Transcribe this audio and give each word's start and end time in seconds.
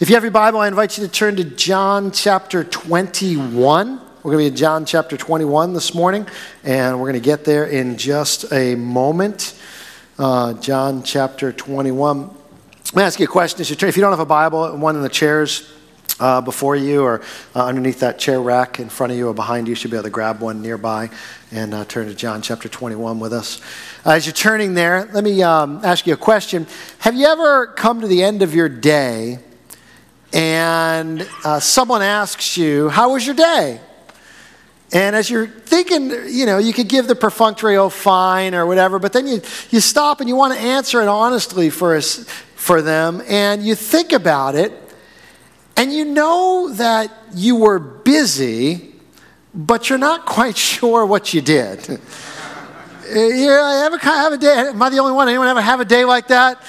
If 0.00 0.08
you 0.08 0.16
have 0.16 0.24
your 0.24 0.32
Bible, 0.32 0.58
I 0.58 0.66
invite 0.66 0.98
you 0.98 1.06
to 1.06 1.12
turn 1.12 1.36
to 1.36 1.44
John 1.44 2.10
chapter 2.10 2.64
21. 2.64 3.96
We're 3.96 4.22
going 4.22 4.32
to 4.32 4.38
be 4.38 4.46
in 4.46 4.56
John 4.56 4.84
chapter 4.84 5.16
21 5.16 5.72
this 5.72 5.94
morning, 5.94 6.26
and 6.64 6.98
we're 6.98 7.12
going 7.12 7.22
to 7.22 7.24
get 7.24 7.44
there 7.44 7.66
in 7.66 7.96
just 7.96 8.52
a 8.52 8.74
moment. 8.74 9.56
Uh, 10.18 10.54
John 10.54 11.04
chapter 11.04 11.52
21. 11.52 12.22
I'm 12.22 12.26
going 12.26 12.36
to 12.96 13.02
ask 13.02 13.20
you 13.20 13.26
a 13.26 13.28
question. 13.28 13.60
If 13.60 13.96
you 13.96 14.00
don't 14.02 14.10
have 14.10 14.18
a 14.18 14.26
Bible, 14.26 14.76
one 14.76 14.96
in 14.96 15.02
the 15.02 15.08
chairs 15.08 15.72
uh, 16.18 16.40
before 16.40 16.74
you 16.74 17.04
or 17.04 17.20
uh, 17.54 17.64
underneath 17.64 18.00
that 18.00 18.18
chair 18.18 18.40
rack 18.40 18.80
in 18.80 18.88
front 18.88 19.12
of 19.12 19.16
you 19.16 19.28
or 19.28 19.32
behind 19.32 19.68
you, 19.68 19.70
you 19.70 19.76
should 19.76 19.92
be 19.92 19.96
able 19.96 20.02
to 20.02 20.10
grab 20.10 20.40
one 20.40 20.60
nearby 20.60 21.08
and 21.52 21.72
uh, 21.72 21.84
turn 21.84 22.08
to 22.08 22.16
John 22.16 22.42
chapter 22.42 22.68
21 22.68 23.20
with 23.20 23.32
us. 23.32 23.60
as 24.04 24.26
you're 24.26 24.32
turning 24.32 24.74
there, 24.74 25.08
let 25.12 25.22
me 25.22 25.40
um, 25.44 25.84
ask 25.84 26.04
you 26.04 26.14
a 26.14 26.16
question. 26.16 26.66
Have 26.98 27.14
you 27.14 27.26
ever 27.26 27.68
come 27.68 28.00
to 28.00 28.08
the 28.08 28.24
end 28.24 28.42
of 28.42 28.56
your 28.56 28.68
day? 28.68 29.38
And 30.34 31.28
uh, 31.44 31.60
someone 31.60 32.02
asks 32.02 32.56
you, 32.56 32.88
How 32.88 33.12
was 33.12 33.24
your 33.24 33.36
day? 33.36 33.80
And 34.92 35.16
as 35.16 35.30
you're 35.30 35.46
thinking, 35.46 36.10
you 36.28 36.44
know, 36.44 36.58
you 36.58 36.72
could 36.72 36.88
give 36.88 37.06
the 37.06 37.14
perfunctory, 37.14 37.76
oh, 37.76 37.88
fine, 37.88 38.54
or 38.54 38.66
whatever, 38.66 38.98
but 38.98 39.12
then 39.12 39.26
you, 39.26 39.40
you 39.70 39.80
stop 39.80 40.20
and 40.20 40.28
you 40.28 40.36
want 40.36 40.52
to 40.54 40.60
answer 40.60 41.00
it 41.00 41.08
honestly 41.08 41.70
for, 41.70 42.00
for 42.00 42.82
them, 42.82 43.22
and 43.28 43.64
you 43.64 43.74
think 43.74 44.12
about 44.12 44.56
it, 44.56 44.72
and 45.76 45.92
you 45.92 46.04
know 46.04 46.68
that 46.74 47.10
you 47.34 47.56
were 47.56 47.78
busy, 47.78 48.92
but 49.54 49.88
you're 49.88 49.98
not 49.98 50.26
quite 50.26 50.56
sure 50.72 51.06
what 51.06 51.32
you 51.32 51.42
did. 51.42 51.88
yeah, 51.88 53.60
I 53.62 53.82
ever 53.86 53.98
have 53.98 54.32
a 54.32 54.38
day? 54.38 54.68
Am 54.68 54.82
I 54.82 54.90
the 54.90 54.98
only 54.98 55.12
one? 55.12 55.28
Anyone 55.28 55.46
ever 55.46 55.60
have 55.60 55.78
a 55.78 55.84
day 55.84 56.04
like 56.04 56.28
that? 56.28 56.60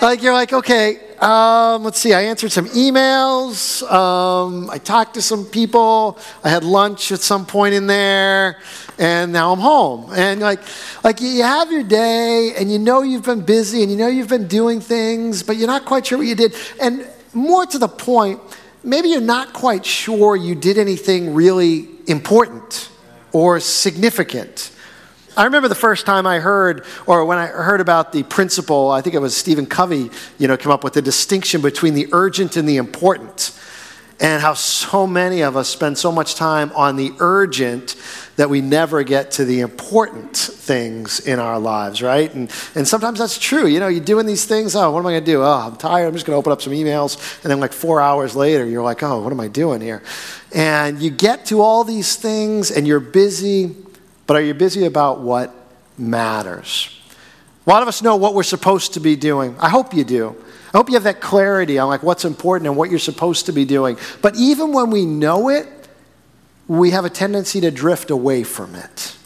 Like 0.00 0.22
you're 0.22 0.32
like, 0.32 0.54
okay, 0.54 1.09
um, 1.20 1.84
let's 1.84 1.98
see, 1.98 2.14
I 2.14 2.22
answered 2.22 2.50
some 2.50 2.66
emails. 2.68 3.82
Um, 3.90 4.70
I 4.70 4.78
talked 4.78 5.14
to 5.14 5.22
some 5.22 5.44
people. 5.44 6.18
I 6.42 6.48
had 6.48 6.64
lunch 6.64 7.12
at 7.12 7.20
some 7.20 7.44
point 7.44 7.74
in 7.74 7.86
there, 7.86 8.58
and 8.98 9.30
now 9.30 9.52
I'm 9.52 9.58
home. 9.58 10.10
And 10.14 10.40
like, 10.40 10.60
like 11.04 11.20
you 11.20 11.42
have 11.42 11.70
your 11.70 11.82
day, 11.82 12.54
and 12.56 12.72
you 12.72 12.78
know 12.78 13.02
you've 13.02 13.24
been 13.24 13.44
busy, 13.44 13.82
and 13.82 13.90
you 13.90 13.98
know 13.98 14.08
you've 14.08 14.28
been 14.28 14.48
doing 14.48 14.80
things, 14.80 15.42
but 15.42 15.56
you're 15.58 15.66
not 15.66 15.84
quite 15.84 16.06
sure 16.06 16.16
what 16.16 16.26
you 16.26 16.34
did. 16.34 16.54
And 16.80 17.06
more 17.34 17.66
to 17.66 17.78
the 17.78 17.88
point, 17.88 18.40
maybe 18.82 19.10
you're 19.10 19.20
not 19.20 19.52
quite 19.52 19.84
sure 19.84 20.36
you 20.36 20.54
did 20.54 20.78
anything 20.78 21.34
really 21.34 21.86
important 22.06 22.88
or 23.32 23.60
significant. 23.60 24.70
I 25.40 25.44
remember 25.44 25.68
the 25.68 25.74
first 25.74 26.04
time 26.04 26.26
I 26.26 26.38
heard, 26.38 26.84
or 27.06 27.24
when 27.24 27.38
I 27.38 27.46
heard 27.46 27.80
about 27.80 28.12
the 28.12 28.24
principle, 28.24 28.90
I 28.90 29.00
think 29.00 29.14
it 29.14 29.20
was 29.20 29.34
Stephen 29.34 29.64
Covey, 29.64 30.10
you 30.38 30.46
know, 30.46 30.58
came 30.58 30.70
up 30.70 30.84
with 30.84 30.92
the 30.92 31.00
distinction 31.00 31.62
between 31.62 31.94
the 31.94 32.08
urgent 32.12 32.58
and 32.58 32.68
the 32.68 32.76
important, 32.76 33.58
and 34.20 34.42
how 34.42 34.52
so 34.52 35.06
many 35.06 35.40
of 35.40 35.56
us 35.56 35.66
spend 35.70 35.96
so 35.96 36.12
much 36.12 36.34
time 36.34 36.70
on 36.72 36.96
the 36.96 37.12
urgent 37.20 37.96
that 38.36 38.50
we 38.50 38.60
never 38.60 39.02
get 39.02 39.30
to 39.30 39.46
the 39.46 39.60
important 39.60 40.36
things 40.36 41.20
in 41.20 41.38
our 41.38 41.58
lives, 41.58 42.02
right? 42.02 42.30
And, 42.34 42.50
and 42.74 42.86
sometimes 42.86 43.18
that's 43.18 43.38
true. 43.38 43.66
You 43.66 43.80
know, 43.80 43.88
you're 43.88 44.04
doing 44.04 44.26
these 44.26 44.44
things, 44.44 44.76
oh, 44.76 44.90
what 44.90 45.00
am 45.00 45.06
I 45.06 45.12
going 45.12 45.24
to 45.24 45.32
do? 45.32 45.42
Oh, 45.42 45.70
I'm 45.70 45.76
tired. 45.76 46.06
I'm 46.06 46.12
just 46.12 46.26
going 46.26 46.34
to 46.34 46.38
open 46.38 46.52
up 46.52 46.60
some 46.60 46.74
emails. 46.74 47.42
And 47.42 47.50
then, 47.50 47.60
like, 47.60 47.72
four 47.72 48.02
hours 48.02 48.36
later, 48.36 48.66
you're 48.66 48.84
like, 48.84 49.02
oh, 49.02 49.22
what 49.22 49.32
am 49.32 49.40
I 49.40 49.48
doing 49.48 49.80
here? 49.80 50.02
And 50.54 51.00
you 51.00 51.08
get 51.08 51.46
to 51.46 51.62
all 51.62 51.82
these 51.82 52.16
things, 52.16 52.70
and 52.70 52.86
you're 52.86 53.00
busy 53.00 53.74
but 54.30 54.36
are 54.36 54.42
you 54.42 54.54
busy 54.54 54.84
about 54.84 55.18
what 55.22 55.52
matters? 55.98 56.96
A 57.66 57.68
lot 57.68 57.82
of 57.82 57.88
us 57.88 58.00
know 58.00 58.14
what 58.14 58.32
we're 58.32 58.44
supposed 58.44 58.94
to 58.94 59.00
be 59.00 59.16
doing. 59.16 59.56
I 59.58 59.68
hope 59.68 59.92
you 59.92 60.04
do. 60.04 60.36
I 60.72 60.76
hope 60.76 60.88
you 60.88 60.94
have 60.94 61.02
that 61.02 61.20
clarity 61.20 61.80
on 61.80 61.88
like 61.88 62.04
what's 62.04 62.24
important 62.24 62.68
and 62.68 62.76
what 62.76 62.90
you're 62.90 63.00
supposed 63.00 63.46
to 63.46 63.52
be 63.52 63.64
doing. 63.64 63.98
But 64.22 64.36
even 64.36 64.70
when 64.72 64.90
we 64.90 65.04
know 65.04 65.48
it, 65.48 65.66
we 66.68 66.92
have 66.92 67.04
a 67.04 67.10
tendency 67.10 67.60
to 67.62 67.72
drift 67.72 68.12
away 68.12 68.44
from 68.44 68.76
it. 68.76 69.16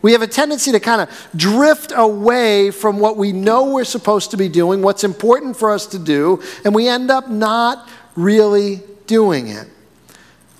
We 0.00 0.12
have 0.12 0.22
a 0.22 0.26
tendency 0.26 0.72
to 0.72 0.80
kind 0.80 1.02
of 1.02 1.28
drift 1.36 1.92
away 1.94 2.70
from 2.70 3.00
what 3.00 3.18
we 3.18 3.32
know 3.32 3.74
we're 3.74 3.84
supposed 3.84 4.30
to 4.30 4.38
be 4.38 4.48
doing, 4.48 4.80
what's 4.80 5.04
important 5.04 5.58
for 5.58 5.72
us 5.72 5.84
to 5.88 5.98
do, 5.98 6.42
and 6.64 6.74
we 6.74 6.88
end 6.88 7.10
up 7.10 7.28
not 7.28 7.86
really 8.16 8.80
doing 9.06 9.48
it. 9.48 9.68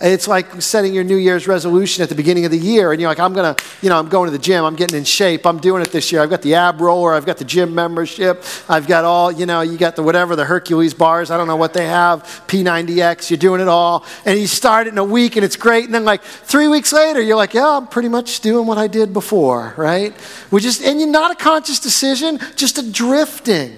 It's 0.01 0.29
like 0.29 0.63
setting 0.63 0.95
your 0.95 1.03
New 1.03 1.17
Year's 1.17 1.49
resolution 1.49 2.05
at 2.05 2.09
the 2.09 2.15
beginning 2.15 2.45
of 2.45 2.53
the 2.53 2.59
year, 2.59 2.93
and 2.93 3.01
you're 3.01 3.11
like, 3.11 3.19
I'm 3.19 3.33
gonna, 3.33 3.57
you 3.83 3.89
know, 3.89 3.99
I'm 3.99 4.09
going 4.09 4.29
to 4.29 4.31
the 4.31 4.39
gym, 4.39 4.65
I'm 4.65 4.77
getting 4.77 4.97
in 4.97 5.03
shape, 5.03 5.45
I'm 5.45 5.59
doing 5.59 5.83
it 5.83 5.91
this 5.91 6.13
year. 6.13 6.21
I've 6.21 6.31
got 6.31 6.41
the 6.43 6.55
ab 6.55 6.81
roller, 6.81 7.15
I've 7.15 7.27
got 7.27 7.37
the 7.37 7.45
gym 7.45 7.75
membership, 7.75 8.45
I've 8.69 8.87
got 8.87 9.05
all, 9.05 9.33
you 9.33 9.45
know, 9.45 9.61
you 9.63 9.77
got 9.77 9.97
the 9.97 10.05
whatever, 10.05 10.37
the 10.37 10.45
Hercules 10.45 10.95
bars, 10.95 11.33
I 11.33 11.37
don't 11.37 11.49
know 11.49 11.57
what 11.57 11.75
they 11.75 11.87
have, 11.87 12.23
P90X, 12.47 13.29
you're 13.29 13.39
doing 13.39 13.61
it 13.61 13.67
all, 13.67 14.07
and 14.25 14.39
you 14.39 14.47
start 14.47 14.87
it 14.87 14.91
in 14.91 14.99
a 14.99 15.05
week 15.05 15.35
and 15.35 15.45
it's 15.45 15.57
great, 15.57 15.87
and 15.87 15.95
then 15.95 16.05
like 16.05 16.23
three 16.23 16.69
weeks 16.69 16.93
later, 16.93 17.21
you're 17.21 17.37
like, 17.37 17.55
yeah, 17.55 17.79
I'm 17.79 17.89
pretty 17.89 18.09
much 18.09 18.39
doing 18.39 18.69
what 18.69 18.79
I 18.79 18.87
did 18.87 19.13
before, 19.13 19.75
right? 19.77 20.15
We 20.53 20.61
just, 20.61 20.81
and 20.81 21.01
you're 21.01 21.09
not 21.09 21.33
a 21.33 21.37
conscious 21.37 21.81
decision, 21.81 22.39
just 22.55 22.79
a 22.79 22.89
drifting. 22.89 23.77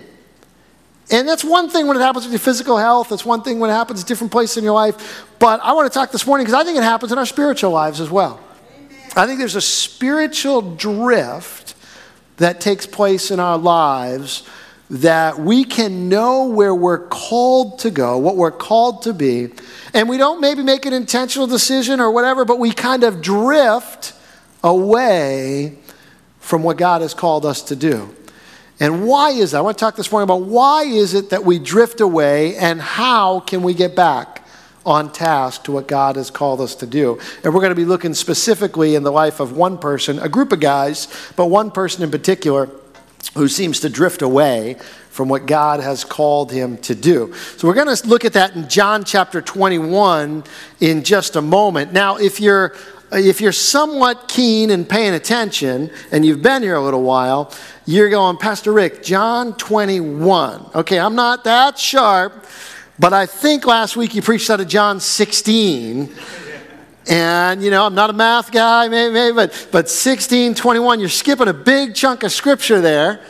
And 1.10 1.28
that's 1.28 1.43
one 1.43 1.69
thing 1.69 1.88
when 1.88 1.97
it 1.97 2.00
happens 2.00 2.25
with 2.25 2.32
your 2.32 2.41
physical 2.41 2.76
health. 2.76 3.09
That's 3.09 3.25
one 3.25 3.43
thing 3.43 3.59
when 3.59 3.71
it 3.71 3.72
happens 3.72 4.04
different 4.04 4.31
places 4.32 4.59
in 4.59 4.65
your 4.65 4.75
life. 4.75 5.26
But 5.38 5.60
I 5.62 5.72
want 5.72 5.91
to 5.93 5.98
talk 5.98 6.12
this 6.12 6.26
morning 6.26 6.44
because 6.44 6.60
I 6.60 6.65
think 6.65 6.78
it 6.78 6.84
happens 6.84 7.10
in 7.10 7.19
our 7.19 7.26
spiritual 7.26 7.72
lives 7.72 8.00
as 8.00 8.10
well. 8.10 8.41
I 9.16 9.26
think 9.26 9.41
there's 9.41 9.56
a 9.56 9.60
spiritual 9.60 10.76
drift 10.76 11.75
that 12.37 12.60
takes 12.60 12.87
place 12.87 13.31
in 13.31 13.41
our 13.41 13.59
lives 13.59 14.48
that 14.88 15.38
we 15.38 15.65
can 15.65 16.09
know 16.09 16.47
where 16.47 16.75
we're 16.75 17.06
called 17.09 17.78
to 17.81 17.91
go, 17.91 18.19
what 18.19 18.37
we're 18.37 18.50
called 18.50 19.03
to 19.03 19.12
be, 19.12 19.48
and 19.94 20.09
we 20.09 20.16
don't 20.16 20.41
maybe 20.41 20.62
make 20.62 20.84
an 20.84 20.92
intentional 20.92 21.47
decision 21.47 22.00
or 22.00 22.10
whatever, 22.10 22.44
but 22.44 22.59
we 22.59 22.72
kind 22.72 23.04
of 23.04 23.21
drift 23.21 24.15
away 24.65 25.78
from 26.41 26.62
what 26.62 26.77
God 26.77 27.03
has 27.03 27.15
called 27.15 27.47
us 27.47 27.62
to 27.62 27.77
do. 27.77 28.15
And 28.80 29.06
why 29.06 29.30
is 29.30 29.50
that? 29.50 29.58
I 29.58 29.60
want 29.60 29.76
to 29.76 29.84
talk 29.84 29.94
this 29.94 30.10
morning 30.10 30.24
about 30.24 30.42
why 30.42 30.84
is 30.84 31.12
it 31.12 31.30
that 31.30 31.44
we 31.44 31.58
drift 31.58 32.00
away 32.00 32.56
and 32.56 32.80
how 32.80 33.41
can 33.41 33.62
we 33.62 33.74
get 33.74 33.94
back 33.94 34.41
on 34.86 35.12
task 35.12 35.64
to 35.64 35.72
what 35.72 35.86
God 35.86 36.16
has 36.16 36.30
called 36.30 36.60
us 36.60 36.74
to 36.76 36.86
do. 36.86 37.20
And 37.44 37.52
we're 37.52 37.60
going 37.60 37.70
to 37.70 37.76
be 37.76 37.84
looking 37.84 38.14
specifically 38.14 38.94
in 38.94 39.02
the 39.02 39.12
life 39.12 39.38
of 39.38 39.54
one 39.54 39.76
person, 39.76 40.18
a 40.18 40.28
group 40.28 40.52
of 40.52 40.60
guys, 40.60 41.06
but 41.36 41.46
one 41.46 41.70
person 41.70 42.02
in 42.02 42.10
particular 42.10 42.70
who 43.34 43.48
seems 43.48 43.80
to 43.80 43.91
drift 43.91 44.22
away 44.22 44.76
from 45.10 45.28
what 45.28 45.44
God 45.44 45.80
has 45.80 46.04
called 46.04 46.50
him 46.50 46.78
to 46.78 46.94
do. 46.94 47.34
So 47.58 47.68
we're 47.68 47.74
going 47.74 47.94
to 47.94 48.08
look 48.08 48.24
at 48.24 48.32
that 48.32 48.56
in 48.56 48.68
John 48.68 49.04
chapter 49.04 49.42
21 49.42 50.44
in 50.80 51.04
just 51.04 51.36
a 51.36 51.42
moment. 51.42 51.92
Now, 51.92 52.16
if 52.16 52.41
you're 52.41 52.74
if 53.12 53.41
you're 53.41 53.50
somewhat 53.50 54.28
keen 54.28 54.70
and 54.70 54.88
paying 54.88 55.14
attention 55.14 55.91
and 56.12 56.24
you've 56.24 56.42
been 56.42 56.62
here 56.62 56.76
a 56.76 56.80
little 56.80 57.02
while, 57.02 57.52
you're 57.91 58.09
going, 58.09 58.37
Pastor 58.37 58.73
Rick, 58.73 59.03
John 59.03 59.56
21. 59.56 60.71
Okay, 60.77 61.01
I'm 61.01 61.17
not 61.17 61.43
that 61.43 61.77
sharp, 61.77 62.47
but 63.01 63.12
I 63.12 63.27
think 63.27 63.67
last 63.67 63.97
week 63.97 64.15
you 64.15 64.23
preached 64.23 64.49
out 64.49 64.61
of 64.61 64.69
John 64.69 65.01
16. 65.01 66.15
And, 67.09 67.65
you 67.65 67.71
know, 67.73 67.84
I'm 67.84 67.97
not 67.97 68.09
a 68.09 68.12
math 68.12 68.53
guy, 68.53 68.87
maybe, 68.87 69.12
maybe 69.12 69.34
but, 69.34 69.69
but 69.73 69.89
16, 69.89 70.55
21, 70.55 71.01
you're 71.01 71.09
skipping 71.09 71.49
a 71.49 71.53
big 71.53 71.97
chunk 71.97 72.23
of 72.23 72.31
scripture 72.31 72.81
there. 72.81 73.23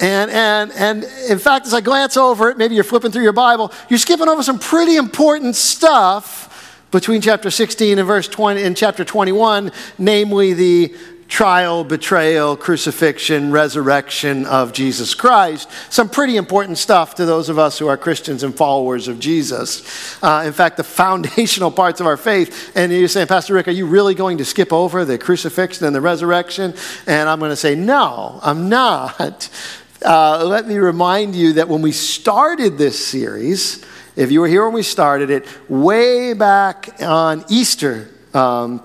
And, 0.00 0.30
and, 0.30 0.70
and 0.72 1.04
in 1.28 1.40
fact, 1.40 1.66
as 1.66 1.74
I 1.74 1.80
glance 1.80 2.16
over 2.16 2.50
it, 2.50 2.58
maybe 2.58 2.76
you're 2.76 2.84
flipping 2.84 3.10
through 3.10 3.24
your 3.24 3.32
Bible, 3.32 3.72
you're 3.88 3.98
skipping 3.98 4.28
over 4.28 4.44
some 4.44 4.60
pretty 4.60 4.94
important 4.94 5.56
stuff 5.56 6.86
between 6.92 7.20
chapter 7.20 7.50
16 7.50 7.98
and 7.98 8.06
verse 8.06 8.28
20 8.28 8.62
and 8.62 8.76
chapter 8.76 9.04
21, 9.04 9.72
namely 9.98 10.52
the 10.52 10.94
trial, 11.28 11.84
betrayal, 11.84 12.56
crucifixion, 12.56 13.50
resurrection 13.50 14.46
of 14.46 14.72
Jesus 14.72 15.14
Christ. 15.14 15.68
Some 15.90 16.08
pretty 16.08 16.36
important 16.36 16.78
stuff 16.78 17.14
to 17.16 17.24
those 17.24 17.48
of 17.48 17.58
us 17.58 17.78
who 17.78 17.88
are 17.88 17.96
Christians 17.96 18.42
and 18.42 18.54
followers 18.54 19.08
of 19.08 19.18
Jesus. 19.18 20.22
Uh, 20.22 20.44
in 20.46 20.52
fact, 20.52 20.76
the 20.76 20.84
foundational 21.04 21.70
parts 21.70 22.00
of 22.00 22.06
our 22.06 22.16
faith. 22.16 22.72
And 22.74 22.92
you're 22.92 23.08
saying, 23.08 23.26
Pastor 23.26 23.54
Rick, 23.54 23.68
are 23.68 23.72
you 23.72 23.86
really 23.86 24.14
going 24.14 24.38
to 24.38 24.44
skip 24.44 24.72
over 24.72 25.04
the 25.04 25.18
crucifixion 25.18 25.86
and 25.86 25.94
the 25.94 26.00
resurrection? 26.00 26.74
And 27.06 27.28
I'm 27.28 27.38
going 27.38 27.50
to 27.50 27.56
say, 27.56 27.74
no, 27.74 28.38
I'm 28.42 28.68
not. 28.68 29.48
Uh, 30.04 30.44
let 30.44 30.68
me 30.68 30.76
remind 30.76 31.34
you 31.34 31.54
that 31.54 31.66
when 31.66 31.80
we 31.80 31.90
started 31.90 32.76
this 32.76 33.06
series, 33.06 33.82
if 34.16 34.30
you 34.30 34.40
were 34.40 34.48
here 34.48 34.64
when 34.64 34.74
we 34.74 34.82
started 34.82 35.30
it, 35.30 35.46
way 35.70 36.34
back 36.34 37.00
on 37.00 37.42
Easter, 37.48 38.10
um, 38.34 38.82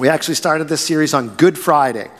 we 0.00 0.08
actually 0.08 0.34
started 0.34 0.66
this 0.66 0.80
series 0.80 1.12
on 1.12 1.36
Good 1.36 1.58
Friday. 1.58 2.10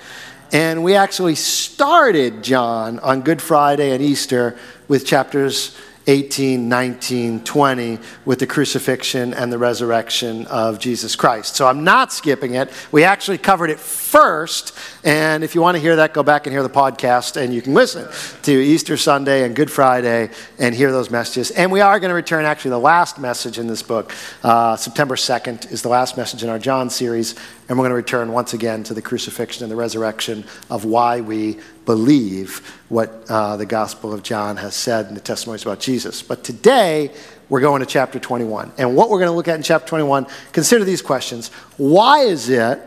And 0.53 0.85
we 0.85 0.97
actually 0.97 1.35
started 1.35 2.45
John 2.45 2.99
on 2.99 3.23
Good 3.23 3.41
Friday 3.41 3.93
and 3.93 4.03
Easter 4.03 4.59
with 4.87 5.07
chapters 5.07 5.75
18, 6.07 6.69
19, 6.69 7.45
20 7.45 7.99
with 8.25 8.39
the 8.39 8.47
crucifixion 8.47 9.35
and 9.35 9.53
the 9.53 9.59
resurrection 9.59 10.47
of 10.47 10.79
Jesus 10.79 11.15
Christ. 11.15 11.57
So 11.57 11.67
I'm 11.67 11.85
not 11.85 12.13
skipping 12.13 12.55
it. 12.55 12.71
We 12.91 13.05
actually 13.05 13.39
covered 13.39 13.71
it 13.71 13.79
first. 13.79 14.77
And 15.05 15.45
if 15.45 15.55
you 15.55 15.61
want 15.61 15.77
to 15.77 15.81
hear 15.81 15.97
that, 15.97 16.15
go 16.15 16.23
back 16.23 16.47
and 16.47 16.55
hear 16.55 16.63
the 16.63 16.69
podcast, 16.69 17.37
and 17.37 17.53
you 17.53 17.63
can 17.63 17.75
listen 17.75 18.09
to 18.43 18.53
Easter 18.53 18.97
Sunday 18.97 19.45
and 19.45 19.55
Good 19.55 19.71
Friday 19.71 20.31
and 20.59 20.75
hear 20.75 20.91
those 20.91 21.11
messages. 21.11 21.51
And 21.51 21.71
we 21.71 21.81
are 21.81 22.01
going 22.01 22.11
to 22.11 22.15
return 22.15 22.45
actually 22.45 22.71
the 22.71 22.81
last 22.81 23.19
message 23.19 23.59
in 23.59 23.67
this 23.67 23.83
book. 23.83 24.13
Uh, 24.43 24.77
September 24.77 25.17
2nd 25.17 25.71
is 25.71 25.83
the 25.83 25.89
last 25.89 26.17
message 26.17 26.43
in 26.43 26.49
our 26.49 26.59
John 26.59 26.91
series. 26.91 27.35
And 27.69 27.79
we're 27.79 27.85
going 27.85 27.91
to 27.91 27.95
return 27.95 28.33
once 28.33 28.53
again 28.53 28.83
to 28.85 28.95
the 28.95 29.03
crucifixion 29.03 29.63
and 29.63 29.71
the 29.71 29.77
resurrection 29.77 30.45
of 30.71 30.85
why 30.85 31.21
we 31.21 31.61
believe 31.91 32.59
what 32.89 33.25
uh, 33.29 33.57
the 33.57 33.67
Gospel 33.67 34.13
of 34.13 34.23
John 34.23 34.59
has 34.59 34.77
said 34.77 35.09
in 35.09 35.15
the 35.15 35.21
testimonies 35.21 35.63
about 35.63 35.81
Jesus. 35.81 36.23
But 36.23 36.45
today, 36.45 37.11
we're 37.49 37.61
going 37.61 37.81
to 37.81 37.87
chapter 37.87 38.21
21. 38.21 38.71
And 38.79 38.95
what 38.95 39.11
we're 39.11 39.19
going 39.19 39.31
to 39.31 39.35
look 39.35 39.49
at 39.49 39.57
in 39.57 39.65
chapter 39.65 39.89
21, 39.89 40.29
consider 40.53 40.85
these 40.85 41.03
questions. 41.03 41.49
Why 41.79 42.21
is 42.21 42.49
it 42.49 42.79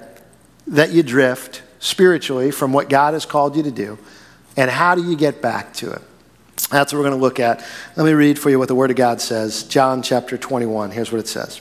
that 0.67 0.91
you 0.91 1.03
drift 1.03 1.63
spiritually 1.79 2.49
from 2.49 2.71
what 2.71 2.87
God 2.87 3.13
has 3.13 3.25
called 3.25 3.57
you 3.57 3.63
to 3.63 3.71
do? 3.71 3.97
And 4.55 4.71
how 4.71 4.95
do 4.95 5.03
you 5.03 5.17
get 5.17 5.41
back 5.41 5.73
to 5.75 5.91
it? 5.91 6.01
That's 6.69 6.93
what 6.93 6.99
we're 6.99 7.09
going 7.09 7.19
to 7.19 7.21
look 7.21 7.41
at. 7.41 7.61
Let 7.97 8.05
me 8.05 8.13
read 8.13 8.39
for 8.39 8.49
you 8.49 8.57
what 8.57 8.69
the 8.69 8.75
Word 8.75 8.89
of 8.89 8.95
God 8.95 9.19
says. 9.19 9.63
John 9.63 10.01
chapter 10.01 10.37
21. 10.37 10.91
Here's 10.91 11.11
what 11.11 11.19
it 11.19 11.27
says. 11.27 11.59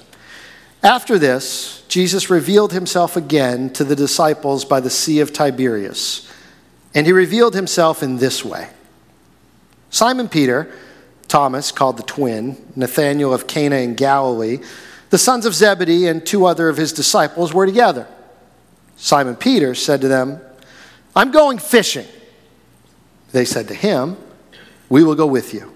After 0.81 1.19
this, 1.19 1.83
Jesus 1.89 2.31
revealed 2.31 2.73
himself 2.73 3.17
again 3.17 3.71
to 3.71 3.83
the 3.83 3.97
disciples 3.97 4.65
by 4.65 4.79
the 4.79 4.91
Sea 4.91 5.19
of 5.19 5.33
Tiberias. 5.33 6.32
And 6.95 7.07
he 7.07 7.13
revealed 7.13 7.55
himself 7.55 8.03
in 8.03 8.19
this 8.19 8.45
way 8.45 8.69
Simon 9.91 10.29
Peter, 10.29 10.73
Thomas, 11.29 11.73
called 11.73 11.97
the 11.97 12.03
twin, 12.03 12.57
Nathanael 12.77 13.33
of 13.33 13.47
Cana 13.47 13.77
in 13.77 13.95
Galilee, 13.95 14.59
the 15.11 15.19
sons 15.19 15.45
of 15.45 15.55
Zebedee, 15.55 16.07
and 16.07 16.25
two 16.25 16.47
other 16.47 16.69
of 16.69 16.77
his 16.77 16.93
disciples 16.93 17.53
were 17.53 17.67
together. 17.67 18.07
Simon 18.97 19.37
Peter 19.37 19.75
said 19.75 20.01
to 20.01 20.09
them, 20.09 20.41
I'm 21.15 21.31
going 21.31 21.59
fishing. 21.59 22.07
They 23.33 23.45
said 23.45 23.69
to 23.69 23.75
him, 23.75 24.17
We 24.89 25.05
will 25.05 25.15
go 25.15 25.27
with 25.27 25.53
you. 25.53 25.73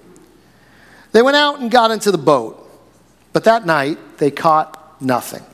They 1.12 1.22
went 1.22 1.36
out 1.36 1.60
and 1.60 1.70
got 1.70 1.90
into 1.90 2.10
the 2.10 2.18
boat, 2.18 2.62
but 3.32 3.44
that 3.44 3.66
night 3.66 3.98
they 4.18 4.30
caught 4.30 5.00
nothing. 5.00 5.44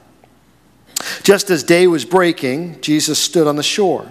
Just 1.23 1.50
as 1.50 1.62
day 1.62 1.87
was 1.87 2.05
breaking, 2.05 2.81
Jesus 2.81 3.19
stood 3.19 3.47
on 3.47 3.56
the 3.56 3.62
shore. 3.62 4.11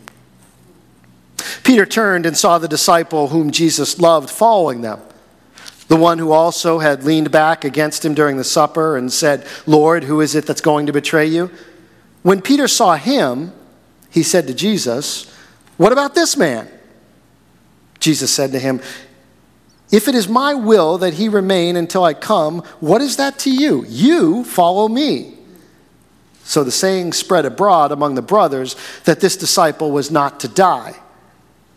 Peter 1.63 1.85
turned 1.85 2.25
and 2.25 2.37
saw 2.37 2.57
the 2.57 2.67
disciple 2.67 3.29
whom 3.29 3.51
Jesus 3.51 3.99
loved 3.99 4.29
following 4.29 4.81
them, 4.81 5.01
the 5.87 5.95
one 5.95 6.17
who 6.17 6.31
also 6.31 6.79
had 6.79 7.03
leaned 7.03 7.31
back 7.31 7.63
against 7.63 8.05
him 8.05 8.13
during 8.13 8.37
the 8.37 8.43
supper 8.43 8.97
and 8.97 9.11
said, 9.11 9.45
Lord, 9.65 10.05
who 10.05 10.21
is 10.21 10.35
it 10.35 10.45
that's 10.45 10.61
going 10.61 10.85
to 10.85 10.93
betray 10.93 11.25
you? 11.25 11.51
When 12.23 12.41
Peter 12.41 12.67
saw 12.67 12.95
him, 12.95 13.51
he 14.09 14.23
said 14.23 14.47
to 14.47 14.53
Jesus, 14.53 15.33
What 15.77 15.91
about 15.91 16.15
this 16.15 16.37
man? 16.37 16.69
Jesus 17.99 18.33
said 18.33 18.51
to 18.51 18.59
him, 18.59 18.81
If 19.91 20.07
it 20.07 20.15
is 20.15 20.27
my 20.27 20.53
will 20.53 20.97
that 20.97 21.13
he 21.15 21.29
remain 21.29 21.75
until 21.75 22.03
I 22.03 22.13
come, 22.13 22.59
what 22.79 23.01
is 23.01 23.17
that 23.17 23.39
to 23.39 23.51
you? 23.51 23.85
You 23.87 24.43
follow 24.43 24.87
me. 24.87 25.37
So 26.43 26.63
the 26.63 26.71
saying 26.71 27.13
spread 27.13 27.45
abroad 27.45 27.91
among 27.91 28.15
the 28.15 28.21
brothers 28.21 28.75
that 29.05 29.21
this 29.21 29.37
disciple 29.37 29.91
was 29.91 30.11
not 30.11 30.39
to 30.41 30.47
die. 30.47 30.95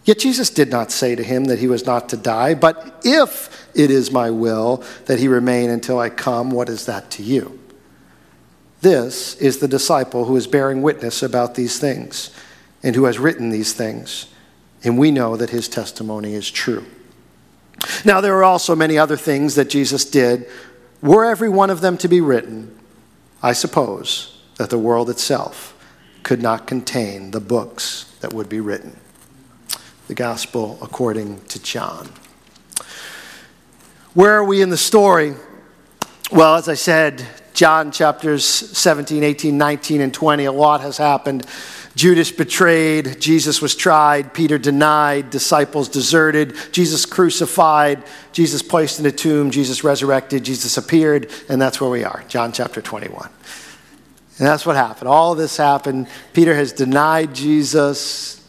Yet 0.04 0.18
Jesus 0.18 0.50
did 0.50 0.70
not 0.70 0.90
say 0.90 1.14
to 1.14 1.23
him 1.23 1.46
that 1.46 1.58
he 1.58 1.66
was 1.66 1.87
not 1.87 2.11
to 2.11 2.16
die, 2.16 2.54
but 2.54 3.00
if 3.04 3.66
it 3.75 3.90
is 3.90 4.11
my 4.11 4.30
will 4.30 4.84
that 5.06 5.18
he 5.18 5.28
remain 5.28 5.70
until 5.70 5.99
I 5.99 6.11
come, 6.11 6.50
what 6.50 6.68
is 6.68 6.87
that 6.87 7.11
to 7.12 7.23
you? 7.23 7.58
This 8.82 9.34
is 9.37 9.58
the 9.58 9.68
disciple 9.68 10.26
who 10.26 10.37
is 10.37 10.46
bearing 10.46 10.82
witness 10.82 11.23
about 11.23 11.54
these 11.54 11.78
things 11.78 12.30
and 12.82 12.94
who 12.94 13.04
has 13.04 13.18
written 13.18 13.49
these 13.49 13.73
things. 13.73 14.26
And 14.82 14.99
we 14.99 15.11
know 15.11 15.37
that 15.37 15.49
his 15.49 15.68
testimony 15.68 16.34
is 16.34 16.50
true. 16.50 16.84
Now, 18.04 18.20
there 18.20 18.37
are 18.37 18.44
also 18.44 18.76
many 18.76 18.99
other 18.99 19.16
things 19.16 19.54
that 19.54 19.70
Jesus 19.70 20.04
did. 20.04 20.46
Were 21.00 21.25
every 21.25 21.49
one 21.49 21.70
of 21.70 21.80
them 21.80 21.96
to 21.99 22.08
be 22.08 22.20
written, 22.20 22.78
I 23.42 23.54
suppose 23.54 24.42
that 24.56 24.68
the 24.68 24.78
world 24.78 25.08
itself 25.08 25.70
could 26.23 26.42
not 26.42 26.66
contain 26.66 27.30
the 27.30 27.40
books 27.40 28.14
that 28.20 28.34
would 28.34 28.50
be 28.50 28.61
written. 28.61 28.99
The 30.06 30.14
Gospel 30.14 30.78
according 30.82 31.40
to 31.46 31.62
John. 31.62 32.11
Where 34.12 34.34
are 34.34 34.44
we 34.44 34.61
in 34.61 34.68
the 34.68 34.76
story? 34.76 35.34
Well, 36.30 36.56
as 36.56 36.68
I 36.68 36.75
said, 36.75 37.26
John 37.54 37.90
chapters 37.90 38.44
17, 38.44 39.23
18, 39.23 39.56
19, 39.56 40.00
and 40.02 40.12
20, 40.12 40.44
a 40.44 40.52
lot 40.52 40.82
has 40.82 40.99
happened. 40.99 41.46
Judas 41.94 42.30
betrayed, 42.32 43.20
Jesus 43.20 43.62
was 43.62 43.75
tried, 43.75 44.34
Peter 44.34 44.58
denied, 44.58 45.30
disciples 45.30 45.88
deserted, 45.88 46.54
Jesus 46.73 47.06
crucified, 47.06 48.02
Jesus 48.32 48.62
placed 48.62 49.00
in 49.00 49.06
a 49.06 49.12
tomb, 49.12 49.50
Jesus 49.50 49.84
resurrected, 49.84 50.44
Jesus 50.44 50.76
appeared, 50.76 51.30
and 51.49 51.62
that's 51.62 51.80
where 51.80 51.90
we 51.90 52.04
are, 52.04 52.25
John 52.28 52.52
chapter 52.52 52.82
21. 52.82 53.30
And 54.38 54.46
that's 54.46 54.66
what 54.66 54.75
happened. 54.76 55.08
All 55.08 55.37
this 55.37 55.56
happened. 55.56 56.08
Peter 56.32 56.54
has 56.54 56.73
denied 56.73 57.34
Jesus. 57.34 58.43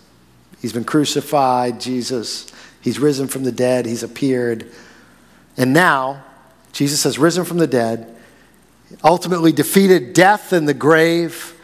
He's 0.65 0.73
been 0.73 0.83
crucified, 0.83 1.79
Jesus. 1.79 2.51
He's 2.81 2.97
risen 2.97 3.27
from 3.27 3.43
the 3.43 3.51
dead. 3.51 3.85
He's 3.85 4.01
appeared. 4.01 4.71
And 5.57 5.73
now, 5.73 6.23
Jesus 6.71 7.03
has 7.03 7.19
risen 7.19 7.45
from 7.45 7.59
the 7.59 7.67
dead, 7.67 8.17
ultimately 9.03 9.51
defeated 9.51 10.13
death 10.13 10.53
and 10.53 10.67
the 10.67 10.73
grave. 10.73 11.54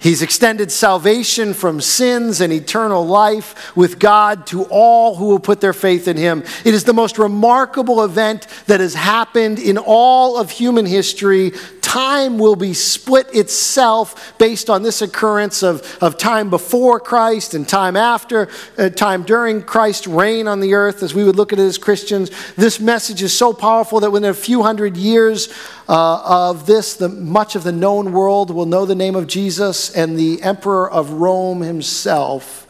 He's 0.00 0.22
extended 0.22 0.72
salvation 0.72 1.52
from 1.52 1.82
sins 1.82 2.40
and 2.40 2.50
eternal 2.50 3.06
life 3.06 3.76
with 3.76 3.98
God 3.98 4.46
to 4.46 4.62
all 4.70 5.16
who 5.16 5.26
will 5.26 5.38
put 5.38 5.60
their 5.60 5.74
faith 5.74 6.08
in 6.08 6.16
Him. 6.16 6.42
It 6.64 6.72
is 6.72 6.84
the 6.84 6.94
most 6.94 7.18
remarkable 7.18 8.02
event 8.02 8.46
that 8.66 8.80
has 8.80 8.94
happened 8.94 9.58
in 9.58 9.76
all 9.76 10.38
of 10.38 10.50
human 10.50 10.86
history. 10.86 11.52
Time 11.82 12.38
will 12.38 12.56
be 12.56 12.72
split 12.72 13.34
itself 13.34 14.38
based 14.38 14.70
on 14.70 14.82
this 14.82 15.02
occurrence 15.02 15.62
of, 15.62 15.98
of 16.00 16.16
time 16.16 16.48
before 16.48 16.98
Christ 16.98 17.52
and 17.52 17.68
time 17.68 17.94
after, 17.94 18.48
uh, 18.78 18.88
time 18.88 19.22
during 19.24 19.62
Christ's 19.62 20.06
reign 20.06 20.48
on 20.48 20.60
the 20.60 20.72
earth, 20.72 21.02
as 21.02 21.12
we 21.12 21.24
would 21.24 21.36
look 21.36 21.52
at 21.52 21.58
it 21.58 21.62
as 21.62 21.76
Christians. 21.76 22.30
This 22.54 22.80
message 22.80 23.22
is 23.22 23.36
so 23.36 23.52
powerful 23.52 24.00
that 24.00 24.10
within 24.10 24.30
a 24.30 24.34
few 24.34 24.62
hundred 24.62 24.96
years, 24.96 25.52
uh, 25.90 26.22
of 26.24 26.66
this, 26.66 26.94
the, 26.94 27.08
much 27.08 27.56
of 27.56 27.64
the 27.64 27.72
known 27.72 28.12
world 28.12 28.52
will 28.52 28.64
know 28.64 28.86
the 28.86 28.94
name 28.94 29.16
of 29.16 29.26
Jesus, 29.26 29.89
and 29.90 30.18
the 30.18 30.42
emperor 30.42 30.90
of 30.90 31.12
Rome 31.12 31.60
himself, 31.60 32.66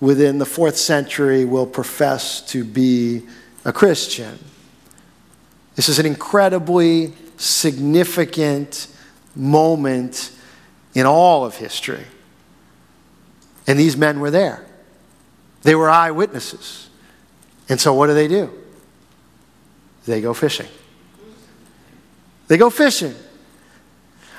within 0.00 0.38
the 0.38 0.46
fourth 0.46 0.76
century, 0.76 1.44
will 1.44 1.66
profess 1.66 2.40
to 2.52 2.64
be 2.64 3.22
a 3.64 3.72
Christian. 3.72 4.38
This 5.74 5.88
is 5.88 5.98
an 5.98 6.06
incredibly 6.06 7.14
significant 7.36 8.86
moment 9.34 10.30
in 10.94 11.06
all 11.06 11.44
of 11.44 11.56
history. 11.56 12.04
And 13.66 13.78
these 13.78 13.96
men 13.96 14.20
were 14.20 14.30
there. 14.30 14.64
They 15.62 15.74
were 15.74 15.90
eyewitnesses. 15.90 16.88
And 17.68 17.80
so, 17.80 17.94
what 17.94 18.08
do 18.08 18.14
they 18.14 18.28
do? 18.28 18.52
They 20.06 20.20
go 20.20 20.34
fishing. 20.34 20.68
They 22.48 22.58
go 22.58 22.68
fishing. 22.68 23.14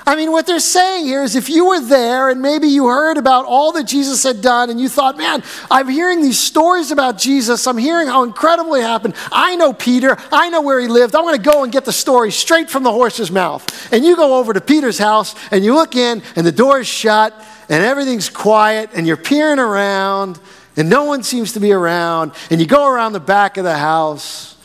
I 0.08 0.14
mean, 0.14 0.30
what 0.30 0.46
they're 0.46 0.60
saying 0.60 1.04
here 1.06 1.24
is 1.24 1.34
if 1.34 1.48
you 1.48 1.66
were 1.66 1.80
there 1.80 2.30
and 2.30 2.40
maybe 2.40 2.68
you 2.68 2.86
heard 2.86 3.18
about 3.18 3.44
all 3.44 3.72
that 3.72 3.88
Jesus 3.88 4.22
had 4.22 4.40
done 4.40 4.70
and 4.70 4.80
you 4.80 4.88
thought, 4.88 5.18
man, 5.18 5.42
I'm 5.68 5.88
hearing 5.88 6.22
these 6.22 6.38
stories 6.38 6.92
about 6.92 7.18
Jesus. 7.18 7.66
I'm 7.66 7.76
hearing 7.76 8.06
how 8.06 8.22
incredible 8.22 8.76
it 8.76 8.82
happened. 8.82 9.14
I 9.32 9.56
know 9.56 9.72
Peter. 9.72 10.16
I 10.30 10.48
know 10.48 10.62
where 10.62 10.78
he 10.78 10.86
lived. 10.86 11.16
I'm 11.16 11.24
going 11.24 11.36
to 11.36 11.42
go 11.42 11.64
and 11.64 11.72
get 11.72 11.84
the 11.84 11.92
story 11.92 12.30
straight 12.30 12.70
from 12.70 12.84
the 12.84 12.92
horse's 12.92 13.32
mouth. 13.32 13.92
And 13.92 14.04
you 14.04 14.14
go 14.14 14.38
over 14.38 14.52
to 14.52 14.60
Peter's 14.60 14.96
house 14.96 15.34
and 15.50 15.64
you 15.64 15.74
look 15.74 15.96
in 15.96 16.22
and 16.36 16.46
the 16.46 16.52
door 16.52 16.78
is 16.78 16.86
shut 16.86 17.34
and 17.68 17.82
everything's 17.82 18.30
quiet 18.30 18.90
and 18.94 19.08
you're 19.08 19.16
peering 19.16 19.58
around 19.58 20.38
and 20.76 20.88
no 20.88 21.02
one 21.02 21.24
seems 21.24 21.54
to 21.54 21.60
be 21.60 21.72
around. 21.72 22.30
And 22.48 22.60
you 22.60 22.68
go 22.68 22.86
around 22.86 23.12
the 23.12 23.18
back 23.18 23.56
of 23.56 23.64
the 23.64 23.76
house 23.76 24.56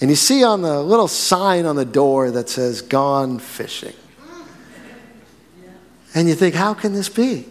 and 0.00 0.08
you 0.08 0.14
see 0.14 0.44
on 0.44 0.62
the 0.62 0.80
little 0.80 1.08
sign 1.08 1.66
on 1.66 1.74
the 1.74 1.84
door 1.84 2.30
that 2.30 2.48
says, 2.48 2.80
Gone 2.80 3.40
fishing. 3.40 3.94
And 6.14 6.28
you 6.28 6.34
think, 6.34 6.54
how 6.54 6.74
can 6.74 6.92
this 6.92 7.08
be? 7.08 7.46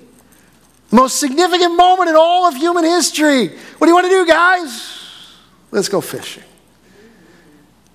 Most 0.91 1.19
significant 1.19 1.75
moment 1.75 2.09
in 2.09 2.15
all 2.15 2.47
of 2.47 2.55
human 2.55 2.83
history. 2.83 3.47
What 3.49 3.81
do 3.81 3.87
you 3.87 3.93
want 3.93 4.05
to 4.05 4.09
do, 4.09 4.25
guys? 4.25 4.99
Let's 5.71 5.89
go 5.89 6.01
fishing. 6.01 6.43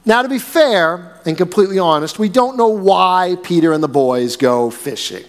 Now, 0.05 0.23
to 0.23 0.29
be 0.29 0.39
fair 0.39 1.21
and 1.27 1.37
completely 1.37 1.79
honest, 1.79 2.19
we 2.19 2.29
don't 2.29 2.57
know 2.57 2.69
why 2.69 3.37
Peter 3.43 3.73
and 3.73 3.83
the 3.83 3.89
boys 3.89 4.37
go 4.37 4.71
fishing. 4.71 5.25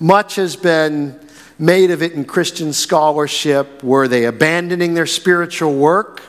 Much 0.00 0.36
has 0.36 0.56
been 0.56 1.18
made 1.58 1.90
of 1.90 2.02
it 2.02 2.12
in 2.12 2.24
Christian 2.24 2.72
scholarship. 2.72 3.82
Were 3.82 4.08
they 4.08 4.24
abandoning 4.24 4.94
their 4.94 5.06
spiritual 5.06 5.74
work? 5.74 6.22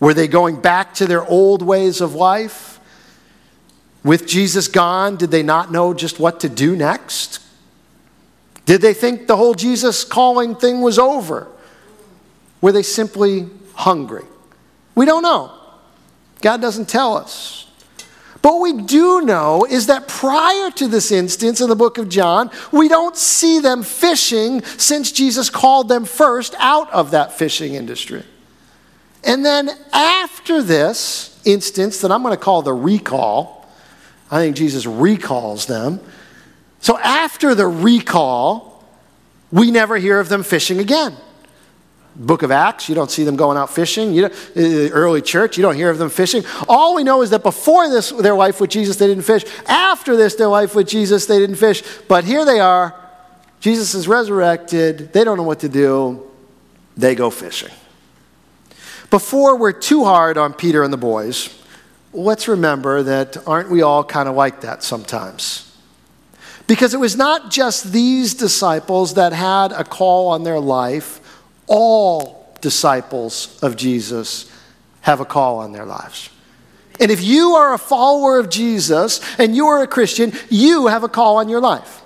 Were 0.00 0.14
they 0.14 0.28
going 0.28 0.60
back 0.60 0.94
to 0.94 1.06
their 1.06 1.24
old 1.24 1.62
ways 1.62 2.00
of 2.00 2.14
life? 2.14 2.79
With 4.02 4.26
Jesus 4.26 4.68
gone, 4.68 5.16
did 5.16 5.30
they 5.30 5.42
not 5.42 5.70
know 5.70 5.92
just 5.92 6.18
what 6.18 6.40
to 6.40 6.48
do 6.48 6.74
next? 6.74 7.40
Did 8.64 8.80
they 8.80 8.94
think 8.94 9.26
the 9.26 9.36
whole 9.36 9.54
Jesus 9.54 10.04
calling 10.04 10.54
thing 10.54 10.80
was 10.80 10.98
over? 10.98 11.48
Were 12.60 12.72
they 12.72 12.82
simply 12.82 13.48
hungry? 13.74 14.24
We 14.94 15.06
don't 15.06 15.22
know. 15.22 15.52
God 16.40 16.60
doesn't 16.60 16.88
tell 16.88 17.16
us. 17.16 17.66
But 18.42 18.54
what 18.54 18.62
we 18.62 18.82
do 18.82 19.20
know 19.20 19.66
is 19.68 19.86
that 19.88 20.08
prior 20.08 20.70
to 20.70 20.88
this 20.88 21.12
instance 21.12 21.60
in 21.60 21.68
the 21.68 21.76
book 21.76 21.98
of 21.98 22.08
John, 22.08 22.50
we 22.72 22.88
don't 22.88 23.16
see 23.16 23.60
them 23.60 23.82
fishing 23.82 24.62
since 24.62 25.12
Jesus 25.12 25.50
called 25.50 25.88
them 25.88 26.06
first 26.06 26.54
out 26.58 26.90
of 26.90 27.10
that 27.10 27.34
fishing 27.34 27.74
industry. 27.74 28.24
And 29.24 29.44
then 29.44 29.70
after 29.92 30.62
this 30.62 31.38
instance 31.44 32.00
that 32.00 32.10
I'm 32.10 32.22
going 32.22 32.34
to 32.34 32.42
call 32.42 32.62
the 32.62 32.72
recall, 32.72 33.59
I 34.30 34.38
think 34.38 34.56
Jesus 34.56 34.86
recalls 34.86 35.66
them. 35.66 36.00
So 36.80 36.98
after 36.98 37.54
the 37.54 37.66
recall, 37.66 38.84
we 39.52 39.70
never 39.70 39.96
hear 39.96 40.20
of 40.20 40.28
them 40.28 40.42
fishing 40.42 40.78
again. 40.78 41.16
Book 42.16 42.42
of 42.42 42.50
Acts, 42.50 42.88
you 42.88 42.94
don't 42.94 43.10
see 43.10 43.24
them 43.24 43.36
going 43.36 43.56
out 43.56 43.70
fishing. 43.70 44.12
You 44.12 44.28
the 44.54 44.90
uh, 44.90 44.94
early 44.94 45.22
church, 45.22 45.56
you 45.56 45.62
don't 45.62 45.76
hear 45.76 45.90
of 45.90 45.98
them 45.98 46.10
fishing. 46.10 46.42
All 46.68 46.94
we 46.94 47.04
know 47.04 47.22
is 47.22 47.30
that 47.30 47.42
before 47.42 47.88
this, 47.88 48.10
their 48.10 48.34
life 48.34 48.60
with 48.60 48.70
Jesus, 48.70 48.96
they 48.96 49.06
didn't 49.06 49.24
fish. 49.24 49.44
After 49.66 50.16
this, 50.16 50.34
their 50.34 50.48
life 50.48 50.74
with 50.74 50.88
Jesus, 50.88 51.26
they 51.26 51.38
didn't 51.38 51.56
fish. 51.56 51.82
But 52.08 52.24
here 52.24 52.44
they 52.44 52.60
are. 52.60 52.94
Jesus 53.60 53.94
is 53.94 54.08
resurrected. 54.08 55.12
They 55.12 55.22
don't 55.22 55.36
know 55.36 55.44
what 55.44 55.60
to 55.60 55.68
do. 55.68 56.28
They 56.96 57.14
go 57.14 57.30
fishing. 57.30 57.70
Before 59.10 59.56
we're 59.56 59.72
too 59.72 60.04
hard 60.04 60.36
on 60.38 60.52
Peter 60.52 60.82
and 60.82 60.92
the 60.92 60.98
boys, 60.98 61.56
let's 62.12 62.48
remember 62.48 63.02
that 63.02 63.36
aren't 63.46 63.70
we 63.70 63.82
all 63.82 64.04
kind 64.04 64.28
of 64.28 64.34
like 64.34 64.62
that 64.62 64.82
sometimes? 64.82 65.66
Because 66.66 66.94
it 66.94 67.00
was 67.00 67.16
not 67.16 67.50
just 67.50 67.92
these 67.92 68.34
disciples 68.34 69.14
that 69.14 69.32
had 69.32 69.72
a 69.72 69.84
call 69.84 70.28
on 70.28 70.44
their 70.44 70.60
life, 70.60 71.20
all 71.66 72.54
disciples 72.60 73.58
of 73.62 73.76
Jesus 73.76 74.50
have 75.00 75.20
a 75.20 75.24
call 75.24 75.58
on 75.58 75.72
their 75.72 75.86
lives. 75.86 76.30
And 77.00 77.10
if 77.10 77.22
you 77.22 77.54
are 77.54 77.72
a 77.72 77.78
follower 77.78 78.38
of 78.38 78.50
Jesus 78.50 79.20
and 79.38 79.56
you 79.56 79.66
are 79.66 79.82
a 79.82 79.86
Christian, 79.86 80.32
you 80.50 80.88
have 80.88 81.02
a 81.02 81.08
call 81.08 81.38
on 81.38 81.48
your 81.48 81.60
life. 81.60 82.02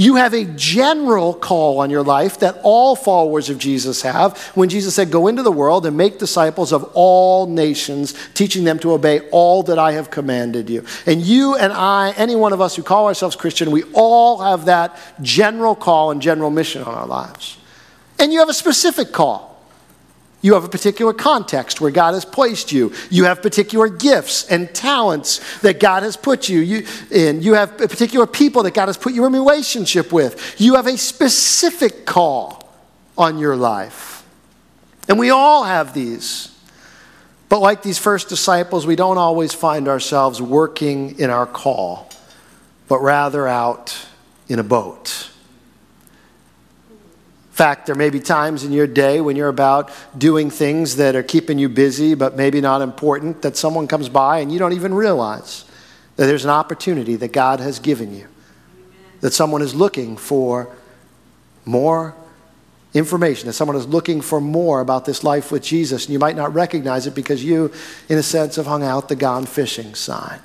You 0.00 0.16
have 0.16 0.32
a 0.32 0.46
general 0.46 1.34
call 1.34 1.80
on 1.80 1.90
your 1.90 2.02
life 2.02 2.38
that 2.38 2.58
all 2.62 2.96
followers 2.96 3.50
of 3.50 3.58
Jesus 3.58 4.00
have 4.00 4.38
when 4.54 4.70
Jesus 4.70 4.94
said, 4.94 5.10
Go 5.10 5.26
into 5.26 5.42
the 5.42 5.52
world 5.52 5.84
and 5.84 5.94
make 5.94 6.18
disciples 6.18 6.72
of 6.72 6.90
all 6.94 7.46
nations, 7.46 8.14
teaching 8.32 8.64
them 8.64 8.78
to 8.78 8.92
obey 8.92 9.28
all 9.28 9.62
that 9.64 9.78
I 9.78 9.92
have 9.92 10.10
commanded 10.10 10.70
you. 10.70 10.86
And 11.04 11.20
you 11.20 11.54
and 11.54 11.70
I, 11.70 12.14
any 12.16 12.34
one 12.34 12.54
of 12.54 12.62
us 12.62 12.74
who 12.74 12.82
call 12.82 13.08
ourselves 13.08 13.36
Christian, 13.36 13.70
we 13.70 13.82
all 13.92 14.38
have 14.38 14.64
that 14.64 14.98
general 15.20 15.74
call 15.74 16.12
and 16.12 16.22
general 16.22 16.48
mission 16.48 16.82
on 16.82 16.94
our 16.94 17.06
lives. 17.06 17.58
And 18.18 18.32
you 18.32 18.38
have 18.38 18.48
a 18.48 18.54
specific 18.54 19.12
call. 19.12 19.49
You 20.42 20.54
have 20.54 20.64
a 20.64 20.68
particular 20.68 21.12
context 21.12 21.80
where 21.80 21.90
God 21.90 22.14
has 22.14 22.24
placed 22.24 22.72
you. 22.72 22.92
You 23.10 23.24
have 23.24 23.42
particular 23.42 23.88
gifts 23.88 24.44
and 24.44 24.72
talents 24.74 25.60
that 25.60 25.80
God 25.80 26.02
has 26.02 26.16
put 26.16 26.48
you, 26.48 26.86
in. 27.10 27.42
You 27.42 27.54
have 27.54 27.76
particular 27.76 28.26
people 28.26 28.62
that 28.62 28.74
God 28.74 28.86
has 28.86 28.96
put 28.96 29.12
you 29.12 29.26
in 29.26 29.32
relationship 29.32 30.12
with. 30.12 30.58
You 30.58 30.76
have 30.76 30.86
a 30.86 30.96
specific 30.96 32.06
call 32.06 32.72
on 33.18 33.38
your 33.38 33.56
life. 33.56 34.24
And 35.08 35.18
we 35.18 35.30
all 35.30 35.64
have 35.64 35.92
these. 35.92 36.56
But 37.48 37.60
like 37.60 37.82
these 37.82 37.98
first 37.98 38.28
disciples, 38.28 38.86
we 38.86 38.96
don't 38.96 39.18
always 39.18 39.52
find 39.52 39.88
ourselves 39.88 40.40
working 40.40 41.18
in 41.18 41.30
our 41.30 41.46
call 41.46 42.10
but 42.90 42.98
rather 43.02 43.46
out 43.46 43.96
in 44.48 44.58
a 44.58 44.64
boat. 44.64 45.29
Fact, 47.60 47.84
there 47.84 47.94
may 47.94 48.08
be 48.08 48.20
times 48.20 48.64
in 48.64 48.72
your 48.72 48.86
day 48.86 49.20
when 49.20 49.36
you're 49.36 49.50
about 49.50 49.90
doing 50.16 50.48
things 50.48 50.96
that 50.96 51.14
are 51.14 51.22
keeping 51.22 51.58
you 51.58 51.68
busy 51.68 52.14
but 52.14 52.34
maybe 52.34 52.58
not 52.58 52.80
important 52.80 53.42
that 53.42 53.54
someone 53.54 53.86
comes 53.86 54.08
by 54.08 54.38
and 54.38 54.50
you 54.50 54.58
don't 54.58 54.72
even 54.72 54.94
realize 54.94 55.66
that 56.16 56.24
there's 56.24 56.44
an 56.44 56.50
opportunity 56.50 57.16
that 57.16 57.32
God 57.32 57.60
has 57.60 57.78
given 57.78 58.16
you, 58.16 58.28
that 59.20 59.34
someone 59.34 59.60
is 59.60 59.74
looking 59.74 60.16
for 60.16 60.74
more 61.66 62.14
information, 62.94 63.46
that 63.46 63.52
someone 63.52 63.76
is 63.76 63.86
looking 63.86 64.22
for 64.22 64.40
more 64.40 64.80
about 64.80 65.04
this 65.04 65.22
life 65.22 65.52
with 65.52 65.62
Jesus, 65.62 66.06
and 66.06 66.14
you 66.14 66.18
might 66.18 66.36
not 66.36 66.54
recognize 66.54 67.06
it 67.06 67.14
because 67.14 67.44
you, 67.44 67.70
in 68.08 68.16
a 68.16 68.22
sense, 68.22 68.56
have 68.56 68.64
hung 68.64 68.82
out 68.82 69.10
the 69.10 69.16
gone 69.16 69.44
fishing 69.44 69.94
sign. 69.94 70.40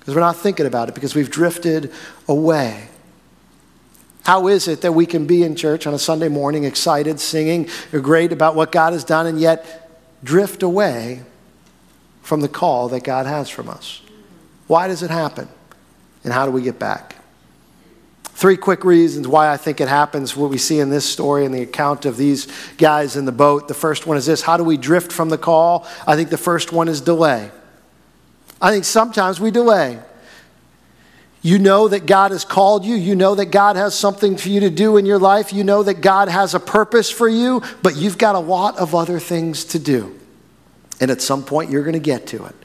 Because 0.00 0.14
we're 0.14 0.20
not 0.20 0.36
thinking 0.36 0.66
about 0.66 0.90
it, 0.90 0.94
because 0.94 1.14
we've 1.14 1.30
drifted 1.30 1.90
away. 2.28 2.90
How 4.26 4.48
is 4.48 4.66
it 4.66 4.80
that 4.80 4.90
we 4.90 5.06
can 5.06 5.28
be 5.28 5.44
in 5.44 5.54
church 5.54 5.86
on 5.86 5.94
a 5.94 6.00
Sunday 6.00 6.26
morning, 6.26 6.64
excited, 6.64 7.20
singing, 7.20 7.68
great 7.92 8.32
about 8.32 8.56
what 8.56 8.72
God 8.72 8.92
has 8.92 9.04
done, 9.04 9.24
and 9.28 9.38
yet 9.38 9.88
drift 10.24 10.64
away 10.64 11.22
from 12.22 12.40
the 12.40 12.48
call 12.48 12.88
that 12.88 13.04
God 13.04 13.26
has 13.26 13.48
from 13.48 13.68
us? 13.68 14.02
Why 14.66 14.88
does 14.88 15.04
it 15.04 15.12
happen? 15.12 15.46
And 16.24 16.32
how 16.32 16.44
do 16.44 16.50
we 16.50 16.62
get 16.62 16.76
back? 16.76 17.14
Three 18.24 18.56
quick 18.56 18.82
reasons 18.82 19.28
why 19.28 19.48
I 19.48 19.56
think 19.56 19.80
it 19.80 19.86
happens, 19.86 20.36
what 20.36 20.50
we 20.50 20.58
see 20.58 20.80
in 20.80 20.90
this 20.90 21.08
story 21.08 21.44
and 21.44 21.54
the 21.54 21.62
account 21.62 22.04
of 22.04 22.16
these 22.16 22.48
guys 22.78 23.14
in 23.14 23.26
the 23.26 23.32
boat. 23.32 23.68
The 23.68 23.74
first 23.74 24.08
one 24.08 24.16
is 24.16 24.26
this 24.26 24.42
How 24.42 24.56
do 24.56 24.64
we 24.64 24.76
drift 24.76 25.12
from 25.12 25.28
the 25.28 25.38
call? 25.38 25.86
I 26.04 26.16
think 26.16 26.30
the 26.30 26.36
first 26.36 26.72
one 26.72 26.88
is 26.88 27.00
delay. 27.00 27.48
I 28.60 28.72
think 28.72 28.86
sometimes 28.86 29.38
we 29.38 29.52
delay. 29.52 30.00
You 31.46 31.60
know 31.60 31.86
that 31.86 32.06
God 32.06 32.32
has 32.32 32.44
called 32.44 32.84
you. 32.84 32.96
You 32.96 33.14
know 33.14 33.36
that 33.36 33.52
God 33.52 33.76
has 33.76 33.94
something 33.94 34.36
for 34.36 34.48
you 34.48 34.58
to 34.58 34.68
do 34.68 34.96
in 34.96 35.06
your 35.06 35.20
life. 35.20 35.52
You 35.52 35.62
know 35.62 35.84
that 35.84 36.00
God 36.00 36.28
has 36.28 36.54
a 36.54 36.58
purpose 36.58 37.08
for 37.08 37.28
you, 37.28 37.62
but 37.84 37.94
you've 37.94 38.18
got 38.18 38.34
a 38.34 38.40
lot 38.40 38.76
of 38.78 38.96
other 38.96 39.20
things 39.20 39.64
to 39.66 39.78
do. 39.78 40.18
And 41.00 41.08
at 41.08 41.22
some 41.22 41.44
point, 41.44 41.70
you're 41.70 41.84
going 41.84 41.92
to 41.92 42.00
get 42.00 42.26
to 42.28 42.46
it 42.46 42.56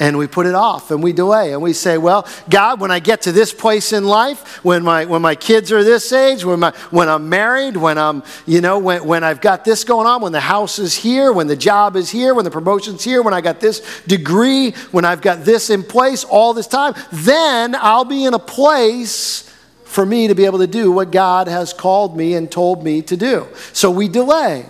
and 0.00 0.16
we 0.16 0.26
put 0.26 0.46
it 0.46 0.54
off 0.54 0.90
and 0.90 1.02
we 1.02 1.12
delay 1.12 1.52
and 1.52 1.60
we 1.60 1.72
say 1.72 1.98
well 1.98 2.26
god 2.48 2.80
when 2.80 2.90
i 2.90 2.98
get 2.98 3.22
to 3.22 3.32
this 3.32 3.52
place 3.52 3.92
in 3.92 4.04
life 4.04 4.62
when 4.64 4.82
my 4.82 5.04
when 5.04 5.22
my 5.22 5.34
kids 5.34 5.72
are 5.72 5.82
this 5.82 6.12
age 6.12 6.44
when 6.44 6.60
my 6.60 6.70
when 6.90 7.08
i'm 7.08 7.28
married 7.28 7.76
when 7.76 7.98
i'm 7.98 8.22
you 8.46 8.60
know 8.60 8.78
when, 8.78 9.04
when 9.04 9.24
i've 9.24 9.40
got 9.40 9.64
this 9.64 9.84
going 9.84 10.06
on 10.06 10.22
when 10.22 10.32
the 10.32 10.40
house 10.40 10.78
is 10.78 10.94
here 10.94 11.32
when 11.32 11.46
the 11.46 11.56
job 11.56 11.96
is 11.96 12.10
here 12.10 12.34
when 12.34 12.44
the 12.44 12.50
promotion's 12.50 13.02
here 13.02 13.22
when 13.22 13.34
i 13.34 13.40
got 13.40 13.60
this 13.60 14.02
degree 14.06 14.70
when 14.92 15.04
i've 15.04 15.20
got 15.20 15.44
this 15.44 15.70
in 15.70 15.82
place 15.82 16.24
all 16.24 16.54
this 16.54 16.66
time 16.66 16.94
then 17.12 17.74
i'll 17.74 18.04
be 18.04 18.24
in 18.24 18.34
a 18.34 18.38
place 18.38 19.44
for 19.88 20.04
me 20.04 20.28
to 20.28 20.34
be 20.34 20.44
able 20.44 20.58
to 20.58 20.66
do 20.66 20.92
what 20.92 21.10
god 21.10 21.48
has 21.48 21.72
called 21.72 22.16
me 22.16 22.34
and 22.34 22.52
told 22.52 22.84
me 22.84 23.00
to 23.02 23.16
do. 23.16 23.48
So 23.72 23.90
we 23.90 24.06
delay. 24.08 24.66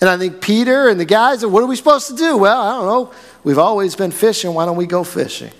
And 0.00 0.08
i 0.08 0.16
think 0.16 0.40
peter 0.40 0.88
and 0.88 0.98
the 0.98 1.04
guys 1.04 1.44
what 1.44 1.62
are 1.62 1.66
we 1.66 1.76
supposed 1.76 2.08
to 2.08 2.16
do? 2.16 2.36
Well 2.36 2.60
i 2.60 2.70
don't 2.72 2.86
know 2.86 3.14
We've 3.44 3.58
always 3.58 3.96
been 3.96 4.12
fishing. 4.12 4.54
Why 4.54 4.66
don't 4.66 4.76
we 4.76 4.86
go 4.86 5.04
fishing? 5.04 5.52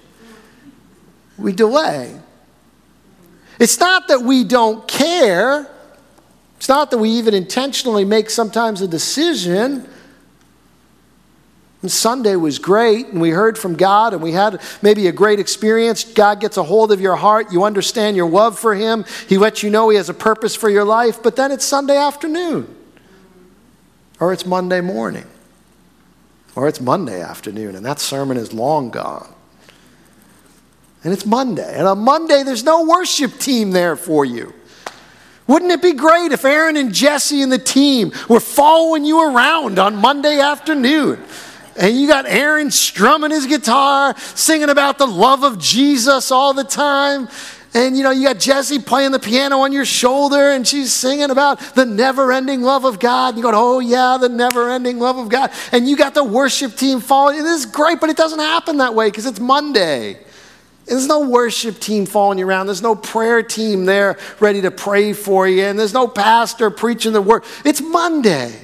We 1.36 1.52
delay. 1.52 2.18
It's 3.58 3.78
not 3.78 4.08
that 4.08 4.22
we 4.22 4.44
don't 4.44 4.86
care. 4.86 5.68
It's 6.56 6.68
not 6.68 6.90
that 6.92 6.98
we 6.98 7.10
even 7.10 7.34
intentionally 7.34 8.04
make 8.04 8.30
sometimes 8.30 8.80
a 8.80 8.88
decision. 8.88 9.88
And 11.82 11.90
Sunday 11.90 12.36
was 12.36 12.60
great, 12.60 13.08
and 13.08 13.20
we 13.20 13.30
heard 13.30 13.58
from 13.58 13.74
God, 13.74 14.14
and 14.14 14.22
we 14.22 14.30
had 14.30 14.62
maybe 14.82 15.08
a 15.08 15.12
great 15.12 15.40
experience. 15.40 16.04
God 16.04 16.40
gets 16.40 16.56
a 16.56 16.62
hold 16.62 16.92
of 16.92 17.00
your 17.00 17.16
heart. 17.16 17.52
You 17.52 17.64
understand 17.64 18.16
your 18.16 18.30
love 18.30 18.56
for 18.56 18.74
Him. 18.74 19.04
He 19.28 19.36
lets 19.36 19.64
you 19.64 19.70
know 19.70 19.88
He 19.88 19.96
has 19.96 20.08
a 20.08 20.14
purpose 20.14 20.54
for 20.54 20.70
your 20.70 20.84
life, 20.84 21.20
but 21.20 21.34
then 21.34 21.50
it's 21.50 21.64
Sunday 21.64 21.96
afternoon, 21.96 22.72
or 24.20 24.32
it's 24.32 24.46
Monday 24.46 24.80
morning. 24.80 25.26
Or 26.54 26.68
it's 26.68 26.80
Monday 26.80 27.21
afternoon, 27.21 27.76
and 27.76 27.85
that 27.87 27.99
sermon 27.99 28.37
is 28.37 28.52
long 28.52 28.90
gone. 28.90 29.32
And 31.04 31.12
it's 31.12 31.26
Monday. 31.26 31.75
And 31.76 31.87
on 31.87 31.99
Monday, 31.99 32.42
there's 32.42 32.62
no 32.62 32.85
worship 32.85 33.38
team 33.38 33.71
there 33.71 33.97
for 33.97 34.25
you. 34.25 34.52
Wouldn't 35.47 35.73
it 35.73 35.82
be 35.82 35.92
great 35.92 36.30
if 36.32 36.44
Aaron 36.44 36.76
and 36.76 36.94
Jesse 36.94 37.42
and 37.42 37.50
the 37.50 37.59
team 37.59 38.12
were 38.28 38.40
following 38.40 39.04
you 39.04 39.35
around 39.35 39.78
on 39.78 39.97
Monday 39.97 40.38
afternoon? 40.38 41.23
And 41.76 41.99
you 41.99 42.06
got 42.06 42.26
Aaron 42.26 42.71
strumming 42.71 43.30
his 43.30 43.47
guitar, 43.47 44.15
singing 44.19 44.69
about 44.69 44.99
the 44.99 45.06
love 45.06 45.43
of 45.43 45.58
Jesus 45.58 46.30
all 46.30 46.54
the 46.54 46.65
time. 46.65 47.28
And 47.75 47.97
you 47.97 48.02
know, 48.02 48.11
you 48.11 48.25
got 48.25 48.39
Jesse 48.39 48.78
playing 48.78 49.13
the 49.13 49.19
piano 49.19 49.61
on 49.61 49.73
your 49.73 49.87
shoulder 49.87 50.50
and 50.50 50.67
she's 50.67 50.93
singing 50.93 51.30
about 51.30 51.58
the 51.75 51.87
never 51.87 52.30
ending 52.30 52.61
love 52.61 52.85
of 52.85 52.99
God. 52.99 53.28
And 53.28 53.39
you 53.39 53.43
go, 53.43 53.50
oh, 53.54 53.78
yeah, 53.80 54.19
the 54.21 54.28
never 54.28 54.71
ending 54.71 54.99
love 54.99 55.17
of 55.17 55.30
God. 55.30 55.50
And 55.73 55.89
you 55.89 55.97
got 55.97 56.13
the 56.13 56.25
worship 56.25 56.76
team 56.76 57.00
following. 57.00 57.43
This 57.43 57.65
is 57.65 57.67
great, 57.67 57.99
but 57.99 58.11
it 58.11 58.17
doesn't 58.17 58.41
happen 58.41 58.76
that 58.78 58.95
way 58.95 59.08
because 59.08 59.25
it's 59.25 59.41
Monday. 59.41 60.19
there's 60.85 61.06
no 61.06 61.26
worship 61.26 61.78
team 61.78 62.04
following 62.04 62.39
you 62.39 62.47
around. 62.47 62.67
There's 62.67 62.82
no 62.82 62.95
prayer 62.95 63.43
team 63.43 63.87
there 63.87 64.19
ready 64.39 64.61
to 64.61 64.71
pray 64.71 65.15
for 65.15 65.49
you. 65.49 65.65
And 65.65 65.78
there's 65.78 65.95
no 65.95 66.06
pastor 66.06 66.69
preaching 66.69 67.15
the 67.15 67.23
word. 67.23 67.43
It's 67.65 67.80
Monday. 67.80 68.54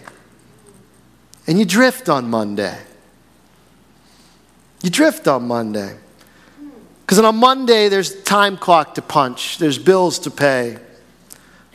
And 1.47 1.59
you 1.59 1.65
drift 1.65 2.11
on 2.11 2.29
Monday. 2.29 2.79
You 4.83 4.91
drift 4.91 5.27
on 5.27 5.49
Monday. 5.49 5.97
Because 7.09 7.21
on 7.21 7.25
a 7.25 7.33
Monday, 7.33 7.89
there's 7.89 8.23
time 8.25 8.59
clock 8.59 8.97
to 8.97 9.01
punch, 9.01 9.57
there's 9.57 9.79
bills 9.79 10.19
to 10.19 10.31
pay. 10.31 10.77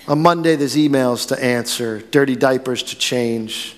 On 0.07 0.21
Monday, 0.21 0.55
there's 0.55 0.75
emails 0.75 1.27
to 1.29 1.43
answer, 1.43 2.01
dirty 2.11 2.35
diapers 2.35 2.83
to 2.83 2.95
change, 2.95 3.75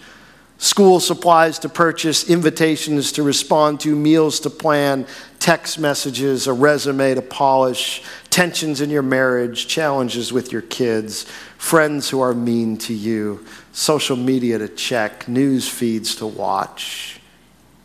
school 0.57 0.99
supplies 0.99 1.57
to 1.59 1.69
purchase, 1.69 2.29
invitations 2.29 3.13
to 3.13 3.23
respond 3.23 3.79
to, 3.79 3.95
meals 3.95 4.41
to 4.41 4.49
plan, 4.49 5.07
text 5.39 5.79
messages, 5.79 6.47
a 6.47 6.51
resume 6.51 7.15
to 7.15 7.21
polish, 7.21 8.03
tensions 8.29 8.81
in 8.81 8.89
your 8.89 9.01
marriage, 9.01 9.65
challenges 9.65 10.33
with 10.33 10.51
your 10.51 10.63
kids, 10.63 11.23
friends 11.57 12.09
who 12.09 12.19
are 12.19 12.33
mean 12.33 12.77
to 12.79 12.93
you, 12.93 13.45
social 13.71 14.17
media 14.17 14.57
to 14.57 14.67
check, 14.67 15.29
news 15.29 15.69
feeds 15.69 16.15
to 16.15 16.27
watch. 16.27 17.21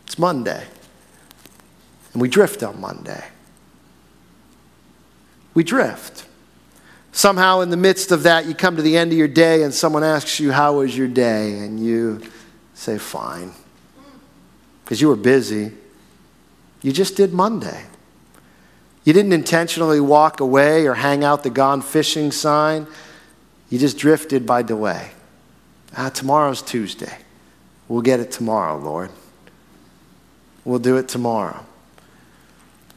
It's 0.07 0.19
Monday. 0.19 0.67
And 2.11 2.21
we 2.21 2.27
drift 2.27 2.63
on 2.63 2.81
Monday 2.81 3.30
we 5.53 5.63
drift. 5.63 6.25
Somehow, 7.11 7.59
in 7.59 7.69
the 7.69 7.77
midst 7.77 8.11
of 8.11 8.23
that, 8.23 8.45
you 8.45 8.55
come 8.55 8.77
to 8.77 8.81
the 8.81 8.95
end 8.95 9.11
of 9.11 9.17
your 9.17 9.27
day 9.27 9.63
and 9.63 9.73
someone 9.73 10.03
asks 10.03 10.39
you, 10.39 10.51
How 10.51 10.77
was 10.77 10.97
your 10.97 11.07
day? 11.07 11.57
And 11.59 11.79
you 11.79 12.21
say, 12.73 12.97
Fine. 12.97 13.51
Because 14.83 15.01
you 15.01 15.09
were 15.09 15.15
busy. 15.15 15.73
You 16.81 16.91
just 16.91 17.15
did 17.15 17.33
Monday. 17.33 17.85
You 19.03 19.13
didn't 19.13 19.33
intentionally 19.33 19.99
walk 19.99 20.39
away 20.39 20.85
or 20.85 20.93
hang 20.93 21.23
out 21.23 21.43
the 21.43 21.49
gone 21.49 21.81
fishing 21.81 22.31
sign. 22.31 22.87
You 23.69 23.79
just 23.79 23.97
drifted 23.97 24.45
by 24.45 24.61
delay. 24.61 25.11
Ah, 25.95 26.09
tomorrow's 26.09 26.61
Tuesday. 26.61 27.17
We'll 27.87 28.01
get 28.01 28.19
it 28.19 28.31
tomorrow, 28.31 28.77
Lord. 28.77 29.09
We'll 30.63 30.79
do 30.79 30.97
it 30.97 31.07
tomorrow. 31.07 31.65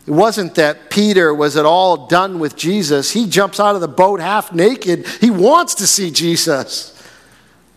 It 0.07 0.11
wasn't 0.11 0.57
that 0.57 0.90
Peter 0.90 1.33
was 1.33 1.57
at 1.57 1.64
all 1.64 2.07
done 2.07 2.38
with 2.38 2.57
Jesus. 2.57 3.12
He 3.12 3.27
jumps 3.27 3.59
out 3.59 3.75
of 3.75 3.81
the 3.81 3.88
boat 3.88 4.21
half 4.21 4.53
naked. 4.53 5.07
He 5.21 5.31
wants 5.31 5.77
to 5.77 5.87
see 5.87 6.11
Jesus. 6.11 6.90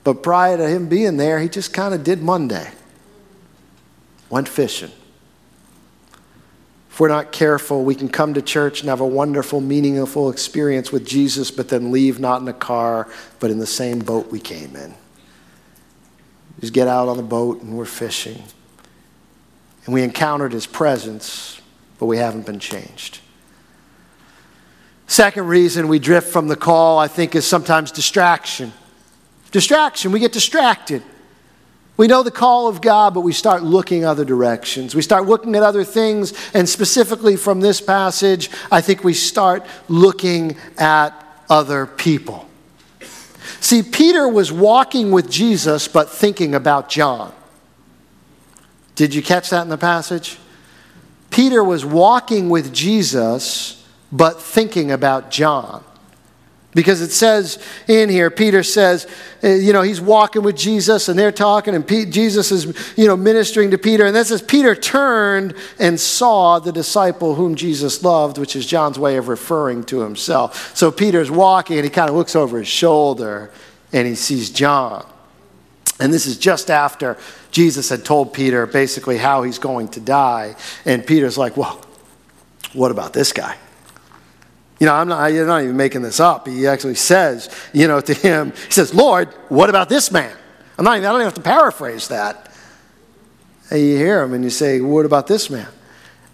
But 0.03 0.23
prior 0.23 0.57
to 0.57 0.67
him 0.67 0.89
being 0.89 1.17
there, 1.17 1.39
he 1.39 1.47
just 1.47 1.73
kind 1.73 1.93
of 1.93 2.03
did 2.03 2.21
Monday. 2.21 2.69
Went 4.29 4.49
fishing. 4.49 4.91
If 6.89 6.99
we're 6.99 7.07
not 7.07 7.31
careful, 7.31 7.85
we 7.85 7.95
can 7.95 8.09
come 8.09 8.33
to 8.33 8.41
church 8.41 8.81
and 8.81 8.89
have 8.89 9.01
a 9.01 9.07
wonderful, 9.07 9.61
meaningful 9.61 10.29
experience 10.29 10.91
with 10.91 11.05
Jesus, 11.05 11.51
but 11.51 11.69
then 11.69 11.91
leave 11.91 12.19
not 12.19 12.41
in 12.41 12.47
a 12.47 12.53
car, 12.53 13.07
but 13.39 13.51
in 13.51 13.59
the 13.59 13.67
same 13.67 13.99
boat 13.99 14.31
we 14.31 14.39
came 14.39 14.75
in. 14.75 14.93
Just 16.59 16.73
get 16.73 16.87
out 16.87 17.07
on 17.07 17.15
the 17.15 17.23
boat 17.23 17.61
and 17.61 17.77
we're 17.77 17.85
fishing. 17.85 18.41
And 19.85 19.93
we 19.93 20.01
encountered 20.03 20.51
his 20.51 20.65
presence 20.65 21.56
but 21.99 22.05
we 22.05 22.17
haven't 22.17 22.45
been 22.45 22.59
changed. 22.59 23.19
Second 25.07 25.47
reason 25.47 25.87
we 25.87 25.99
drift 25.99 26.29
from 26.29 26.47
the 26.47 26.55
call, 26.55 26.99
I 26.99 27.07
think, 27.07 27.33
is 27.33 27.45
sometimes 27.45 27.91
distraction. 27.91 28.73
Distraction, 29.51 30.11
we 30.11 30.19
get 30.19 30.33
distracted. 30.33 31.01
We 31.95 32.07
know 32.07 32.21
the 32.21 32.31
call 32.31 32.67
of 32.67 32.81
God, 32.81 33.13
but 33.13 33.21
we 33.21 33.33
start 33.33 33.63
looking 33.63 34.05
other 34.05 34.25
directions. 34.25 34.93
We 34.93 35.01
start 35.01 35.25
looking 35.25 35.55
at 35.55 35.63
other 35.63 35.83
things, 35.83 36.33
and 36.53 36.69
specifically 36.69 37.35
from 37.37 37.61
this 37.61 37.81
passage, 37.81 38.51
I 38.71 38.81
think 38.81 39.03
we 39.03 39.13
start 39.13 39.65
looking 39.87 40.57
at 40.77 41.11
other 41.49 41.87
people. 41.87 42.47
See, 43.61 43.81
Peter 43.81 44.27
was 44.27 44.51
walking 44.51 45.11
with 45.11 45.31
Jesus, 45.31 45.87
but 45.87 46.09
thinking 46.09 46.53
about 46.53 46.89
John. 46.89 47.33
Did 48.95 49.15
you 49.15 49.23
catch 49.23 49.49
that 49.49 49.63
in 49.63 49.69
the 49.69 49.77
passage? 49.77 50.37
Peter 51.29 51.63
was 51.63 51.85
walking 51.85 52.49
with 52.49 52.73
Jesus, 52.73 53.85
but 54.11 54.41
thinking 54.41 54.91
about 54.91 55.31
John. 55.31 55.83
Because 56.73 57.01
it 57.01 57.11
says 57.11 57.57
in 57.87 58.07
here, 58.07 58.29
Peter 58.29 58.61
says, 58.61 59.07
uh, 59.43 59.47
you 59.47 59.73
know, 59.73 59.81
he's 59.81 59.99
walking 59.99 60.43
with 60.43 60.55
Jesus 60.55 61.09
and 61.09 61.17
they're 61.17 61.31
talking, 61.31 61.73
and 61.73 61.87
Jesus 61.87 62.51
is, 62.51 62.93
you 62.95 63.07
know, 63.07 63.17
ministering 63.17 63.71
to 63.71 63.79
Peter. 63.79 64.05
And 64.05 64.15
then 64.15 64.23
says, 64.25 64.43
Peter 64.43 64.75
turned 64.75 65.55
and 65.79 65.99
saw 65.99 66.59
the 66.59 66.71
disciple 66.71 67.33
whom 67.33 67.55
Jesus 67.55 68.03
loved, 68.03 68.37
which 68.37 68.55
is 68.55 68.65
John's 68.67 68.99
way 68.99 69.17
of 69.17 69.27
referring 69.27 69.85
to 69.85 70.01
himself. 70.01 70.75
So 70.77 70.91
Peter's 70.91 71.31
walking 71.31 71.77
and 71.77 71.83
he 71.83 71.89
kind 71.89 72.11
of 72.11 72.15
looks 72.15 72.35
over 72.35 72.59
his 72.59 72.67
shoulder 72.67 73.49
and 73.91 74.07
he 74.07 74.13
sees 74.13 74.51
John. 74.51 75.03
And 75.99 76.13
this 76.13 76.27
is 76.27 76.37
just 76.37 76.69
after 76.69 77.17
Jesus 77.57 77.89
had 77.89 78.05
told 78.05 78.33
Peter 78.33 78.67
basically 78.67 79.17
how 79.17 79.41
he's 79.41 79.57
going 79.57 79.87
to 79.87 79.99
die. 79.99 80.55
And 80.85 81.03
Peter's 81.03 81.39
like, 81.39 81.57
well, 81.57 81.81
what 82.73 82.91
about 82.91 83.13
this 83.13 83.33
guy? 83.33 83.57
You 84.79 84.85
know, 84.85 84.93
I'm 84.93 85.07
not, 85.07 85.19
I'm 85.21 85.47
not 85.47 85.63
even 85.63 85.75
making 85.75 86.03
this 86.03 86.19
up. 86.19 86.47
He 86.47 86.67
actually 86.67 86.93
says, 86.93 87.49
you 87.73 87.87
know, 87.87 87.99
to 87.99 88.13
him, 88.13 88.51
he 88.51 88.71
says, 88.71 88.93
Lord, 88.93 89.29
what 89.49 89.71
about 89.71 89.89
this 89.89 90.11
man? 90.11 90.37
I'm 90.77 90.85
not 90.85 90.97
even, 90.97 91.09
I 91.09 91.09
don't 91.09 91.21
even 91.21 91.25
have 91.25 91.33
to 91.33 91.41
paraphrase 91.41 92.09
that. 92.09 92.53
And 93.71 93.81
you 93.81 93.97
hear 93.97 94.21
him 94.21 94.35
and 94.35 94.43
you 94.43 94.51
say, 94.51 94.79
what 94.79 95.07
about 95.07 95.25
this 95.25 95.49
man? 95.49 95.67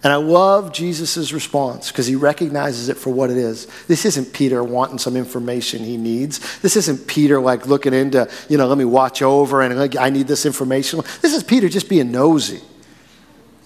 And 0.04 0.12
I 0.12 0.16
love 0.16 0.72
Jesus' 0.72 1.32
response 1.32 1.90
because 1.90 2.06
he 2.06 2.14
recognizes 2.14 2.90
it 2.90 2.98
for 2.98 3.10
what 3.10 3.30
it 3.30 3.38
is. 3.38 3.66
This 3.86 4.04
isn't 4.04 4.34
Peter 4.34 4.62
wanting 4.62 4.98
some 4.98 5.16
information 5.16 5.82
he 5.82 5.96
needs. 5.96 6.60
This 6.60 6.76
isn't 6.76 7.06
Peter 7.06 7.40
like 7.40 7.66
looking 7.66 7.94
into, 7.94 8.30
you 8.50 8.58
know, 8.58 8.66
let 8.66 8.76
me 8.76 8.84
watch 8.84 9.22
over 9.22 9.62
and 9.62 9.96
I 9.96 10.10
need 10.10 10.28
this 10.28 10.44
information. 10.44 11.00
This 11.22 11.34
is 11.34 11.42
Peter 11.42 11.70
just 11.70 11.88
being 11.88 12.12
nosy. 12.12 12.60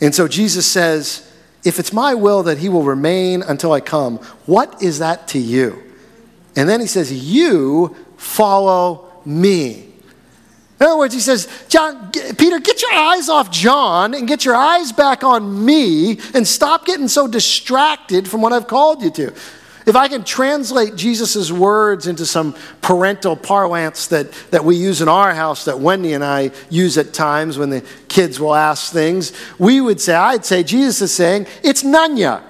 And 0.01 0.15
so 0.15 0.29
Jesus 0.29 0.65
says, 0.65 1.29
if 1.65 1.79
it's 1.79 1.93
my 1.93 2.15
will 2.15 2.45
that 2.45 2.59
he 2.59 2.69
will 2.69 2.85
remain 2.85 3.43
until 3.43 3.73
I 3.73 3.81
come, 3.81 4.19
what 4.47 4.81
is 4.81 5.01
that 5.01 5.27
to 5.29 5.39
you? 5.39 5.83
And 6.55 6.69
then 6.69 6.81
he 6.81 6.87
says, 6.87 7.13
You 7.13 7.95
follow 8.17 9.11
me. 9.25 9.88
In 10.81 10.87
other 10.87 10.99
words, 10.99 11.13
he 11.13 11.21
says, 11.21 11.49
John, 11.69 12.13
Peter, 12.13 12.61
get 12.61 12.81
your 12.83 12.93
eyes 12.93 13.29
off 13.29 13.51
John 13.51 14.15
and 14.15 14.29
get 14.29 14.45
your 14.45 14.55
eyes 14.55 14.93
back 14.93 15.25
on 15.25 15.65
me 15.65 16.21
and 16.35 16.47
stop 16.47 16.87
getting 16.87 17.09
so 17.09 17.27
distracted 17.27 18.29
from 18.29 18.43
what 18.43 18.53
I've 18.53 18.69
called 18.69 19.03
you 19.03 19.11
to. 19.11 19.35
If 19.87 19.97
I 19.97 20.07
can 20.07 20.23
translate 20.23 20.95
Jesus' 20.97 21.51
words 21.51 22.07
into 22.07 22.27
some 22.27 22.55
parental 22.83 23.35
parlance 23.35 24.07
that, 24.09 24.31
that 24.51 24.65
we 24.65 24.77
use 24.77 25.01
in 25.01 25.09
our 25.09 25.35
house, 25.35 25.65
that 25.65 25.81
Wendy 25.81 26.13
and 26.13 26.23
I 26.23 26.51
use 26.69 26.99
at 26.99 27.15
times 27.15 27.57
when 27.57 27.71
the 27.71 27.83
kids 28.07 28.39
will 28.39 28.55
ask 28.55 28.93
things, 28.93 29.33
we 29.59 29.81
would 29.81 30.01
say, 30.01 30.15
I'd 30.15 30.45
say, 30.45 30.63
Jesus 30.63 31.01
is 31.01 31.15
saying, 31.15 31.47
it's 31.65 31.83
Nanya. 31.83 32.43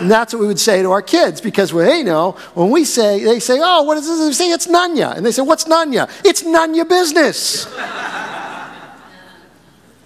And 0.00 0.10
that's 0.10 0.32
what 0.32 0.40
we 0.40 0.46
would 0.46 0.58
say 0.58 0.82
to 0.82 0.90
our 0.90 1.02
kids 1.02 1.42
because 1.42 1.72
they 1.72 2.02
know 2.02 2.32
when 2.54 2.70
we 2.70 2.84
say, 2.84 3.22
they 3.22 3.38
say, 3.38 3.58
oh, 3.62 3.82
what 3.82 3.98
is 3.98 4.06
this? 4.06 4.18
They 4.18 4.32
say, 4.32 4.50
it's 4.50 4.66
Nanya. 4.66 5.14
And 5.14 5.26
they 5.26 5.30
say, 5.30 5.42
what's 5.42 5.64
Nanya? 5.64 6.10
It's 6.24 6.42
your 6.42 6.86
business. 6.86 7.66
and 7.66 7.76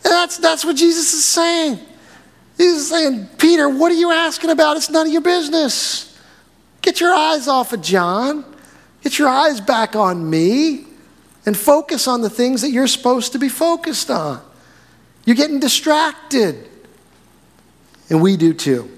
that's, 0.02 0.38
that's 0.38 0.64
what 0.64 0.74
Jesus 0.74 1.14
is 1.14 1.24
saying. 1.24 1.78
He's 2.56 2.88
saying, 2.88 3.28
Peter, 3.38 3.68
what 3.68 3.92
are 3.92 3.96
you 3.96 4.10
asking 4.10 4.50
about? 4.50 4.76
It's 4.76 4.90
none 4.90 5.06
of 5.06 5.12
your 5.12 5.22
business. 5.22 6.18
Get 6.82 7.00
your 7.00 7.14
eyes 7.14 7.46
off 7.46 7.72
of 7.72 7.80
John. 7.80 8.44
Get 9.02 9.18
your 9.18 9.28
eyes 9.28 9.60
back 9.60 9.94
on 9.94 10.28
me 10.28 10.86
and 11.46 11.56
focus 11.56 12.08
on 12.08 12.20
the 12.20 12.30
things 12.30 12.62
that 12.62 12.70
you're 12.70 12.88
supposed 12.88 13.32
to 13.32 13.38
be 13.38 13.48
focused 13.48 14.10
on. 14.10 14.42
You're 15.24 15.36
getting 15.36 15.60
distracted. 15.60 16.68
And 18.10 18.20
we 18.20 18.36
do 18.36 18.52
too. 18.52 18.93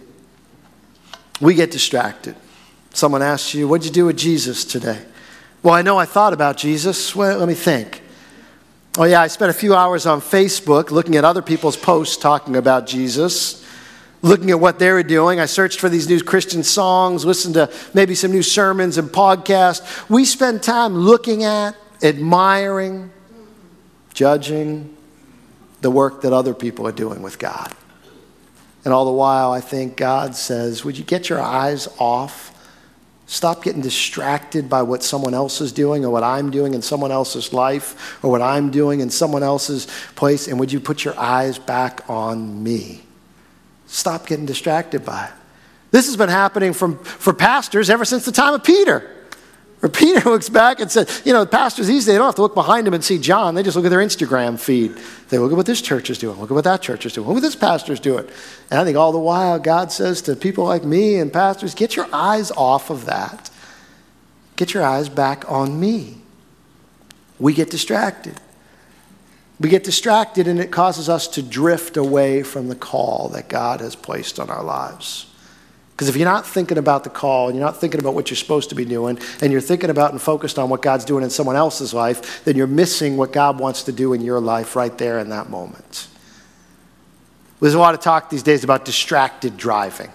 We 1.41 1.55
get 1.55 1.71
distracted. 1.71 2.37
Someone 2.93 3.23
asks 3.23 3.55
you, 3.55 3.69
What'd 3.69 3.85
you 3.85 3.93
do 3.93 4.07
with 4.07 4.17
Jesus 4.17 4.65
today? 4.65 5.03
Well, 5.63 5.75
I 5.75 5.83
know 5.83 5.99
I 5.99 6.07
thought 6.07 6.33
about 6.33 6.57
Jesus. 6.57 7.15
Well, 7.15 7.39
let 7.39 7.49
me 7.49 7.55
think. 7.55 8.03
Oh, 8.99 9.05
yeah, 9.05 9.21
I 9.21 9.27
spent 9.27 9.51
a 9.51 9.55
few 9.55 9.75
hours 9.75 10.07
on 10.07 10.21
Facebook 10.21 10.91
looking 10.91 11.17
at 11.17 11.25
other 11.25 11.43
people's 11.43 11.77
posts 11.77 12.17
talking 12.17 12.57
about 12.57 12.87
Jesus 12.87 13.67
looking 14.23 14.51
at 14.51 14.61
what 14.61 14.79
they 14.79 14.91
were 14.91 15.03
doing. 15.03 15.41
I 15.41 15.47
searched 15.47 15.81
for 15.81 15.89
these 15.89 16.09
new 16.09 16.23
Christian 16.23 16.63
songs, 16.63 17.25
listened 17.25 17.55
to 17.55 17.73
maybe 17.95 18.15
some 18.15 18.33
new 18.33 18.43
sermons 18.43 18.99
and 18.99 19.09
podcasts. 19.09 20.09
We 20.09 20.25
spend 20.25 20.63
time 20.63 20.95
looking 20.95 21.45
at, 21.45 21.77
admiring, 22.03 23.11
judging 24.13 24.95
the 25.81 25.91
work 25.91 26.23
that 26.23 26.33
other 26.33 26.55
people 26.55 26.87
are 26.87 26.93
doing 26.93 27.23
with 27.23 27.39
God. 27.39 27.73
And 28.87 28.95
all 28.95 29.05
the 29.05 29.11
while, 29.11 29.51
I 29.51 29.61
think 29.61 29.97
God 29.97 30.37
says, 30.37 30.85
Would 30.85 30.97
you 30.97 31.03
get 31.03 31.29
your 31.29 31.41
eyes 31.41 31.89
off? 31.99 32.53
Stop 33.27 33.65
getting 33.65 33.83
distracted 33.83 34.71
by 34.71 34.83
what 34.83 35.03
someone 35.03 35.35
else 35.35 35.61
is 35.61 35.73
doing 35.73 36.05
or 36.05 36.11
what 36.11 36.23
I'm 36.23 36.53
doing 36.53 36.73
in 36.73 36.83
someone 36.83 37.11
else's 37.11 37.53
life 37.53 38.23
or 38.23 38.31
what 38.31 38.41
I'm 38.41 38.71
doing 38.71 39.01
in 39.01 39.11
someone 39.11 39.43
else's 39.43 39.89
place. 40.15 40.47
And 40.47 40.61
would 40.61 40.71
you 40.71 40.79
put 40.79 41.05
your 41.05 41.19
eyes 41.19 41.59
back 41.59 42.09
on 42.09 42.63
me? 42.63 43.03
Stop 43.89 44.29
getting 44.29 44.47
distracted 44.47 45.05
by 45.05 45.25
it. 45.25 45.33
This 45.91 46.07
has 46.07 46.17
been 46.17 46.29
happening 46.29 46.73
from, 46.73 46.97
for 47.03 47.35
pastors 47.35 47.91
ever 47.91 48.05
since 48.05 48.25
the 48.25 48.31
time 48.31 48.55
of 48.55 48.63
Peter. 48.63 49.16
Peter 49.89 50.21
looks 50.31 50.49
back 50.49 50.81
and 50.81 50.91
says, 50.91 51.23
you 51.25 51.33
know, 51.33 51.45
the 51.45 51.51
pastors 51.51 51.87
these 51.87 52.05
days 52.05 52.15
they 52.15 52.19
don't 52.19 52.27
have 52.27 52.35
to 52.37 52.43
look 52.43 52.55
behind 52.55 52.87
them 52.87 52.95
and 52.95 53.05
see 53.05 53.19
John. 53.19 53.55
They 53.55 53.63
just 53.63 53.77
look 53.77 53.85
at 53.85 53.91
their 53.91 54.01
Instagram 54.01 54.59
feed. 54.59 54.97
They 55.29 55.39
look 55.39 55.53
at 55.53 55.57
what 55.57 55.67
this 55.67 55.83
church 55.83 56.11
is 56.11 56.19
doing. 56.19 56.39
Look 56.41 56.51
at 56.51 56.55
what 56.55 56.65
that 56.65 56.83
church 56.83 57.05
is 57.07 57.13
doing. 57.13 57.27
Look 57.27 57.35
what 57.35 57.43
this 57.43 57.57
pastor's 57.57 58.01
doing. 58.01 58.27
And 58.71 58.81
I 58.81 58.85
think 58.85 58.97
all 58.97 59.13
the 59.13 59.19
while 59.19 59.59
God 59.59 59.93
says 59.93 60.23
to 60.23 60.37
people 60.37 60.65
like 60.65 60.85
me 60.85 61.17
and 61.17 61.33
pastors, 61.33 61.75
get 61.75 61.97
your 61.97 62.09
eyes 62.13 62.51
off 62.53 62.91
of 62.91 63.07
that. 63.07 63.51
Get 64.57 64.73
your 64.73 64.83
eyes 64.83 65.09
back 65.09 65.51
on 65.51 65.79
me. 65.79 66.17
We 67.39 67.53
get 67.53 67.71
distracted. 67.71 68.41
We 69.61 69.69
get 69.69 69.85
distracted 69.85 70.49
and 70.49 70.59
it 70.59 70.71
causes 70.71 71.09
us 71.09 71.29
to 71.29 71.43
drift 71.43 71.97
away 71.97 72.43
from 72.43 72.69
the 72.69 72.75
call 72.75 73.29
that 73.31 73.49
God 73.49 73.81
has 73.81 73.97
placed 73.97 74.39
on 74.39 74.51
our 74.51 74.63
lives. 74.63 75.27
Because 75.97 76.11
if 76.11 76.17
you're 76.17 76.29
not 76.29 76.47
thinking 76.47 76.77
about 76.77 77.05
the 77.05 77.11
call 77.11 77.49
and 77.49 77.57
you're 77.57 77.65
not 77.65 77.81
thinking 77.81 77.99
about 77.99 78.13
what 78.13 78.29
you're 78.29 78.37
supposed 78.37 78.69
to 78.69 78.75
be 78.75 78.85
doing 78.85 79.19
and 79.41 79.51
you're 79.51 79.63
thinking 79.63 79.89
about 79.89 80.13
and 80.13 80.21
focused 80.21 80.59
on 80.59 80.69
what 80.69 80.83
God's 80.83 81.07
doing 81.07 81.25
in 81.25 81.31
someone 81.31 81.57
else's 81.57 81.95
life, 81.95 82.45
then 82.45 82.55
you're 82.55 82.67
missing 82.67 83.17
what 83.17 83.33
God 83.33 83.59
wants 83.59 83.85
to 83.85 83.93
do 83.93 84.13
in 84.13 84.21
your 84.21 84.39
life 84.39 84.77
right 84.77 84.97
there 84.99 85.19
in 85.21 85.31
that 85.31 85.49
moment. 85.49 86.09
There's 87.61 87.73
a 87.73 87.79
lot 87.79 87.95
of 87.95 88.01
talk 88.01 88.29
these 88.29 88.43
days 88.43 88.63
about 88.63 88.85
distracted 88.85 89.57
driving. 89.57 90.13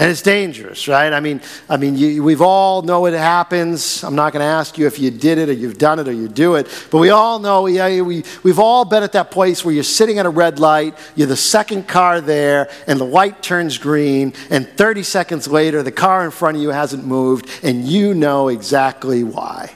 And 0.00 0.10
it's 0.10 0.22
dangerous, 0.22 0.88
right? 0.88 1.12
I 1.12 1.20
mean, 1.20 1.42
I 1.68 1.76
mean, 1.76 1.94
you, 1.94 2.22
we've 2.22 2.40
all 2.40 2.80
know 2.80 3.04
it 3.04 3.12
happens. 3.12 4.02
I'm 4.02 4.14
not 4.14 4.32
going 4.32 4.40
to 4.40 4.46
ask 4.46 4.78
you 4.78 4.86
if 4.86 4.98
you 4.98 5.10
did 5.10 5.36
it 5.36 5.50
or 5.50 5.52
you've 5.52 5.76
done 5.76 5.98
it 5.98 6.08
or 6.08 6.12
you 6.12 6.26
do 6.26 6.54
it, 6.54 6.68
but 6.90 6.96
we 7.00 7.10
all 7.10 7.38
know. 7.38 7.66
Yeah, 7.66 8.00
we, 8.00 8.24
we've 8.42 8.58
all 8.58 8.86
been 8.86 9.02
at 9.02 9.12
that 9.12 9.30
place 9.30 9.62
where 9.62 9.74
you're 9.74 9.84
sitting 9.84 10.18
at 10.18 10.24
a 10.24 10.30
red 10.30 10.58
light, 10.58 10.96
you're 11.16 11.26
the 11.26 11.36
second 11.36 11.86
car 11.86 12.22
there, 12.22 12.70
and 12.86 12.98
the 12.98 13.04
light 13.04 13.42
turns 13.42 13.76
green, 13.76 14.32
and 14.48 14.66
30 14.66 15.02
seconds 15.02 15.46
later, 15.46 15.82
the 15.82 15.92
car 15.92 16.24
in 16.24 16.30
front 16.30 16.56
of 16.56 16.62
you 16.62 16.70
hasn't 16.70 17.04
moved, 17.04 17.50
and 17.62 17.84
you 17.84 18.14
know 18.14 18.48
exactly 18.48 19.22
why 19.22 19.70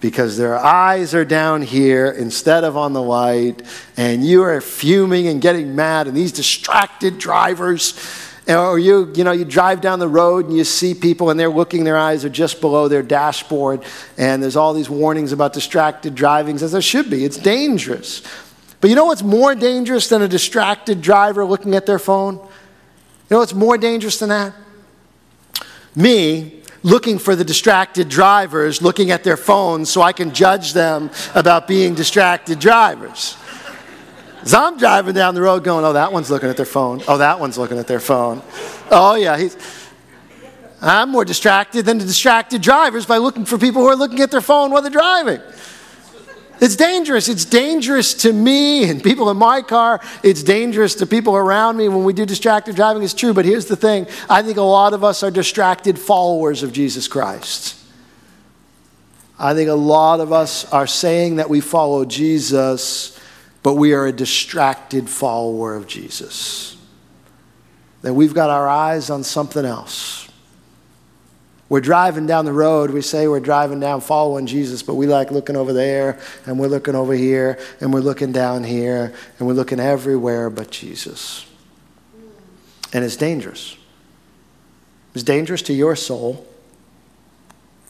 because 0.00 0.36
their 0.36 0.56
eyes 0.56 1.12
are 1.12 1.24
down 1.24 1.60
here 1.60 2.06
instead 2.06 2.62
of 2.62 2.76
on 2.76 2.92
the 2.92 3.02
light, 3.02 3.62
and 3.96 4.24
you 4.24 4.44
are 4.44 4.60
fuming 4.60 5.26
and 5.26 5.42
getting 5.42 5.74
mad, 5.74 6.06
and 6.06 6.16
these 6.16 6.30
distracted 6.30 7.18
drivers 7.18 8.27
or 8.48 8.78
you, 8.78 9.12
you 9.14 9.24
know, 9.24 9.32
you 9.32 9.44
drive 9.44 9.80
down 9.80 9.98
the 9.98 10.08
road 10.08 10.46
and 10.46 10.56
you 10.56 10.64
see 10.64 10.94
people 10.94 11.30
and 11.30 11.38
they're 11.38 11.50
looking, 11.50 11.84
their 11.84 11.98
eyes 11.98 12.24
are 12.24 12.30
just 12.30 12.60
below 12.60 12.88
their 12.88 13.02
dashboard, 13.02 13.84
and 14.16 14.42
there's 14.42 14.56
all 14.56 14.72
these 14.72 14.88
warnings 14.88 15.32
about 15.32 15.52
distracted 15.52 16.14
driving, 16.14 16.56
as 16.56 16.72
there 16.72 16.80
should 16.80 17.10
be. 17.10 17.24
It's 17.24 17.36
dangerous. 17.36 18.22
But 18.80 18.90
you 18.90 18.96
know 18.96 19.06
what's 19.06 19.22
more 19.22 19.54
dangerous 19.54 20.08
than 20.08 20.22
a 20.22 20.28
distracted 20.28 21.02
driver 21.02 21.44
looking 21.44 21.74
at 21.74 21.84
their 21.84 21.98
phone? 21.98 22.36
You 22.36 23.34
know 23.34 23.38
what's 23.40 23.54
more 23.54 23.76
dangerous 23.76 24.18
than 24.18 24.30
that? 24.30 24.54
Me 25.94 26.62
looking 26.82 27.18
for 27.18 27.34
the 27.34 27.44
distracted 27.44 28.08
drivers 28.08 28.80
looking 28.80 29.10
at 29.10 29.24
their 29.24 29.36
phones 29.36 29.90
so 29.90 30.00
I 30.00 30.12
can 30.12 30.32
judge 30.32 30.72
them 30.72 31.10
about 31.34 31.66
being 31.66 31.94
distracted 31.94 32.60
drivers. 32.60 33.36
As 34.42 34.54
I'm 34.54 34.78
driving 34.78 35.14
down 35.14 35.34
the 35.34 35.42
road 35.42 35.64
going, 35.64 35.84
oh, 35.84 35.92
that 35.92 36.12
one's 36.12 36.30
looking 36.30 36.48
at 36.48 36.56
their 36.56 36.66
phone. 36.66 37.02
Oh, 37.08 37.18
that 37.18 37.40
one's 37.40 37.58
looking 37.58 37.78
at 37.78 37.86
their 37.86 38.00
phone. 38.00 38.42
Oh, 38.90 39.14
yeah, 39.14 39.36
he's. 39.36 39.56
I'm 40.80 41.10
more 41.10 41.24
distracted 41.24 41.84
than 41.84 41.98
the 41.98 42.04
distracted 42.04 42.62
drivers 42.62 43.04
by 43.04 43.16
looking 43.16 43.44
for 43.44 43.58
people 43.58 43.82
who 43.82 43.88
are 43.88 43.96
looking 43.96 44.20
at 44.20 44.30
their 44.30 44.40
phone 44.40 44.70
while 44.70 44.80
they're 44.80 44.90
driving. 44.90 45.40
It's 46.60 46.76
dangerous. 46.76 47.28
It's 47.28 47.44
dangerous 47.44 48.14
to 48.14 48.32
me 48.32 48.88
and 48.88 49.02
people 49.02 49.30
in 49.30 49.36
my 49.36 49.62
car. 49.62 50.00
It's 50.22 50.42
dangerous 50.42 50.94
to 50.96 51.06
people 51.06 51.36
around 51.36 51.76
me 51.76 51.88
when 51.88 52.04
we 52.04 52.12
do 52.12 52.26
distracted 52.26 52.74
driving. 52.76 53.02
It's 53.02 53.14
true, 53.14 53.32
but 53.32 53.44
here's 53.44 53.66
the 53.66 53.76
thing 53.76 54.06
I 54.28 54.42
think 54.42 54.56
a 54.56 54.62
lot 54.62 54.92
of 54.92 55.04
us 55.04 55.22
are 55.22 55.30
distracted 55.30 55.98
followers 55.98 56.62
of 56.62 56.72
Jesus 56.72 57.06
Christ. 57.06 57.76
I 59.38 59.54
think 59.54 59.68
a 59.68 59.74
lot 59.74 60.18
of 60.18 60.32
us 60.32 60.64
are 60.72 60.86
saying 60.86 61.36
that 61.36 61.48
we 61.48 61.60
follow 61.60 62.04
Jesus 62.04 63.17
but 63.68 63.74
we 63.74 63.92
are 63.92 64.06
a 64.06 64.12
distracted 64.12 65.10
follower 65.10 65.74
of 65.74 65.86
Jesus. 65.86 66.74
that 68.00 68.14
we've 68.14 68.32
got 68.32 68.48
our 68.48 68.66
eyes 68.66 69.10
on 69.10 69.22
something 69.22 69.66
else. 69.66 70.26
We're 71.68 71.82
driving 71.82 72.24
down 72.24 72.46
the 72.46 72.52
road. 72.54 72.90
We 72.92 73.02
say 73.02 73.28
we're 73.28 73.40
driving 73.40 73.78
down 73.78 74.00
following 74.00 74.46
Jesus, 74.46 74.82
but 74.82 74.94
we 74.94 75.06
like 75.06 75.30
looking 75.30 75.54
over 75.54 75.74
there 75.74 76.18
and 76.46 76.58
we're 76.58 76.68
looking 76.68 76.94
over 76.94 77.12
here 77.12 77.58
and 77.82 77.92
we're 77.92 78.00
looking 78.00 78.32
down 78.32 78.64
here 78.64 79.12
and 79.38 79.46
we're 79.46 79.52
looking 79.52 79.80
everywhere 79.80 80.48
but 80.48 80.70
Jesus. 80.70 81.44
And 82.94 83.04
it's 83.04 83.16
dangerous. 83.16 83.76
It's 85.12 85.24
dangerous 85.24 85.60
to 85.60 85.74
your 85.74 85.94
soul. 85.94 86.46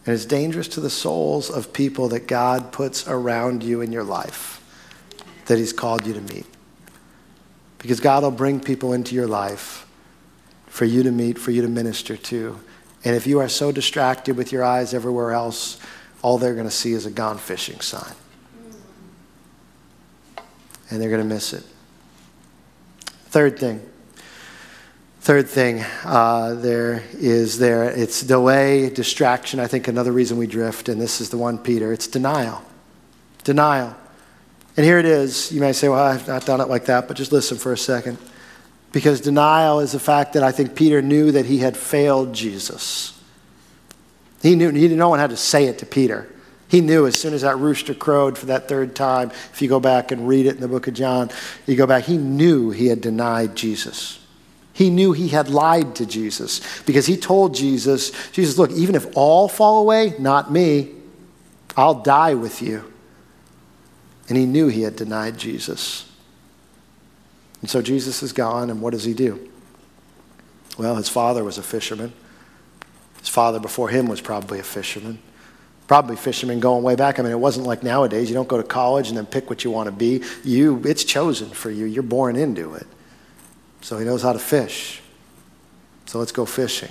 And 0.04 0.12
it's 0.12 0.24
dangerous 0.24 0.66
to 0.70 0.80
the 0.80 0.90
souls 0.90 1.48
of 1.48 1.72
people 1.72 2.08
that 2.08 2.26
God 2.26 2.72
puts 2.72 3.06
around 3.06 3.62
you 3.62 3.80
in 3.80 3.92
your 3.92 4.02
life 4.02 4.58
that 5.48 5.58
He's 5.58 5.72
called 5.72 6.06
you 6.06 6.14
to 6.14 6.20
meet. 6.20 6.46
Because 7.78 8.00
God 8.00 8.22
will 8.22 8.30
bring 8.30 8.60
people 8.60 8.92
into 8.92 9.14
your 9.14 9.26
life 9.26 9.86
for 10.66 10.84
you 10.84 11.02
to 11.02 11.10
meet, 11.10 11.38
for 11.38 11.50
you 11.50 11.62
to 11.62 11.68
minister 11.68 12.16
to. 12.16 12.58
And 13.04 13.16
if 13.16 13.26
you 13.26 13.40
are 13.40 13.48
so 13.48 13.72
distracted 13.72 14.36
with 14.36 14.52
your 14.52 14.62
eyes 14.62 14.94
everywhere 14.94 15.32
else, 15.32 15.78
all 16.22 16.38
they're 16.38 16.54
going 16.54 16.66
to 16.66 16.70
see 16.70 16.92
is 16.92 17.06
a 17.06 17.10
gone 17.10 17.38
fishing 17.38 17.80
sign. 17.80 18.14
And 20.90 21.00
they're 21.00 21.10
going 21.10 21.22
to 21.22 21.34
miss 21.34 21.52
it. 21.52 21.64
Third 23.26 23.58
thing. 23.58 23.88
Third 25.20 25.48
thing 25.48 25.84
uh, 26.04 26.54
there 26.54 27.02
is 27.12 27.58
there. 27.58 27.84
It's 27.84 28.22
delay, 28.22 28.88
distraction. 28.88 29.60
I 29.60 29.66
think 29.66 29.86
another 29.86 30.12
reason 30.12 30.38
we 30.38 30.46
drift, 30.46 30.88
and 30.88 31.00
this 31.00 31.20
is 31.20 31.28
the 31.30 31.36
one, 31.36 31.58
Peter. 31.58 31.92
It's 31.92 32.06
denial. 32.06 32.62
Denial. 33.44 33.94
And 34.78 34.84
here 34.84 35.00
it 35.00 35.06
is. 35.06 35.50
You 35.50 35.60
may 35.60 35.72
say, 35.72 35.88
well, 35.88 35.98
I've 35.98 36.28
not 36.28 36.46
done 36.46 36.60
it 36.60 36.68
like 36.68 36.84
that, 36.84 37.08
but 37.08 37.16
just 37.16 37.32
listen 37.32 37.58
for 37.58 37.72
a 37.72 37.76
second. 37.76 38.16
Because 38.92 39.20
denial 39.20 39.80
is 39.80 39.90
the 39.90 39.98
fact 39.98 40.34
that 40.34 40.44
I 40.44 40.52
think 40.52 40.76
Peter 40.76 41.02
knew 41.02 41.32
that 41.32 41.46
he 41.46 41.58
had 41.58 41.76
failed 41.76 42.32
Jesus. 42.32 43.20
He 44.40 44.54
knew, 44.54 44.70
he, 44.70 44.86
no 44.86 45.08
one 45.08 45.18
had 45.18 45.30
to 45.30 45.36
say 45.36 45.64
it 45.64 45.78
to 45.78 45.86
Peter. 45.86 46.32
He 46.68 46.80
knew 46.80 47.08
as 47.08 47.18
soon 47.18 47.34
as 47.34 47.42
that 47.42 47.58
rooster 47.58 47.92
crowed 47.92 48.38
for 48.38 48.46
that 48.46 48.68
third 48.68 48.94
time, 48.94 49.32
if 49.52 49.60
you 49.60 49.68
go 49.68 49.80
back 49.80 50.12
and 50.12 50.28
read 50.28 50.46
it 50.46 50.54
in 50.54 50.60
the 50.60 50.68
book 50.68 50.86
of 50.86 50.94
John, 50.94 51.28
you 51.66 51.74
go 51.74 51.88
back, 51.88 52.04
he 52.04 52.16
knew 52.16 52.70
he 52.70 52.86
had 52.86 53.00
denied 53.00 53.56
Jesus. 53.56 54.24
He 54.74 54.90
knew 54.90 55.10
he 55.10 55.26
had 55.26 55.50
lied 55.50 55.96
to 55.96 56.06
Jesus 56.06 56.60
because 56.84 57.04
he 57.04 57.16
told 57.16 57.52
Jesus, 57.52 58.12
Jesus, 58.30 58.56
look, 58.56 58.70
even 58.70 58.94
if 58.94 59.08
all 59.16 59.48
fall 59.48 59.80
away, 59.80 60.14
not 60.20 60.52
me, 60.52 60.92
I'll 61.76 61.94
die 61.94 62.34
with 62.34 62.62
you. 62.62 62.92
And 64.28 64.36
he 64.36 64.46
knew 64.46 64.68
he 64.68 64.82
had 64.82 64.96
denied 64.96 65.38
Jesus. 65.38 66.10
And 67.60 67.70
so 67.70 67.82
Jesus 67.82 68.22
is 68.22 68.32
gone, 68.32 68.70
and 68.70 68.80
what 68.80 68.92
does 68.92 69.04
he 69.04 69.14
do? 69.14 69.50
Well, 70.78 70.96
his 70.96 71.08
father 71.08 71.42
was 71.42 71.58
a 71.58 71.62
fisherman. 71.62 72.12
His 73.18 73.28
father 73.28 73.58
before 73.58 73.88
him 73.88 74.06
was 74.06 74.20
probably 74.20 74.60
a 74.60 74.62
fisherman. 74.64 75.18
Probably 75.88 76.16
fishermen 76.16 76.60
going 76.60 76.84
way 76.84 76.94
back. 76.94 77.18
I 77.18 77.22
mean, 77.22 77.32
it 77.32 77.40
wasn't 77.40 77.66
like 77.66 77.82
nowadays. 77.82 78.28
You 78.28 78.34
don't 78.34 78.48
go 78.48 78.58
to 78.58 78.62
college 78.62 79.08
and 79.08 79.16
then 79.16 79.26
pick 79.26 79.48
what 79.48 79.64
you 79.64 79.70
want 79.70 79.86
to 79.86 79.92
be. 79.92 80.22
You, 80.44 80.82
it's 80.84 81.02
chosen 81.02 81.48
for 81.50 81.70
you. 81.70 81.86
You're 81.86 82.02
born 82.02 82.36
into 82.36 82.74
it. 82.74 82.86
So 83.80 83.98
he 83.98 84.04
knows 84.04 84.22
how 84.22 84.34
to 84.34 84.38
fish. 84.38 85.00
So 86.06 86.18
let's 86.18 86.32
go 86.32 86.44
fishing. 86.44 86.90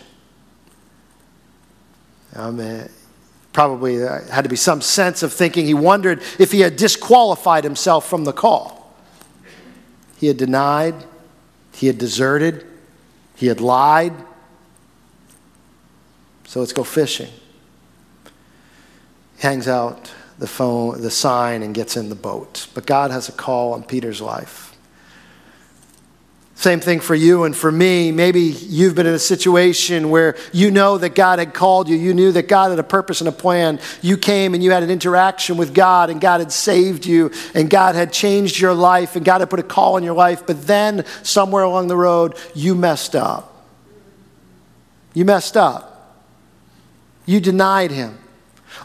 Mean, 2.35 2.89
probably 3.57 4.03
uh, 4.03 4.21
had 4.25 4.43
to 4.43 4.49
be 4.49 4.55
some 4.55 4.81
sense 4.81 5.23
of 5.23 5.33
thinking 5.33 5.65
he 5.65 5.73
wondered 5.73 6.21
if 6.37 6.51
he 6.51 6.59
had 6.59 6.75
disqualified 6.75 7.63
himself 7.63 8.07
from 8.07 8.23
the 8.23 8.31
call. 8.31 8.95
He 10.17 10.27
had 10.27 10.37
denied, 10.37 10.93
he 11.73 11.87
had 11.87 11.97
deserted, 11.97 12.67
he 13.35 13.47
had 13.47 13.59
lied. 13.59 14.13
So 16.45 16.59
let's 16.59 16.71
go 16.71 16.83
fishing. 16.83 17.31
Hangs 19.39 19.67
out 19.67 20.13
the 20.37 20.45
phone, 20.45 21.01
the 21.01 21.09
sign, 21.09 21.63
and 21.63 21.73
gets 21.73 21.97
in 21.97 22.09
the 22.09 22.15
boat. 22.15 22.67
But 22.75 22.85
God 22.85 23.09
has 23.09 23.27
a 23.27 23.31
call 23.31 23.73
on 23.73 23.81
Peter's 23.81 24.21
life. 24.21 24.66
Same 26.57 26.79
thing 26.79 27.01
for 27.01 27.13
you 27.13 27.43
and 27.43 27.55
for 27.55 27.71
me. 27.71 28.11
Maybe 28.11 28.41
you've 28.41 28.95
been 28.95 29.05
in 29.05 29.13
a 29.13 29.19
situation 29.19 30.09
where 30.09 30.35
you 30.51 30.71
know 30.71 30.97
that 30.97 31.13
God 31.13 31.37
had 31.37 31.53
called 31.53 31.87
you. 31.87 31.95
You 31.95 32.15
knew 32.15 32.31
that 32.31 32.47
God 32.47 32.71
had 32.71 32.79
a 32.79 32.83
purpose 32.83 33.21
and 33.21 33.27
a 33.27 33.31
plan. 33.31 33.79
You 34.01 34.17
came 34.17 34.55
and 34.55 34.63
you 34.63 34.71
had 34.71 34.81
an 34.81 34.89
interaction 34.89 35.57
with 35.57 35.75
God, 35.75 36.09
and 36.09 36.19
God 36.19 36.39
had 36.39 36.51
saved 36.51 37.05
you, 37.05 37.29
and 37.53 37.69
God 37.69 37.93
had 37.93 38.11
changed 38.11 38.59
your 38.59 38.73
life, 38.73 39.15
and 39.15 39.23
God 39.23 39.41
had 39.41 39.51
put 39.51 39.59
a 39.59 39.63
call 39.63 39.97
in 39.97 40.03
your 40.03 40.15
life. 40.15 40.47
But 40.47 40.65
then, 40.65 41.05
somewhere 41.21 41.61
along 41.61 41.89
the 41.89 41.95
road, 41.95 42.35
you 42.55 42.73
messed 42.73 43.15
up. 43.15 43.63
You 45.13 45.25
messed 45.25 45.57
up. 45.57 46.25
You 47.27 47.39
denied 47.39 47.91
Him. 47.91 48.17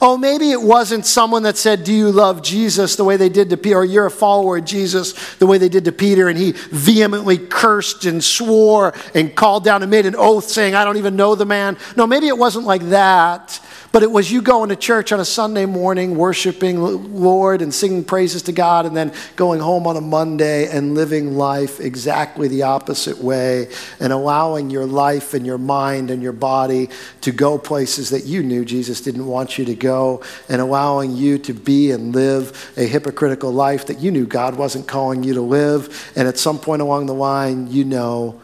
Oh, 0.00 0.16
maybe 0.16 0.50
it 0.50 0.60
wasn't 0.60 1.06
someone 1.06 1.42
that 1.44 1.56
said, 1.56 1.84
Do 1.84 1.92
you 1.92 2.10
love 2.10 2.42
Jesus 2.42 2.96
the 2.96 3.04
way 3.04 3.16
they 3.16 3.28
did 3.28 3.50
to 3.50 3.56
Peter, 3.56 3.78
or 3.78 3.84
you're 3.84 4.06
a 4.06 4.10
follower 4.10 4.56
of 4.58 4.64
Jesus 4.64 5.36
the 5.36 5.46
way 5.46 5.58
they 5.58 5.68
did 5.68 5.84
to 5.84 5.92
Peter, 5.92 6.28
and 6.28 6.38
he 6.38 6.52
vehemently 6.52 7.38
cursed 7.38 8.04
and 8.04 8.22
swore 8.22 8.94
and 9.14 9.34
called 9.34 9.64
down 9.64 9.82
and 9.82 9.90
made 9.90 10.06
an 10.06 10.16
oath 10.16 10.48
saying, 10.48 10.74
I 10.74 10.84
don't 10.84 10.96
even 10.96 11.16
know 11.16 11.34
the 11.34 11.46
man. 11.46 11.76
No, 11.96 12.06
maybe 12.06 12.28
it 12.28 12.38
wasn't 12.38 12.64
like 12.64 12.82
that. 12.90 13.60
But 13.92 14.02
it 14.02 14.10
was 14.10 14.32
you 14.32 14.40
going 14.40 14.70
to 14.70 14.76
church 14.76 15.12
on 15.12 15.20
a 15.20 15.24
Sunday 15.24 15.66
morning, 15.66 16.16
worshiping 16.16 16.80
Lord 16.80 17.60
and 17.60 17.74
singing 17.74 18.04
praises 18.04 18.40
to 18.44 18.52
God, 18.52 18.86
and 18.86 18.96
then 18.96 19.12
going 19.36 19.60
home 19.60 19.86
on 19.86 19.98
a 19.98 20.00
Monday 20.00 20.66
and 20.66 20.94
living 20.94 21.36
life 21.36 21.78
exactly 21.78 22.48
the 22.48 22.62
opposite 22.62 23.18
way 23.18 23.68
and 24.00 24.10
allowing 24.10 24.70
your 24.70 24.86
life 24.86 25.34
and 25.34 25.44
your 25.44 25.58
mind 25.58 26.10
and 26.10 26.22
your 26.22 26.32
body 26.32 26.88
to 27.20 27.32
go 27.32 27.58
places 27.58 28.08
that 28.08 28.24
you 28.24 28.42
knew 28.42 28.64
Jesus 28.64 29.02
didn't 29.02 29.26
want 29.26 29.58
you 29.58 29.66
to 29.66 29.74
go, 29.74 30.22
and 30.48 30.62
allowing 30.62 31.14
you 31.14 31.36
to 31.40 31.52
be 31.52 31.90
and 31.90 32.14
live 32.14 32.72
a 32.78 32.86
hypocritical 32.86 33.52
life 33.52 33.84
that 33.86 33.98
you 33.98 34.10
knew 34.10 34.24
God 34.24 34.56
wasn't 34.56 34.88
calling 34.88 35.22
you 35.22 35.34
to 35.34 35.42
live. 35.42 36.10
And 36.16 36.26
at 36.26 36.38
some 36.38 36.58
point 36.58 36.80
along 36.80 37.06
the 37.06 37.14
line, 37.14 37.70
you 37.70 37.84
know 37.84 38.40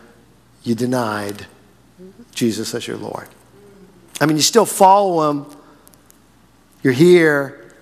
you 0.63 0.75
denied 0.75 1.47
Jesus 2.35 2.75
as 2.75 2.87
your 2.87 2.99
Lord. 2.99 3.29
I 4.21 4.27
mean, 4.27 4.37
you 4.37 4.43
still 4.43 4.67
follow 4.67 5.31
him, 5.31 5.47
you're 6.83 6.93
here, 6.93 7.73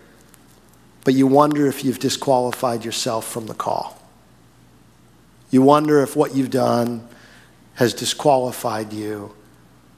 but 1.05 1.15
you 1.15 1.27
wonder 1.27 1.67
if 1.67 1.85
you've 1.85 1.99
disqualified 1.99 2.85
yourself 2.85 3.27
from 3.27 3.47
the 3.47 3.55
call. 3.55 3.97
You 5.51 5.63
wonder 5.63 6.03
if 6.03 6.17
what 6.17 6.35
you've 6.35 6.51
done 6.51 7.07
has 7.75 7.95
disqualified 7.95 8.93
you 8.93 9.35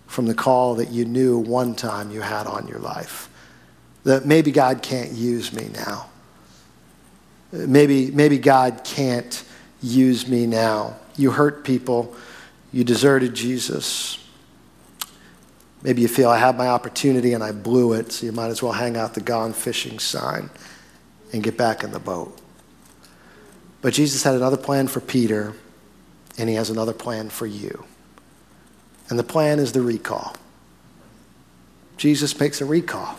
from 0.07 0.27
the 0.27 0.35
call 0.35 0.77
that 0.77 0.91
you 0.91 1.05
knew 1.05 1.39
one 1.39 1.75
time 1.75 2.11
you 2.11 2.21
had 2.21 2.47
on 2.47 2.69
your 2.69 2.79
life. 2.79 3.29
That 4.05 4.27
maybe 4.27 4.51
God 4.51 4.83
can't 4.83 5.13
use 5.13 5.53
me 5.53 5.69
now. 5.75 6.09
Maybe, 7.53 8.11
maybe 8.11 8.39
God 8.39 8.83
can't 8.85 9.45
use 9.83 10.29
me 10.29 10.47
now. 10.47 10.97
You 11.17 11.31
hurt 11.31 11.65
people. 11.65 12.15
You 12.73 12.85
deserted 12.85 13.35
Jesus. 13.35 14.19
Maybe 15.83 16.03
you 16.03 16.09
feel 16.09 16.29
I 16.29 16.39
had 16.39 16.57
my 16.57 16.69
opportunity 16.69 17.33
and 17.33 17.43
I 17.45 17.53
blew 17.53 17.93
it, 17.93 18.13
so 18.13 18.27
you 18.27 18.33
might 18.33 18.49
as 18.49 18.63
well 18.63 18.73
hang 18.73 18.97
out 18.97 19.15
the 19.15 19.21
gone 19.21 19.53
fishing 19.53 19.99
sign 19.99 20.51
and 21.33 21.43
get 21.43 21.57
back 21.57 21.85
in 21.85 21.93
the 21.93 22.01
boat. 22.01 22.37
But 23.81 23.95
Jesus 23.95 24.25
had 24.25 24.35
another 24.35 24.57
plan 24.57 24.89
for 24.89 25.01
Peter, 25.01 25.55
and 26.37 26.49
he 26.49 26.57
has 26.57 26.71
another 26.71 26.93
plan 26.93 27.29
for 27.29 27.47
you. 27.47 27.85
And 29.09 29.19
the 29.19 29.25
plan 29.25 29.59
is 29.59 29.73
the 29.73 29.81
recall. 29.81 30.35
Jesus 31.97 32.39
makes 32.39 32.61
a 32.61 32.65
recall. 32.65 33.17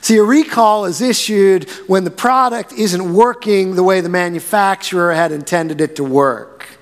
See, 0.00 0.16
a 0.16 0.22
recall 0.22 0.84
is 0.84 1.00
issued 1.00 1.68
when 1.86 2.04
the 2.04 2.10
product 2.10 2.72
isn't 2.72 3.14
working 3.14 3.74
the 3.74 3.82
way 3.82 4.00
the 4.00 4.08
manufacturer 4.08 5.12
had 5.12 5.32
intended 5.32 5.80
it 5.80 5.96
to 5.96 6.04
work. 6.04 6.73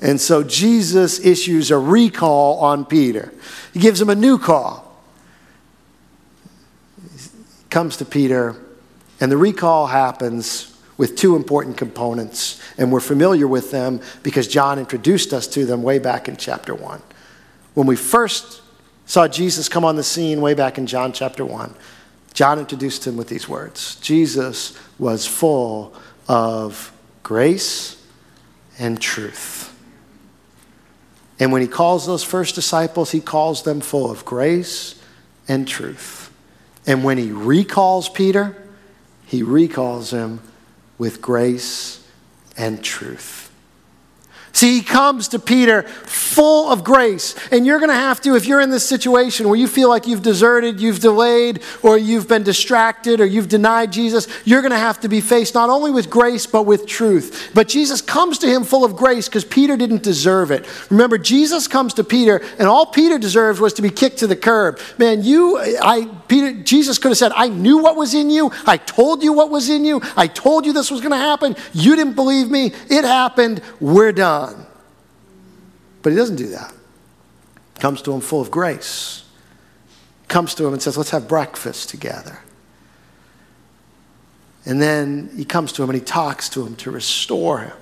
And 0.00 0.20
so 0.20 0.42
Jesus 0.42 1.24
issues 1.24 1.70
a 1.70 1.78
recall 1.78 2.60
on 2.60 2.84
Peter. 2.84 3.32
He 3.72 3.80
gives 3.80 4.00
him 4.00 4.08
a 4.08 4.14
new 4.14 4.38
call. 4.38 4.84
He 7.16 7.28
comes 7.70 7.96
to 7.96 8.04
Peter, 8.04 8.56
and 9.20 9.30
the 9.30 9.36
recall 9.36 9.88
happens 9.88 10.78
with 10.96 11.16
two 11.16 11.36
important 11.36 11.76
components. 11.76 12.60
And 12.76 12.92
we're 12.92 13.00
familiar 13.00 13.48
with 13.48 13.70
them 13.70 14.00
because 14.22 14.46
John 14.46 14.78
introduced 14.78 15.32
us 15.32 15.46
to 15.48 15.64
them 15.64 15.82
way 15.82 15.98
back 15.98 16.28
in 16.28 16.36
chapter 16.36 16.74
1. 16.74 17.02
When 17.74 17.86
we 17.86 17.96
first 17.96 18.60
saw 19.06 19.26
Jesus 19.26 19.68
come 19.68 19.84
on 19.84 19.96
the 19.96 20.02
scene 20.02 20.40
way 20.40 20.54
back 20.54 20.76
in 20.76 20.86
John 20.86 21.12
chapter 21.12 21.44
1, 21.44 21.74
John 22.34 22.58
introduced 22.58 23.06
him 23.06 23.16
with 23.16 23.28
these 23.28 23.48
words 23.48 23.96
Jesus 23.96 24.78
was 24.98 25.26
full 25.26 25.94
of 26.28 26.92
grace 27.22 28.00
and 28.78 29.00
truth. 29.00 29.67
And 31.40 31.52
when 31.52 31.62
he 31.62 31.68
calls 31.68 32.06
those 32.06 32.24
first 32.24 32.54
disciples, 32.54 33.12
he 33.12 33.20
calls 33.20 33.62
them 33.62 33.80
full 33.80 34.10
of 34.10 34.24
grace 34.24 35.00
and 35.46 35.66
truth. 35.66 36.32
And 36.86 37.04
when 37.04 37.18
he 37.18 37.30
recalls 37.30 38.08
Peter, 38.08 38.56
he 39.26 39.42
recalls 39.42 40.10
him 40.10 40.40
with 40.96 41.20
grace 41.20 42.04
and 42.56 42.82
truth. 42.82 43.47
See, 44.58 44.78
he 44.78 44.82
comes 44.82 45.28
to 45.28 45.38
Peter 45.38 45.84
full 45.84 46.68
of 46.72 46.82
grace. 46.82 47.36
And 47.52 47.64
you're 47.64 47.78
going 47.78 47.90
to 47.90 47.94
have 47.94 48.20
to, 48.22 48.34
if 48.34 48.44
you're 48.44 48.60
in 48.60 48.70
this 48.70 48.84
situation 48.84 49.48
where 49.48 49.56
you 49.56 49.68
feel 49.68 49.88
like 49.88 50.08
you've 50.08 50.22
deserted, 50.22 50.80
you've 50.80 50.98
delayed, 50.98 51.62
or 51.84 51.96
you've 51.96 52.26
been 52.26 52.42
distracted, 52.42 53.20
or 53.20 53.26
you've 53.26 53.48
denied 53.48 53.92
Jesus, 53.92 54.26
you're 54.44 54.60
going 54.60 54.72
to 54.72 54.76
have 54.76 54.98
to 55.02 55.08
be 55.08 55.20
faced 55.20 55.54
not 55.54 55.70
only 55.70 55.92
with 55.92 56.10
grace, 56.10 56.44
but 56.44 56.64
with 56.64 56.86
truth. 56.88 57.52
But 57.54 57.68
Jesus 57.68 58.02
comes 58.02 58.36
to 58.38 58.48
him 58.48 58.64
full 58.64 58.84
of 58.84 58.96
grace 58.96 59.28
because 59.28 59.44
Peter 59.44 59.76
didn't 59.76 60.02
deserve 60.02 60.50
it. 60.50 60.66
Remember, 60.90 61.18
Jesus 61.18 61.68
comes 61.68 61.94
to 61.94 62.02
Peter, 62.02 62.42
and 62.58 62.66
all 62.66 62.86
Peter 62.86 63.16
deserved 63.16 63.60
was 63.60 63.74
to 63.74 63.82
be 63.82 63.90
kicked 63.90 64.18
to 64.18 64.26
the 64.26 64.34
curb. 64.34 64.80
Man, 64.98 65.22
you, 65.22 65.56
I, 65.56 66.06
Peter, 66.26 66.52
Jesus 66.52 66.98
could 66.98 67.10
have 67.10 67.18
said, 67.18 67.30
I 67.36 67.46
knew 67.46 67.78
what 67.78 67.94
was 67.94 68.12
in 68.12 68.28
you. 68.28 68.50
I 68.66 68.76
told 68.76 69.22
you 69.22 69.32
what 69.32 69.50
was 69.50 69.70
in 69.70 69.84
you. 69.84 70.02
I 70.16 70.26
told 70.26 70.66
you 70.66 70.72
this 70.72 70.90
was 70.90 71.00
going 71.00 71.12
to 71.12 71.16
happen. 71.16 71.54
You 71.72 71.94
didn't 71.94 72.14
believe 72.14 72.50
me. 72.50 72.72
It 72.90 73.04
happened. 73.04 73.62
We're 73.78 74.10
done. 74.10 74.47
But 76.02 76.10
he 76.10 76.16
doesn't 76.16 76.36
do 76.36 76.48
that. 76.48 76.72
Comes 77.78 78.02
to 78.02 78.12
him 78.12 78.20
full 78.20 78.40
of 78.40 78.50
grace. 78.50 79.24
Comes 80.26 80.54
to 80.56 80.66
him 80.66 80.72
and 80.72 80.82
says, 80.82 80.96
Let's 80.96 81.10
have 81.10 81.28
breakfast 81.28 81.88
together. 81.88 82.40
And 84.64 84.82
then 84.82 85.30
he 85.36 85.44
comes 85.44 85.72
to 85.72 85.82
him 85.82 85.90
and 85.90 85.98
he 85.98 86.04
talks 86.04 86.48
to 86.50 86.66
him 86.66 86.76
to 86.76 86.90
restore 86.90 87.60
him. 87.60 87.76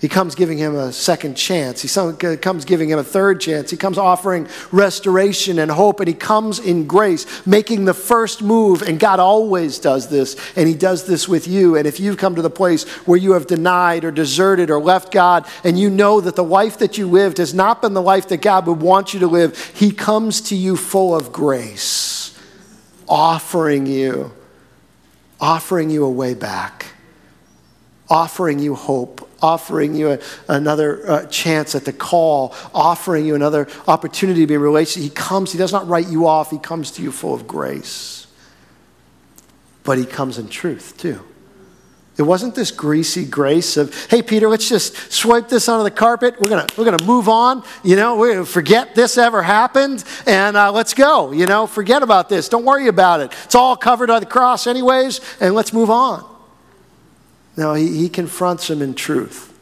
He 0.00 0.08
comes 0.08 0.34
giving 0.34 0.58
him 0.58 0.74
a 0.74 0.92
second 0.92 1.34
chance. 1.34 1.80
He 1.80 1.88
comes 2.36 2.66
giving 2.66 2.90
him 2.90 2.98
a 2.98 3.04
third 3.04 3.40
chance. 3.40 3.70
He 3.70 3.78
comes 3.78 3.96
offering 3.96 4.48
restoration 4.70 5.58
and 5.58 5.70
hope, 5.70 5.98
and 6.00 6.08
he 6.08 6.12
comes 6.12 6.58
in 6.58 6.86
grace, 6.86 7.46
making 7.46 7.86
the 7.86 7.94
first 7.94 8.42
move. 8.42 8.82
And 8.82 9.00
God 9.00 9.18
always 9.18 9.78
does 9.78 10.08
this, 10.10 10.36
and 10.56 10.68
he 10.68 10.74
does 10.74 11.06
this 11.06 11.26
with 11.26 11.48
you. 11.48 11.76
And 11.76 11.86
if 11.86 12.00
you've 12.00 12.18
come 12.18 12.34
to 12.34 12.42
the 12.42 12.50
place 12.50 12.84
where 13.06 13.18
you 13.18 13.32
have 13.32 13.46
denied 13.46 14.04
or 14.04 14.10
deserted 14.10 14.68
or 14.68 14.78
left 14.78 15.10
God, 15.10 15.46
and 15.62 15.78
you 15.78 15.88
know 15.88 16.20
that 16.20 16.36
the 16.36 16.44
life 16.44 16.78
that 16.78 16.98
you 16.98 17.08
lived 17.08 17.38
has 17.38 17.54
not 17.54 17.80
been 17.80 17.94
the 17.94 18.02
life 18.02 18.28
that 18.28 18.42
God 18.42 18.66
would 18.66 18.82
want 18.82 19.14
you 19.14 19.20
to 19.20 19.26
live, 19.26 19.56
he 19.74 19.90
comes 19.90 20.42
to 20.42 20.56
you 20.56 20.76
full 20.76 21.16
of 21.16 21.32
grace, 21.32 22.38
offering 23.08 23.86
you, 23.86 24.32
offering 25.40 25.88
you 25.88 26.04
a 26.04 26.10
way 26.10 26.34
back, 26.34 26.93
offering 28.08 28.58
you 28.58 28.74
hope 28.74 29.28
offering 29.44 29.94
you 29.94 30.12
a, 30.12 30.18
another 30.48 31.08
uh, 31.08 31.26
chance 31.26 31.74
at 31.74 31.84
the 31.84 31.92
call, 31.92 32.54
offering 32.72 33.26
you 33.26 33.34
another 33.34 33.68
opportunity 33.86 34.40
to 34.40 34.46
be 34.46 34.54
in 34.54 34.60
relationship. 34.60 35.10
He 35.10 35.14
comes, 35.14 35.52
he 35.52 35.58
does 35.58 35.72
not 35.72 35.86
write 35.86 36.08
you 36.08 36.26
off, 36.26 36.50
he 36.50 36.58
comes 36.58 36.90
to 36.92 37.02
you 37.02 37.12
full 37.12 37.34
of 37.34 37.46
grace. 37.46 38.26
But 39.82 39.98
he 39.98 40.06
comes 40.06 40.38
in 40.38 40.48
truth 40.48 40.96
too. 40.96 41.20
It 42.16 42.22
wasn't 42.22 42.54
this 42.54 42.70
greasy 42.70 43.26
grace 43.26 43.76
of, 43.76 43.92
hey, 44.06 44.22
Peter, 44.22 44.48
let's 44.48 44.68
just 44.68 45.12
swipe 45.12 45.48
this 45.48 45.68
under 45.68 45.82
the 45.82 45.90
carpet. 45.90 46.40
We're 46.40 46.48
going 46.48 46.64
we're 46.78 46.84
gonna 46.84 47.04
move 47.04 47.28
on. 47.28 47.64
You 47.82 47.96
know, 47.96 48.16
we're 48.16 48.32
gonna 48.32 48.46
forget 48.46 48.94
this 48.94 49.18
ever 49.18 49.42
happened 49.42 50.04
and 50.24 50.56
uh, 50.56 50.72
let's 50.72 50.94
go. 50.94 51.32
You 51.32 51.44
know, 51.44 51.66
forget 51.66 52.02
about 52.02 52.30
this. 52.30 52.48
Don't 52.48 52.64
worry 52.64 52.86
about 52.86 53.20
it. 53.20 53.34
It's 53.44 53.56
all 53.56 53.76
covered 53.76 54.06
by 54.06 54.20
the 54.20 54.26
cross, 54.26 54.66
anyways, 54.66 55.20
and 55.40 55.54
let's 55.54 55.72
move 55.72 55.90
on. 55.90 56.33
No, 57.56 57.74
he, 57.74 57.96
he 57.96 58.08
confronts 58.08 58.68
him 58.68 58.82
in 58.82 58.94
truth. 58.94 59.52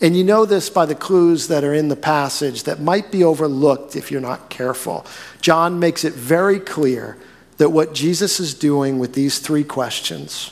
And 0.00 0.16
you 0.16 0.24
know 0.24 0.44
this 0.44 0.68
by 0.68 0.86
the 0.86 0.94
clues 0.94 1.48
that 1.48 1.64
are 1.64 1.72
in 1.72 1.88
the 1.88 1.96
passage 1.96 2.64
that 2.64 2.80
might 2.80 3.10
be 3.10 3.24
overlooked 3.24 3.96
if 3.96 4.10
you're 4.10 4.20
not 4.20 4.50
careful. 4.50 5.06
John 5.40 5.78
makes 5.78 6.04
it 6.04 6.12
very 6.12 6.60
clear 6.60 7.16
that 7.58 7.70
what 7.70 7.94
Jesus 7.94 8.40
is 8.40 8.54
doing 8.54 8.98
with 8.98 9.14
these 9.14 9.38
three 9.38 9.64
questions 9.64 10.50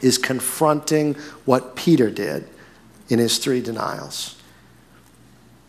is 0.00 0.18
confronting 0.18 1.14
what 1.44 1.74
Peter 1.74 2.10
did 2.10 2.46
in 3.08 3.18
his 3.18 3.38
three 3.38 3.60
denials. 3.60 4.40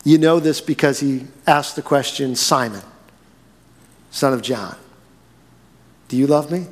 You 0.04 0.18
know 0.18 0.38
this 0.38 0.60
because 0.60 1.00
he 1.00 1.26
asked 1.46 1.76
the 1.76 1.82
question 1.82 2.36
Simon, 2.36 2.82
son 4.10 4.32
of 4.32 4.42
John, 4.42 4.76
do 6.08 6.16
you 6.16 6.26
love 6.26 6.50
me? 6.50 6.66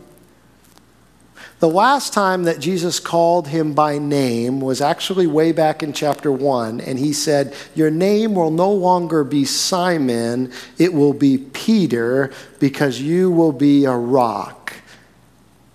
The 1.61 1.69
last 1.69 2.13
time 2.13 2.45
that 2.45 2.61
Jesus 2.61 3.01
called 3.01 3.49
him 3.49 3.75
by 3.75 3.99
name 3.99 4.61
was 4.61 4.81
actually 4.81 5.27
way 5.27 5.53
back 5.53 5.83
in 5.83 5.93
chapter 5.93 6.31
1, 6.31 6.81
and 6.81 6.99
he 6.99 7.13
said, 7.13 7.55
Your 7.75 7.91
name 7.91 8.35
will 8.35 8.51
no 8.51 8.71
longer 8.71 9.25
be 9.25 9.45
Simon, 9.45 10.53
it 10.79 10.95
will 10.95 11.13
be 11.13 11.39
Peter, 11.39 12.33
because 12.61 13.01
you 13.01 13.31
will 13.31 13.53
be 13.53 13.85
a 13.85 13.97
rock. 13.97 14.75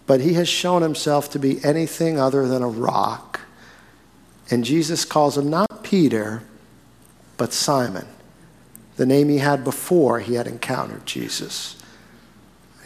But 0.06 0.22
he 0.22 0.34
has 0.34 0.48
shown 0.48 0.82
himself 0.82 1.30
to 1.32 1.40
be 1.40 1.64
anything 1.64 2.20
other 2.20 2.48
than 2.48 2.62
a 2.62 2.68
rock. 2.68 3.42
And 4.50 4.64
Jesus 4.64 5.06
calls 5.06 5.38
him 5.38 5.50
not 5.50 5.84
Peter, 5.84 6.44
but 7.38 7.54
Simon, 7.54 8.08
the 8.98 9.06
name 9.06 9.30
he 9.30 9.40
had 9.40 9.64
before 9.64 10.20
he 10.20 10.36
had 10.36 10.48
encountered 10.48 11.06
Jesus. 11.06 11.76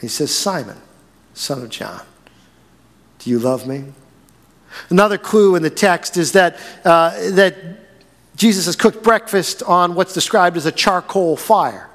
He 0.02 0.08
says, 0.08 0.34
Simon, 0.34 0.78
son 1.34 1.62
of 1.62 1.70
John. 1.70 2.02
Do 3.20 3.30
you 3.30 3.40
love 3.40 3.68
me? 3.68 3.86
Another 4.90 5.18
clue 5.18 5.56
in 5.56 5.64
the 5.64 5.70
text 5.70 6.18
is 6.18 6.34
that, 6.34 6.60
uh, 6.86 7.32
that 7.32 7.56
Jesus 8.36 8.66
has 8.66 8.76
cooked 8.76 9.04
breakfast 9.04 9.64
on 9.64 9.96
what's 9.96 10.14
described 10.14 10.58
as 10.58 10.66
a 10.66 10.72
charcoal 10.72 11.36
fire. 11.36 11.90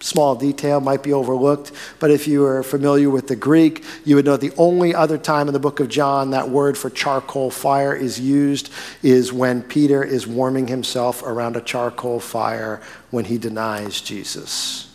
Small 0.00 0.36
detail 0.36 0.80
might 0.80 1.02
be 1.02 1.12
overlooked, 1.12 1.72
but 1.98 2.12
if 2.12 2.28
you 2.28 2.44
are 2.44 2.62
familiar 2.62 3.10
with 3.10 3.26
the 3.26 3.34
Greek, 3.34 3.84
you 4.04 4.14
would 4.14 4.24
know 4.24 4.36
the 4.36 4.54
only 4.56 4.94
other 4.94 5.18
time 5.18 5.48
in 5.48 5.54
the 5.54 5.58
book 5.58 5.80
of 5.80 5.88
John 5.88 6.30
that 6.30 6.50
word 6.50 6.78
for 6.78 6.88
charcoal 6.88 7.50
fire 7.50 7.96
is 7.96 8.20
used 8.20 8.70
is 9.02 9.32
when 9.32 9.60
Peter 9.62 10.04
is 10.04 10.24
warming 10.24 10.68
himself 10.68 11.24
around 11.24 11.56
a 11.56 11.60
charcoal 11.60 12.20
fire 12.20 12.80
when 13.10 13.24
he 13.24 13.38
denies 13.38 14.00
Jesus. 14.00 14.94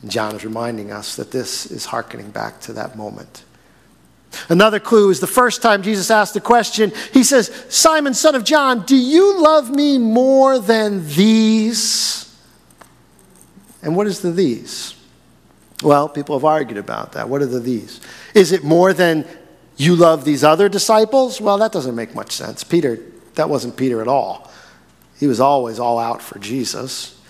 And 0.00 0.10
John 0.10 0.34
is 0.34 0.44
reminding 0.44 0.90
us 0.90 1.14
that 1.14 1.30
this 1.30 1.66
is 1.66 1.84
hearkening 1.84 2.32
back 2.32 2.60
to 2.62 2.72
that 2.72 2.96
moment. 2.96 3.44
Another 4.48 4.80
clue 4.80 5.10
is 5.10 5.20
the 5.20 5.26
first 5.26 5.62
time 5.62 5.82
Jesus 5.82 6.10
asked 6.10 6.34
the 6.34 6.40
question, 6.40 6.92
he 7.12 7.22
says, 7.22 7.50
Simon, 7.68 8.14
son 8.14 8.34
of 8.34 8.44
John, 8.44 8.84
do 8.84 8.96
you 8.96 9.40
love 9.40 9.70
me 9.70 9.98
more 9.98 10.58
than 10.58 11.06
these? 11.08 12.34
And 13.82 13.96
what 13.96 14.06
is 14.06 14.20
the 14.20 14.30
these? 14.30 14.94
Well, 15.82 16.08
people 16.08 16.36
have 16.36 16.44
argued 16.44 16.78
about 16.78 17.12
that. 17.12 17.28
What 17.28 17.42
are 17.42 17.46
the 17.46 17.60
these? 17.60 18.00
Is 18.34 18.52
it 18.52 18.62
more 18.62 18.92
than 18.92 19.26
you 19.76 19.96
love 19.96 20.24
these 20.24 20.44
other 20.44 20.68
disciples? 20.68 21.40
Well, 21.40 21.58
that 21.58 21.72
doesn't 21.72 21.96
make 21.96 22.14
much 22.14 22.32
sense. 22.32 22.62
Peter, 22.62 23.00
that 23.34 23.48
wasn't 23.48 23.76
Peter 23.76 24.00
at 24.00 24.08
all. 24.08 24.50
He 25.18 25.26
was 25.26 25.40
always 25.40 25.80
all 25.80 25.98
out 25.98 26.22
for 26.22 26.38
Jesus. 26.38 27.20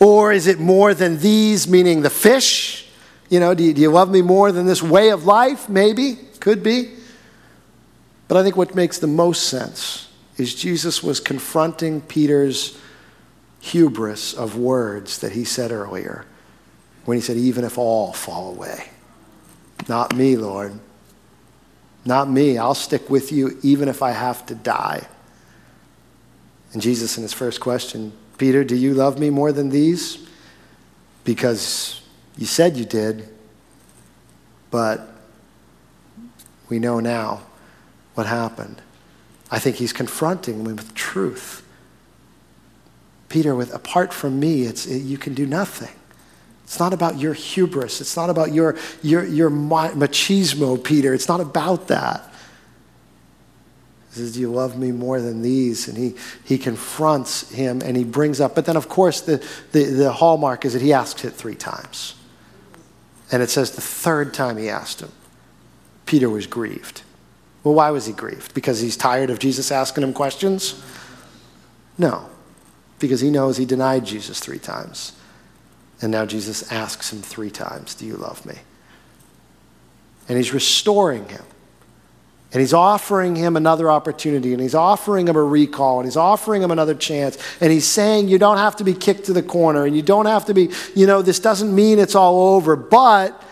Or 0.00 0.32
is 0.32 0.46
it 0.46 0.58
more 0.58 0.94
than 0.94 1.18
these, 1.18 1.68
meaning 1.68 2.02
the 2.02 2.10
fish? 2.10 2.87
You 3.28 3.40
know, 3.40 3.54
do 3.54 3.62
you, 3.62 3.74
do 3.74 3.80
you 3.80 3.90
love 3.90 4.10
me 4.10 4.22
more 4.22 4.52
than 4.52 4.66
this 4.66 4.82
way 4.82 5.10
of 5.10 5.24
life? 5.24 5.68
Maybe, 5.68 6.18
could 6.40 6.62
be. 6.62 6.94
But 8.26 8.36
I 8.36 8.42
think 8.42 8.56
what 8.56 8.74
makes 8.74 8.98
the 8.98 9.06
most 9.06 9.48
sense 9.48 10.08
is 10.36 10.54
Jesus 10.54 11.02
was 11.02 11.20
confronting 11.20 12.00
Peter's 12.02 12.78
hubris 13.60 14.34
of 14.34 14.56
words 14.56 15.18
that 15.18 15.32
he 15.32 15.44
said 15.44 15.72
earlier 15.72 16.24
when 17.04 17.16
he 17.16 17.20
said, 17.20 17.36
Even 17.36 17.64
if 17.64 17.76
all 17.78 18.12
fall 18.12 18.50
away. 18.54 18.88
Not 19.88 20.14
me, 20.14 20.36
Lord. 20.36 20.78
Not 22.04 22.30
me. 22.30 22.58
I'll 22.58 22.74
stick 22.74 23.10
with 23.10 23.32
you 23.32 23.58
even 23.62 23.88
if 23.88 24.02
I 24.02 24.12
have 24.12 24.46
to 24.46 24.54
die. 24.54 25.06
And 26.72 26.82
Jesus, 26.82 27.16
in 27.16 27.22
his 27.22 27.32
first 27.32 27.60
question, 27.60 28.12
Peter, 28.36 28.62
do 28.64 28.76
you 28.76 28.94
love 28.94 29.18
me 29.18 29.30
more 29.30 29.52
than 29.52 29.70
these? 29.70 30.26
Because 31.24 31.97
you 32.38 32.46
said 32.46 32.76
you 32.76 32.84
did, 32.84 33.28
but 34.70 35.08
we 36.68 36.78
know 36.78 37.00
now 37.00 37.42
what 38.14 38.26
happened. 38.26 38.80
I 39.50 39.58
think 39.58 39.76
he's 39.76 39.92
confronting 39.92 40.62
me 40.62 40.72
with 40.72 40.94
truth. 40.94 41.66
Peter, 43.28 43.54
with 43.54 43.74
apart 43.74 44.12
from 44.12 44.38
me, 44.38 44.62
it's, 44.62 44.86
it, 44.86 45.02
you 45.02 45.18
can 45.18 45.34
do 45.34 45.46
nothing. 45.46 45.94
It's 46.64 46.78
not 46.78 46.92
about 46.92 47.18
your 47.18 47.32
hubris. 47.32 48.00
It's 48.00 48.16
not 48.16 48.30
about 48.30 48.52
your, 48.52 48.76
your, 49.02 49.24
your 49.24 49.50
machismo, 49.50 50.82
Peter. 50.82 51.14
It's 51.14 51.28
not 51.28 51.40
about 51.40 51.88
that. 51.88 52.22
He 54.10 54.16
says, 54.16 54.34
Do 54.34 54.40
you 54.40 54.50
love 54.52 54.78
me 54.78 54.92
more 54.92 55.20
than 55.20 55.42
these? 55.42 55.88
And 55.88 55.96
he, 55.96 56.14
he 56.44 56.58
confronts 56.58 57.50
him 57.50 57.80
and 57.82 57.96
he 57.96 58.04
brings 58.04 58.40
up, 58.40 58.54
but 58.54 58.66
then, 58.66 58.76
of 58.76 58.88
course, 58.88 59.22
the, 59.22 59.44
the, 59.72 59.84
the 59.84 60.12
hallmark 60.12 60.64
is 60.64 60.74
that 60.74 60.82
he 60.82 60.92
asks 60.92 61.24
it 61.24 61.30
three 61.30 61.54
times. 61.54 62.14
And 63.30 63.42
it 63.42 63.50
says 63.50 63.72
the 63.72 63.80
third 63.80 64.32
time 64.32 64.56
he 64.56 64.68
asked 64.68 65.00
him, 65.00 65.12
Peter 66.06 66.30
was 66.30 66.46
grieved. 66.46 67.02
Well, 67.62 67.74
why 67.74 67.90
was 67.90 68.06
he 68.06 68.12
grieved? 68.12 68.54
Because 68.54 68.80
he's 68.80 68.96
tired 68.96 69.30
of 69.30 69.38
Jesus 69.38 69.70
asking 69.70 70.04
him 70.04 70.12
questions? 70.12 70.82
No, 71.98 72.30
because 72.98 73.20
he 73.20 73.30
knows 73.30 73.56
he 73.56 73.66
denied 73.66 74.06
Jesus 74.06 74.40
three 74.40 74.58
times. 74.58 75.12
And 76.00 76.12
now 76.12 76.24
Jesus 76.24 76.70
asks 76.70 77.12
him 77.12 77.20
three 77.20 77.50
times, 77.50 77.94
Do 77.94 78.06
you 78.06 78.16
love 78.16 78.46
me? 78.46 78.54
And 80.28 80.36
he's 80.36 80.54
restoring 80.54 81.28
him. 81.28 81.44
And 82.50 82.60
he's 82.60 82.72
offering 82.72 83.36
him 83.36 83.56
another 83.56 83.90
opportunity, 83.90 84.54
and 84.54 84.62
he's 84.62 84.74
offering 84.74 85.28
him 85.28 85.36
a 85.36 85.42
recall, 85.42 85.98
and 85.98 86.06
he's 86.06 86.16
offering 86.16 86.62
him 86.62 86.70
another 86.70 86.94
chance. 86.94 87.36
And 87.60 87.70
he's 87.70 87.86
saying, 87.86 88.28
You 88.28 88.38
don't 88.38 88.56
have 88.56 88.76
to 88.76 88.84
be 88.84 88.94
kicked 88.94 89.26
to 89.26 89.34
the 89.34 89.42
corner, 89.42 89.84
and 89.84 89.94
you 89.94 90.00
don't 90.00 90.26
have 90.26 90.46
to 90.46 90.54
be, 90.54 90.70
you 90.94 91.06
know, 91.06 91.20
this 91.20 91.40
doesn't 91.40 91.74
mean 91.74 91.98
it's 91.98 92.14
all 92.14 92.54
over, 92.54 92.74
but 92.74 93.42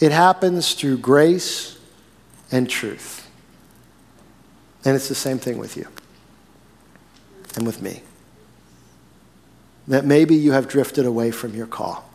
it 0.00 0.10
happens 0.10 0.74
through 0.74 0.98
grace 0.98 1.78
and 2.50 2.68
truth. 2.68 3.30
And 4.84 4.96
it's 4.96 5.08
the 5.08 5.14
same 5.14 5.38
thing 5.38 5.58
with 5.58 5.76
you 5.76 5.86
and 7.54 7.64
with 7.64 7.80
me. 7.80 8.02
That 9.86 10.04
maybe 10.04 10.34
you 10.34 10.50
have 10.50 10.66
drifted 10.66 11.06
away 11.06 11.30
from 11.30 11.54
your 11.54 11.68
call, 11.68 12.10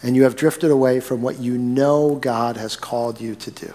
and 0.00 0.14
you 0.14 0.22
have 0.22 0.36
drifted 0.36 0.70
away 0.70 1.00
from 1.00 1.22
what 1.22 1.40
you 1.40 1.58
know 1.58 2.14
God 2.14 2.56
has 2.56 2.76
called 2.76 3.20
you 3.20 3.34
to 3.34 3.50
do. 3.50 3.74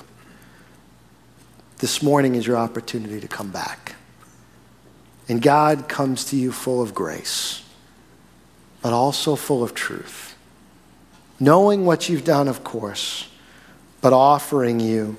This 1.80 2.02
morning 2.02 2.36
is 2.36 2.48
your 2.48 2.58
opportunity 2.58 3.20
to 3.20 3.28
come 3.28 3.52
back. 3.52 3.96
And 5.30 5.42
God 5.42 5.88
comes 5.88 6.26
to 6.26 6.36
you 6.36 6.52
full 6.52 6.82
of 6.82 6.96
grace, 6.96 7.64
but 8.82 8.94
also 8.94 9.36
full 9.36 9.64
of 9.64 9.76
truth. 9.76 10.36
Knowing 11.40 11.86
what 11.86 12.10
you've 12.10 12.24
done, 12.24 12.48
of 12.48 12.64
course, 12.64 13.30
but 14.02 14.12
offering 14.14 14.80
you 14.80 15.18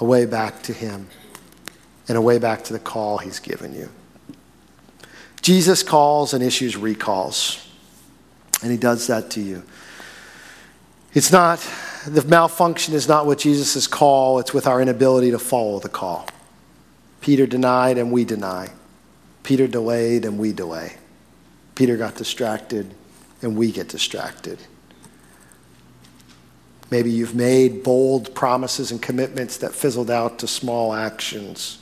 a 0.00 0.04
way 0.04 0.26
back 0.26 0.62
to 0.64 0.72
Him 0.72 1.08
and 2.08 2.18
a 2.18 2.20
way 2.20 2.38
back 2.38 2.64
to 2.64 2.72
the 2.72 2.78
call 2.78 3.18
He's 3.18 3.38
given 3.38 3.74
you. 3.74 3.88
Jesus 5.40 5.82
calls 5.82 6.34
and 6.34 6.42
issues 6.42 6.76
recalls, 6.76 7.66
and 8.62 8.70
He 8.70 8.76
does 8.76 9.06
that 9.06 9.30
to 9.30 9.40
you. 9.40 9.62
It's 11.14 11.30
not 11.30 11.60
the 12.06 12.24
malfunction 12.24 12.94
is 12.94 13.08
not 13.08 13.26
with 13.26 13.38
Jesus' 13.38 13.86
call, 13.86 14.38
it's 14.38 14.52
with 14.52 14.66
our 14.66 14.80
inability 14.80 15.30
to 15.30 15.38
follow 15.38 15.78
the 15.78 15.88
call. 15.88 16.26
Peter 17.20 17.46
denied 17.46 17.96
and 17.96 18.12
we 18.12 18.24
deny. 18.24 18.70
Peter 19.42 19.66
delayed 19.66 20.24
and 20.24 20.38
we 20.38 20.52
delay. 20.52 20.96
Peter 21.74 21.96
got 21.96 22.14
distracted 22.16 22.94
and 23.42 23.56
we 23.56 23.72
get 23.72 23.88
distracted. 23.88 24.58
Maybe 26.90 27.10
you've 27.10 27.34
made 27.34 27.82
bold 27.82 28.34
promises 28.34 28.90
and 28.90 29.00
commitments 29.00 29.56
that 29.58 29.74
fizzled 29.74 30.10
out 30.10 30.38
to 30.40 30.46
small 30.46 30.92
actions. 30.92 31.78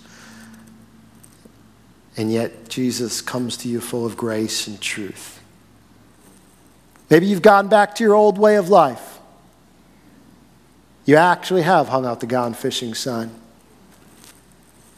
And 2.17 2.33
yet 2.33 2.69
Jesus 2.69 3.21
comes 3.21 3.57
to 3.59 3.69
you 3.69 3.81
full 3.81 4.07
of 4.07 4.17
grace 4.17 4.67
and 4.67 4.81
truth. 4.81 5.43
Maybe 7.11 7.27
you've 7.27 7.43
gone 7.43 7.69
back 7.69 7.95
to 7.97 8.05
your 8.05 8.15
old 8.15 8.39
way 8.39 8.57
of 8.57 8.69
life. 8.69 9.12
You 11.05 11.17
actually 11.17 11.63
have 11.63 11.89
hung 11.89 12.07
out 12.07 12.21
the 12.21 12.27
gone 12.27 12.55
fishing 12.55 12.95
sign. 12.95 13.31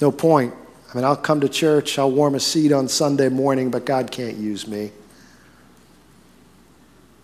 No 0.01 0.13
point. 0.13 0.55
I 0.91 0.97
mean, 0.97 1.05
I'll 1.05 1.17
come 1.17 1.41
to 1.41 1.49
church, 1.49 1.99
I'll 1.99 2.11
warm 2.11 2.35
a 2.35 2.41
seat 2.41 2.71
on 2.71 2.89
Sunday 2.89 3.29
morning, 3.29 3.71
but 3.71 3.85
God 3.85 4.11
can't 4.11 4.37
use 4.37 4.69
me. 4.69 4.93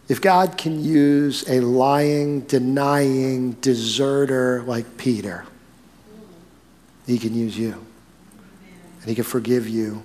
If 0.09 0.21
God 0.21 0.59
can 0.59 0.83
use 0.83 1.49
a 1.49 1.61
lying, 1.61 2.41
denying 2.41 3.53
deserter 3.61 4.63
like 4.63 4.97
Peter, 4.97 5.47
He 7.07 7.17
can 7.17 7.33
use 7.33 7.57
you. 7.57 7.75
And 9.01 9.09
He 9.09 9.15
can 9.15 9.23
forgive 9.23 9.69
you. 9.69 10.03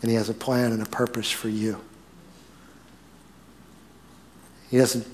And 0.00 0.10
He 0.10 0.16
has 0.16 0.30
a 0.30 0.34
plan 0.34 0.72
and 0.72 0.80
a 0.80 0.86
purpose 0.86 1.30
for 1.30 1.50
you. 1.50 1.78
He 4.70 4.78
doesn't 4.78 5.06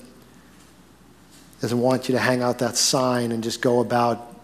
doesn't 1.63 1.79
want 1.79 2.09
you 2.09 2.13
to 2.13 2.19
hang 2.19 2.41
out 2.41 2.59
that 2.59 2.75
sign 2.75 3.31
and 3.31 3.41
just 3.41 3.61
go 3.61 3.79
about 3.79 4.35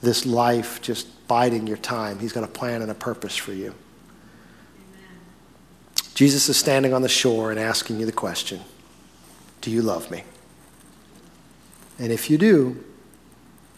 this 0.00 0.24
life 0.24 0.80
just 0.80 1.06
biding 1.28 1.66
your 1.66 1.76
time. 1.76 2.18
He's 2.18 2.32
got 2.32 2.44
a 2.44 2.48
plan 2.48 2.80
and 2.80 2.90
a 2.90 2.94
purpose 2.94 3.36
for 3.36 3.52
you. 3.52 3.74
Amen. 4.78 5.18
Jesus 6.14 6.48
is 6.48 6.56
standing 6.56 6.94
on 6.94 7.02
the 7.02 7.10
shore 7.10 7.50
and 7.50 7.60
asking 7.60 8.00
you 8.00 8.06
the 8.06 8.12
question 8.12 8.60
Do 9.60 9.70
you 9.70 9.82
love 9.82 10.10
me? 10.10 10.24
And 11.98 12.10
if 12.10 12.30
you 12.30 12.38
do, 12.38 12.82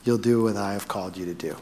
you'll 0.04 0.16
do 0.16 0.44
what 0.44 0.56
I 0.56 0.74
have 0.74 0.86
called 0.86 1.16
you 1.16 1.24
to 1.24 1.34
do. 1.34 1.56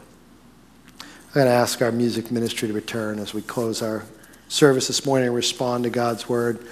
I'm 0.99 1.33
going 1.33 1.47
to 1.47 1.51
ask 1.51 1.81
our 1.81 1.91
music 1.91 2.29
ministry 2.29 2.67
to 2.67 2.75
return 2.75 3.17
as 3.17 3.33
we 3.33 3.41
close 3.41 3.81
our 3.81 4.05
service 4.49 4.85
this 4.85 5.03
morning 5.03 5.29
and 5.29 5.35
respond 5.35 5.85
to 5.85 5.89
God's 5.89 6.29
word. 6.29 6.63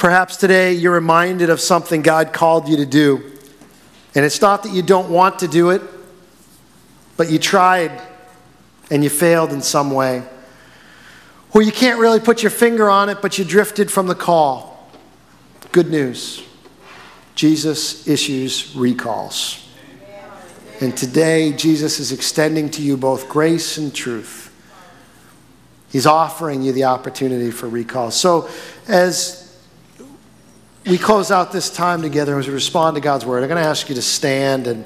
Perhaps 0.00 0.38
today 0.38 0.72
you're 0.72 0.94
reminded 0.94 1.50
of 1.50 1.60
something 1.60 2.00
God 2.00 2.32
called 2.32 2.70
you 2.70 2.78
to 2.78 2.86
do. 2.86 3.22
And 4.14 4.24
it's 4.24 4.40
not 4.40 4.62
that 4.62 4.72
you 4.72 4.80
don't 4.80 5.10
want 5.10 5.40
to 5.40 5.46
do 5.46 5.68
it, 5.68 5.82
but 7.18 7.30
you 7.30 7.38
tried 7.38 8.00
and 8.90 9.04
you 9.04 9.10
failed 9.10 9.52
in 9.52 9.60
some 9.60 9.90
way. 9.90 10.22
Or 11.52 11.60
you 11.60 11.70
can't 11.70 12.00
really 12.00 12.18
put 12.18 12.42
your 12.42 12.48
finger 12.48 12.88
on 12.88 13.10
it, 13.10 13.20
but 13.20 13.38
you 13.38 13.44
drifted 13.44 13.92
from 13.92 14.06
the 14.06 14.14
call. 14.14 14.90
Good 15.70 15.90
news 15.90 16.46
Jesus 17.34 18.08
issues 18.08 18.74
recalls. 18.74 19.68
And 20.80 20.96
today, 20.96 21.52
Jesus 21.52 22.00
is 22.00 22.10
extending 22.10 22.70
to 22.70 22.82
you 22.82 22.96
both 22.96 23.28
grace 23.28 23.76
and 23.76 23.94
truth. 23.94 24.50
He's 25.90 26.06
offering 26.06 26.62
you 26.62 26.72
the 26.72 26.84
opportunity 26.84 27.50
for 27.50 27.68
recall. 27.68 28.10
So, 28.10 28.48
as 28.88 29.39
we 30.86 30.98
close 30.98 31.30
out 31.30 31.52
this 31.52 31.70
time 31.70 32.02
together 32.02 32.38
as 32.38 32.48
we 32.48 32.54
respond 32.54 32.94
to 32.94 33.00
God's 33.00 33.26
word, 33.26 33.42
I'm 33.42 33.48
going 33.48 33.62
to 33.62 33.68
ask 33.68 33.88
you 33.88 33.94
to 33.96 34.02
stand 34.02 34.66
and 34.66 34.84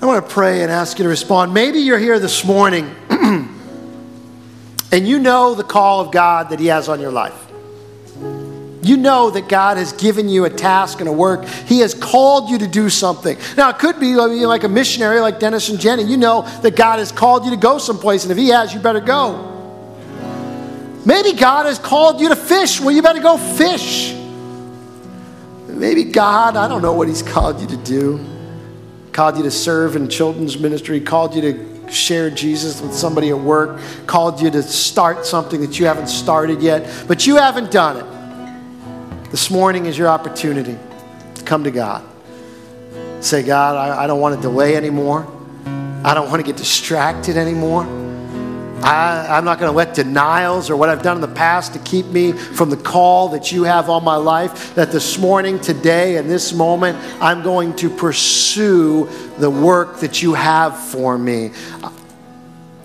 I 0.00 0.06
want 0.06 0.24
to 0.24 0.32
pray 0.32 0.62
and 0.62 0.70
ask 0.70 0.98
you 0.98 1.02
to 1.02 1.08
respond. 1.08 1.52
Maybe 1.52 1.80
you're 1.80 1.98
here 1.98 2.20
this 2.20 2.44
morning 2.44 2.94
and 3.10 3.48
you 4.92 5.18
know 5.18 5.54
the 5.54 5.64
call 5.64 6.00
of 6.00 6.12
God 6.12 6.50
that 6.50 6.60
He 6.60 6.66
has 6.66 6.88
on 6.88 7.00
your 7.00 7.10
life. 7.10 7.34
You 8.80 8.96
know 8.96 9.30
that 9.30 9.48
God 9.48 9.76
has 9.76 9.92
given 9.92 10.28
you 10.28 10.44
a 10.44 10.50
task 10.50 11.00
and 11.00 11.08
a 11.08 11.12
work. 11.12 11.44
He 11.46 11.80
has 11.80 11.94
called 11.94 12.48
you 12.48 12.58
to 12.58 12.68
do 12.68 12.88
something. 12.88 13.36
Now, 13.56 13.70
it 13.70 13.78
could 13.80 13.98
be 13.98 14.14
like 14.14 14.62
a 14.62 14.68
missionary 14.68 15.18
like 15.18 15.40
Dennis 15.40 15.68
and 15.68 15.80
Jenny. 15.80 16.04
You 16.04 16.16
know 16.16 16.42
that 16.62 16.76
God 16.76 17.00
has 17.00 17.10
called 17.10 17.44
you 17.44 17.50
to 17.50 17.56
go 17.56 17.78
someplace, 17.78 18.22
and 18.22 18.30
if 18.30 18.38
He 18.38 18.48
has, 18.48 18.72
you 18.72 18.78
better 18.78 19.00
go. 19.00 19.44
Maybe 21.04 21.32
God 21.32 21.66
has 21.66 21.78
called 21.78 22.20
you 22.20 22.28
to 22.28 22.36
fish. 22.36 22.80
Well, 22.80 22.94
you 22.94 23.02
better 23.02 23.20
go 23.20 23.36
fish. 23.36 24.17
Maybe 25.78 26.04
God, 26.04 26.56
I 26.56 26.66
don't 26.68 26.82
know 26.82 26.92
what 26.92 27.08
He's 27.08 27.22
called 27.22 27.60
you 27.60 27.66
to 27.68 27.76
do. 27.78 28.24
Called 29.12 29.36
you 29.36 29.42
to 29.44 29.50
serve 29.50 29.96
in 29.96 30.08
children's 30.08 30.58
ministry, 30.58 31.00
called 31.00 31.34
you 31.34 31.42
to 31.42 31.92
share 31.92 32.30
Jesus 32.30 32.80
with 32.80 32.92
somebody 32.92 33.30
at 33.30 33.38
work, 33.38 33.80
called 34.06 34.40
you 34.40 34.50
to 34.50 34.62
start 34.62 35.24
something 35.24 35.60
that 35.60 35.78
you 35.78 35.86
haven't 35.86 36.08
started 36.08 36.60
yet, 36.62 37.06
but 37.08 37.26
you 37.26 37.36
haven't 37.36 37.70
done 37.70 37.96
it. 37.96 39.30
This 39.30 39.50
morning 39.50 39.86
is 39.86 39.96
your 39.96 40.08
opportunity 40.08 40.78
to 41.34 41.44
come 41.44 41.64
to 41.64 41.70
God. 41.70 42.04
Say, 43.20 43.42
God, 43.42 43.76
I, 43.76 44.04
I 44.04 44.06
don't 44.06 44.20
want 44.20 44.36
to 44.36 44.40
delay 44.40 44.76
anymore. 44.76 45.26
I 46.04 46.14
don't 46.14 46.28
want 46.30 46.40
to 46.40 46.46
get 46.46 46.56
distracted 46.56 47.36
anymore. 47.36 47.84
I, 48.82 49.38
am 49.38 49.44
not 49.44 49.58
going 49.58 49.70
to 49.70 49.76
let 49.76 49.94
denials 49.94 50.70
or 50.70 50.76
what 50.76 50.88
I've 50.88 51.02
done 51.02 51.16
in 51.16 51.20
the 51.20 51.28
past 51.28 51.72
to 51.74 51.78
keep 51.80 52.06
me 52.06 52.32
from 52.32 52.70
the 52.70 52.76
call 52.76 53.28
that 53.30 53.52
you 53.52 53.64
have 53.64 53.90
on 53.90 54.04
my 54.04 54.16
life. 54.16 54.74
That 54.74 54.92
this 54.92 55.18
morning, 55.18 55.60
today, 55.60 56.16
in 56.16 56.28
this 56.28 56.52
moment, 56.52 56.98
I'm 57.20 57.42
going 57.42 57.74
to 57.76 57.90
pursue 57.90 59.08
the 59.38 59.50
work 59.50 60.00
that 60.00 60.22
you 60.22 60.34
have 60.34 60.78
for 60.78 61.18
me 61.18 61.52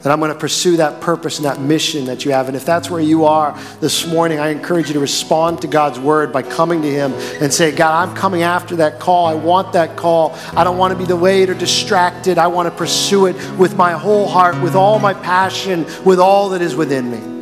that 0.03 0.11
I'm 0.11 0.19
going 0.19 0.33
to 0.33 0.37
pursue 0.37 0.77
that 0.77 0.99
purpose 0.99 1.37
and 1.37 1.45
that 1.45 1.61
mission 1.61 2.05
that 2.05 2.25
you 2.25 2.31
have. 2.31 2.49
And 2.49 2.57
if 2.57 2.65
that's 2.65 2.89
where 2.89 2.99
you 2.99 3.23
are 3.25 3.57
this 3.79 4.05
morning, 4.05 4.37
I 4.37 4.49
encourage 4.49 4.87
you 4.87 4.93
to 4.95 4.99
respond 4.99 5.61
to 5.61 5.67
God's 5.67 5.97
word 5.97 6.33
by 6.33 6.43
coming 6.43 6.81
to 6.81 6.91
Him 6.91 7.13
and 7.41 7.53
say, 7.53 7.73
God, 7.73 8.09
I'm 8.09 8.15
coming 8.15 8.43
after 8.43 8.75
that 8.77 8.99
call. 8.99 9.25
I 9.25 9.33
want 9.33 9.71
that 9.73 9.95
call. 9.95 10.37
I 10.55 10.65
don't 10.65 10.77
want 10.77 10.91
to 10.91 10.99
be 10.99 11.05
delayed 11.05 11.49
or 11.49 11.53
distracted. 11.53 12.37
I 12.37 12.47
want 12.47 12.69
to 12.69 12.77
pursue 12.77 13.27
it 13.27 13.35
with 13.57 13.77
my 13.77 13.93
whole 13.93 14.27
heart, 14.27 14.61
with 14.61 14.75
all 14.75 14.99
my 14.99 15.13
passion, 15.13 15.85
with 16.03 16.19
all 16.19 16.49
that 16.49 16.61
is 16.61 16.75
within 16.75 17.09
me. 17.09 17.33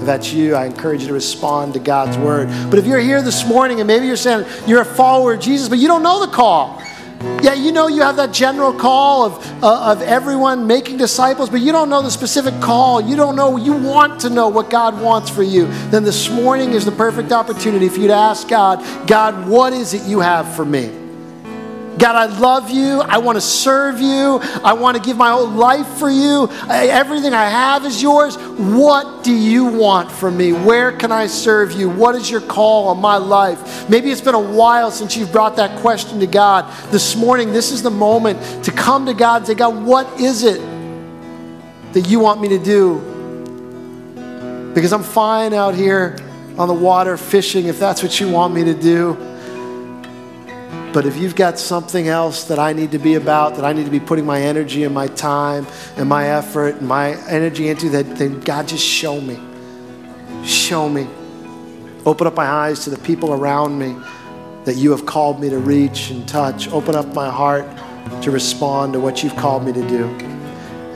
If 0.00 0.06
that's 0.06 0.32
you, 0.32 0.56
I 0.56 0.66
encourage 0.66 1.02
you 1.02 1.06
to 1.06 1.14
respond 1.14 1.74
to 1.74 1.78
God's 1.78 2.18
word. 2.18 2.48
But 2.70 2.80
if 2.80 2.86
you're 2.86 2.98
here 2.98 3.22
this 3.22 3.46
morning 3.46 3.78
and 3.78 3.86
maybe 3.86 4.08
you're 4.08 4.16
saying 4.16 4.44
you're 4.66 4.80
a 4.80 4.84
follower 4.84 5.34
of 5.34 5.40
Jesus, 5.40 5.68
but 5.68 5.78
you 5.78 5.86
don't 5.86 6.02
know 6.02 6.26
the 6.26 6.32
call, 6.32 6.81
yeah, 7.42 7.54
you 7.54 7.72
know 7.72 7.88
you 7.88 8.02
have 8.02 8.16
that 8.16 8.32
general 8.32 8.72
call 8.72 9.26
of, 9.26 9.62
uh, 9.62 9.92
of 9.92 10.02
everyone 10.02 10.66
making 10.66 10.96
disciples, 10.96 11.50
but 11.50 11.60
you 11.60 11.72
don't 11.72 11.88
know 11.88 12.02
the 12.02 12.10
specific 12.10 12.54
call. 12.60 13.00
You 13.00 13.16
don't 13.16 13.36
know, 13.36 13.56
you 13.56 13.72
want 13.72 14.20
to 14.20 14.30
know 14.30 14.48
what 14.48 14.70
God 14.70 15.00
wants 15.00 15.28
for 15.28 15.42
you. 15.42 15.66
Then 15.90 16.04
this 16.04 16.30
morning 16.30 16.72
is 16.72 16.84
the 16.84 16.92
perfect 16.92 17.32
opportunity 17.32 17.88
for 17.88 18.00
you 18.00 18.08
to 18.08 18.14
ask 18.14 18.48
God, 18.48 19.08
God, 19.08 19.48
what 19.48 19.72
is 19.72 19.94
it 19.94 20.02
you 20.02 20.20
have 20.20 20.54
for 20.54 20.64
me? 20.64 21.01
God, 21.98 22.16
I 22.16 22.38
love 22.38 22.70
you. 22.70 23.00
I 23.00 23.18
want 23.18 23.36
to 23.36 23.40
serve 23.40 24.00
you. 24.00 24.40
I 24.64 24.72
want 24.72 24.96
to 24.96 25.02
give 25.02 25.16
my 25.16 25.30
whole 25.30 25.48
life 25.48 25.86
for 25.98 26.10
you. 26.10 26.48
I, 26.50 26.86
everything 26.86 27.34
I 27.34 27.48
have 27.48 27.84
is 27.84 28.00
yours. 28.02 28.36
What 28.36 29.22
do 29.22 29.32
you 29.32 29.66
want 29.66 30.10
from 30.10 30.36
me? 30.36 30.52
Where 30.52 30.92
can 30.92 31.12
I 31.12 31.26
serve 31.26 31.72
you? 31.72 31.90
What 31.90 32.14
is 32.14 32.30
your 32.30 32.40
call 32.40 32.88
on 32.88 32.98
my 32.98 33.18
life? 33.18 33.88
Maybe 33.88 34.10
it's 34.10 34.20
been 34.20 34.34
a 34.34 34.40
while 34.40 34.90
since 34.90 35.16
you've 35.16 35.32
brought 35.32 35.56
that 35.56 35.78
question 35.80 36.18
to 36.20 36.26
God. 36.26 36.72
This 36.90 37.14
morning, 37.14 37.52
this 37.52 37.70
is 37.70 37.82
the 37.82 37.90
moment 37.90 38.64
to 38.64 38.72
come 38.72 39.06
to 39.06 39.14
God 39.14 39.42
and 39.42 39.46
say, 39.46 39.54
God, 39.54 39.84
what 39.84 40.20
is 40.20 40.44
it 40.44 40.60
that 41.92 42.08
you 42.08 42.20
want 42.20 42.40
me 42.40 42.48
to 42.48 42.58
do? 42.58 43.00
Because 44.74 44.92
I'm 44.92 45.02
fine 45.02 45.52
out 45.52 45.74
here 45.74 46.16
on 46.58 46.68
the 46.68 46.74
water 46.74 47.16
fishing 47.16 47.66
if 47.66 47.78
that's 47.78 48.02
what 48.02 48.18
you 48.18 48.30
want 48.30 48.54
me 48.54 48.64
to 48.64 48.74
do. 48.74 49.31
But 50.92 51.06
if 51.06 51.16
you've 51.16 51.34
got 51.34 51.58
something 51.58 52.08
else 52.08 52.44
that 52.44 52.58
I 52.58 52.74
need 52.74 52.90
to 52.92 52.98
be 52.98 53.14
about, 53.14 53.56
that 53.56 53.64
I 53.64 53.72
need 53.72 53.86
to 53.86 53.90
be 53.90 54.00
putting 54.00 54.26
my 54.26 54.42
energy 54.42 54.84
and 54.84 54.94
my 54.94 55.06
time 55.06 55.66
and 55.96 56.06
my 56.06 56.28
effort 56.28 56.76
and 56.76 56.86
my 56.86 57.16
energy 57.28 57.68
into, 57.68 57.88
that, 57.90 58.16
then 58.16 58.40
God, 58.40 58.68
just 58.68 58.84
show 58.84 59.18
me. 59.18 59.40
Show 60.44 60.88
me. 60.88 61.08
Open 62.04 62.26
up 62.26 62.34
my 62.34 62.46
eyes 62.46 62.84
to 62.84 62.90
the 62.90 62.98
people 62.98 63.32
around 63.32 63.78
me 63.78 63.96
that 64.64 64.76
you 64.76 64.90
have 64.90 65.06
called 65.06 65.40
me 65.40 65.48
to 65.48 65.58
reach 65.58 66.10
and 66.10 66.28
touch. 66.28 66.68
Open 66.68 66.94
up 66.94 67.14
my 67.14 67.30
heart 67.30 67.64
to 68.22 68.30
respond 68.30 68.92
to 68.92 69.00
what 69.00 69.22
you've 69.22 69.36
called 69.36 69.64
me 69.64 69.72
to 69.72 69.88
do. 69.88 70.31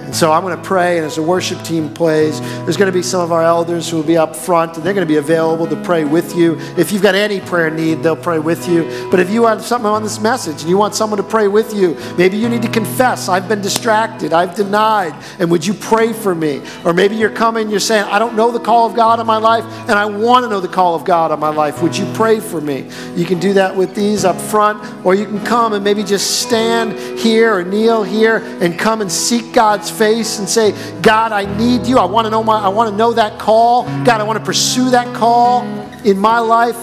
And 0.07 0.15
so 0.15 0.31
I'm 0.31 0.43
going 0.43 0.57
to 0.57 0.63
pray, 0.63 0.99
and 0.99 1.07
as 1.07 1.17
the 1.17 1.23
worship 1.23 1.61
team 1.63 1.93
plays, 1.93 2.41
there's 2.41 2.77
going 2.77 2.87
to 2.87 2.97
be 2.97 3.03
some 3.03 3.21
of 3.21 3.33
our 3.33 3.43
elders 3.43 3.91
who 3.91 3.97
will 3.97 4.05
be 4.05 4.17
up 4.17 4.37
front, 4.37 4.77
and 4.77 4.87
they're 4.87 4.95
going 4.95 5.07
to 5.07 5.13
be 5.13 5.19
available 5.19 5.67
to 5.67 5.77
pray 5.83 6.05
with 6.05 6.37
you. 6.37 6.57
If 6.79 6.93
you've 6.93 7.03
got 7.03 7.17
any 7.17 7.41
prayer 7.41 7.71
need, 7.71 8.05
they'll 8.05 8.15
pray 8.15 8.39
with 8.39 8.69
you. 8.69 9.09
But 9.11 9.19
if 9.19 9.31
you 9.31 9.47
have 9.47 9.63
something 9.63 9.91
on 9.91 10.05
this 10.05 10.21
message 10.21 10.61
and 10.61 10.71
you 10.71 10.79
want 10.79 10.95
someone 10.95 11.17
to 11.17 11.25
pray 11.25 11.49
with 11.49 11.75
you, 11.75 11.97
maybe 12.17 12.37
you 12.37 12.49
need 12.49 12.63
to 12.63 12.71
confess, 12.71 13.29
I've 13.29 13.49
been 13.49 13.61
distracted, 13.61 14.33
I've 14.33 14.55
denied, 14.55 15.13
and 15.41 15.51
would 15.51 15.67
you 15.67 15.75
pray 15.75 16.13
for 16.13 16.37
me? 16.37 16.63
Or 16.85 16.93
maybe 16.93 17.17
you're 17.17 17.29
coming, 17.29 17.69
you're 17.69 17.81
saying, 17.81 18.05
I 18.05 18.21
don't 18.21 18.37
know 18.37 18.53
the 18.53 18.61
call 18.61 18.89
of 18.89 18.95
God 18.95 19.19
on 19.19 19.27
my 19.27 19.39
life, 19.39 19.65
and 19.89 19.99
I 19.99 20.07
want 20.07 20.45
to 20.45 20.49
know 20.49 20.61
the 20.61 20.69
call 20.69 20.95
of 20.95 21.05
God 21.05 21.33
on 21.33 21.41
my 21.41 21.49
life. 21.49 21.83
Would 21.83 21.97
you 21.97 22.09
pray 22.15 22.39
for 22.39 22.61
me? 22.61 22.89
You 23.17 23.25
can 23.25 23.41
do 23.41 23.55
that 23.55 23.75
with 23.75 23.97
these 23.97 24.25
up 24.25 24.41
front, 24.41 25.05
or 25.05 25.17
you 25.17 25.25
can 25.25 25.45
come 25.45 25.73
and 25.73 25.83
maybe 25.83 26.05
just 26.05 26.43
stand 26.43 27.19
here 27.19 27.57
or 27.57 27.65
kneel 27.65 28.05
here 28.05 28.37
and 28.61 28.79
come 28.79 29.01
and 29.01 29.11
seek 29.11 29.53
God's 29.53 29.96
face 29.97 30.39
and 30.39 30.49
say, 30.49 30.73
God, 31.01 31.33
I 31.33 31.45
need 31.57 31.87
you. 31.87 31.99
I 31.99 32.05
want 32.05 32.27
to 32.27 32.31
know 32.31 32.43
my 32.43 32.59
I 32.59 32.69
want 32.69 32.91
to 32.91 32.97
know 32.97 33.13
that 33.13 33.39
call. 33.39 33.85
God, 34.05 34.21
I 34.21 34.23
want 34.23 34.39
to 34.39 34.45
pursue 34.45 34.91
that 34.91 35.15
call 35.15 35.63
in 36.05 36.19
my 36.19 36.39
life. 36.39 36.77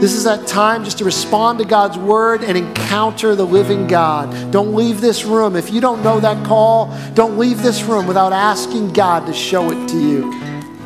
This 0.00 0.12
is 0.12 0.24
that 0.24 0.46
time 0.46 0.84
just 0.84 0.98
to 0.98 1.04
respond 1.04 1.58
to 1.60 1.64
God's 1.64 1.96
word 1.96 2.44
and 2.44 2.58
encounter 2.58 3.34
the 3.34 3.46
living 3.46 3.86
God. 3.86 4.52
Don't 4.52 4.74
leave 4.74 5.00
this 5.00 5.24
room. 5.24 5.56
If 5.56 5.72
you 5.72 5.80
don't 5.80 6.02
know 6.02 6.20
that 6.20 6.46
call, 6.46 6.94
don't 7.14 7.38
leave 7.38 7.62
this 7.62 7.82
room 7.82 8.06
without 8.06 8.32
asking 8.32 8.92
God 8.92 9.26
to 9.26 9.32
show 9.32 9.70
it 9.70 9.88
to 9.88 9.98
you. 9.98 10.30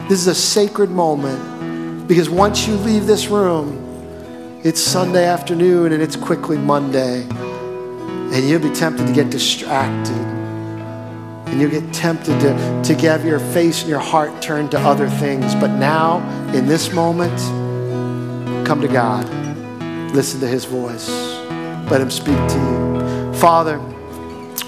This 0.08 0.20
is 0.20 0.26
a 0.28 0.34
sacred 0.34 0.90
moment 0.90 2.06
because 2.06 2.30
once 2.30 2.68
you 2.68 2.76
leave 2.76 3.06
this 3.06 3.26
room, 3.26 3.78
it's 4.62 4.80
Sunday 4.80 5.24
afternoon 5.24 5.92
and 5.92 6.02
it's 6.02 6.16
quickly 6.16 6.56
Monday. 6.56 7.22
And 8.32 8.48
you'll 8.48 8.60
be 8.60 8.70
tempted 8.70 9.08
to 9.08 9.12
get 9.12 9.30
distracted 9.30 10.39
and 11.50 11.60
you 11.60 11.68
get 11.68 11.92
tempted 11.92 12.38
to, 12.40 12.82
to 12.84 13.08
have 13.08 13.24
your 13.24 13.40
face 13.40 13.80
and 13.80 13.90
your 13.90 13.98
heart 13.98 14.40
turned 14.40 14.70
to 14.70 14.78
other 14.78 15.08
things. 15.08 15.54
But 15.56 15.76
now, 15.78 16.18
in 16.54 16.66
this 16.66 16.92
moment, 16.92 17.36
come 18.66 18.80
to 18.80 18.88
God. 18.88 19.28
Listen 20.14 20.40
to 20.40 20.46
His 20.46 20.64
voice. 20.64 21.08
Let 21.90 22.00
Him 22.00 22.10
speak 22.10 22.36
to 22.36 22.54
you. 22.54 23.34
Father, 23.34 23.80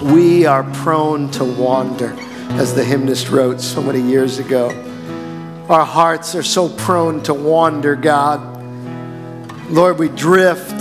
we 0.01 0.45
are 0.45 0.63
prone 0.73 1.31
to 1.31 1.45
wander, 1.45 2.13
as 2.59 2.75
the 2.75 2.83
hymnist 2.83 3.29
wrote 3.29 3.61
so 3.61 3.81
many 3.81 4.01
years 4.01 4.39
ago. 4.39 4.69
Our 5.69 5.85
hearts 5.85 6.35
are 6.35 6.43
so 6.43 6.67
prone 6.67 7.23
to 7.23 7.33
wander, 7.33 7.95
God. 7.95 8.41
Lord, 9.71 9.97
we 9.97 10.09
drift 10.09 10.73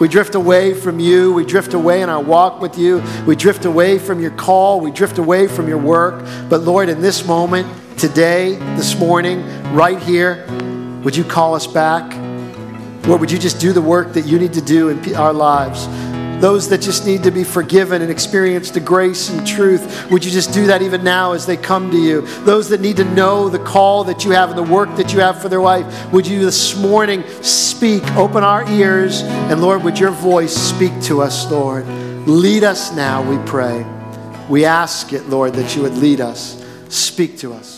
we 0.00 0.08
drift 0.08 0.34
away 0.34 0.74
from 0.74 0.98
you. 0.98 1.32
We 1.32 1.44
drift 1.44 1.74
away 1.74 2.02
in 2.02 2.08
our 2.08 2.22
walk 2.22 2.60
with 2.60 2.76
you. 2.78 3.02
We 3.26 3.36
drift 3.36 3.64
away 3.64 3.98
from 3.98 4.20
your 4.20 4.32
call. 4.32 4.80
We 4.80 4.90
drift 4.90 5.18
away 5.18 5.46
from 5.46 5.68
your 5.68 5.78
work. 5.78 6.24
But 6.48 6.62
Lord, 6.62 6.88
in 6.88 7.00
this 7.00 7.26
moment, 7.26 7.66
today, 7.98 8.56
this 8.76 8.98
morning, 8.98 9.44
right 9.72 9.98
here, 9.98 10.46
would 11.04 11.16
you 11.16 11.24
call 11.24 11.54
us 11.54 11.66
back? 11.66 12.12
Lord, 13.06 13.20
would 13.20 13.30
you 13.30 13.38
just 13.38 13.60
do 13.60 13.72
the 13.72 13.82
work 13.82 14.14
that 14.14 14.26
you 14.26 14.38
need 14.38 14.54
to 14.54 14.62
do 14.62 14.88
in 14.88 15.14
our 15.14 15.32
lives? 15.32 15.86
Those 16.40 16.68
that 16.68 16.78
just 16.82 17.06
need 17.06 17.22
to 17.22 17.30
be 17.30 17.44
forgiven 17.44 18.02
and 18.02 18.10
experience 18.10 18.70
the 18.70 18.80
grace 18.80 19.30
and 19.30 19.46
truth, 19.46 20.10
would 20.10 20.24
you 20.24 20.30
just 20.30 20.52
do 20.52 20.66
that 20.66 20.82
even 20.82 21.02
now 21.02 21.32
as 21.32 21.46
they 21.46 21.56
come 21.56 21.90
to 21.90 21.96
you? 21.96 22.22
Those 22.44 22.68
that 22.68 22.80
need 22.80 22.96
to 22.98 23.04
know 23.04 23.48
the 23.48 23.58
call 23.58 24.04
that 24.04 24.24
you 24.24 24.32
have 24.32 24.50
and 24.50 24.58
the 24.58 24.62
work 24.62 24.94
that 24.96 25.12
you 25.12 25.20
have 25.20 25.40
for 25.40 25.48
their 25.48 25.60
life, 25.60 26.12
would 26.12 26.26
you 26.26 26.40
this 26.40 26.76
morning 26.76 27.24
speak, 27.42 28.04
open 28.16 28.44
our 28.44 28.68
ears, 28.70 29.22
and 29.22 29.60
Lord, 29.60 29.82
would 29.84 29.98
your 29.98 30.10
voice 30.10 30.54
speak 30.54 30.92
to 31.02 31.22
us, 31.22 31.50
Lord? 31.50 31.86
Lead 32.26 32.64
us 32.64 32.94
now, 32.94 33.22
we 33.28 33.38
pray. 33.46 33.86
We 34.48 34.64
ask 34.64 35.12
it, 35.12 35.28
Lord, 35.28 35.54
that 35.54 35.74
you 35.74 35.82
would 35.82 35.96
lead 35.96 36.20
us. 36.20 36.62
Speak 36.88 37.38
to 37.38 37.52
us. 37.54 37.73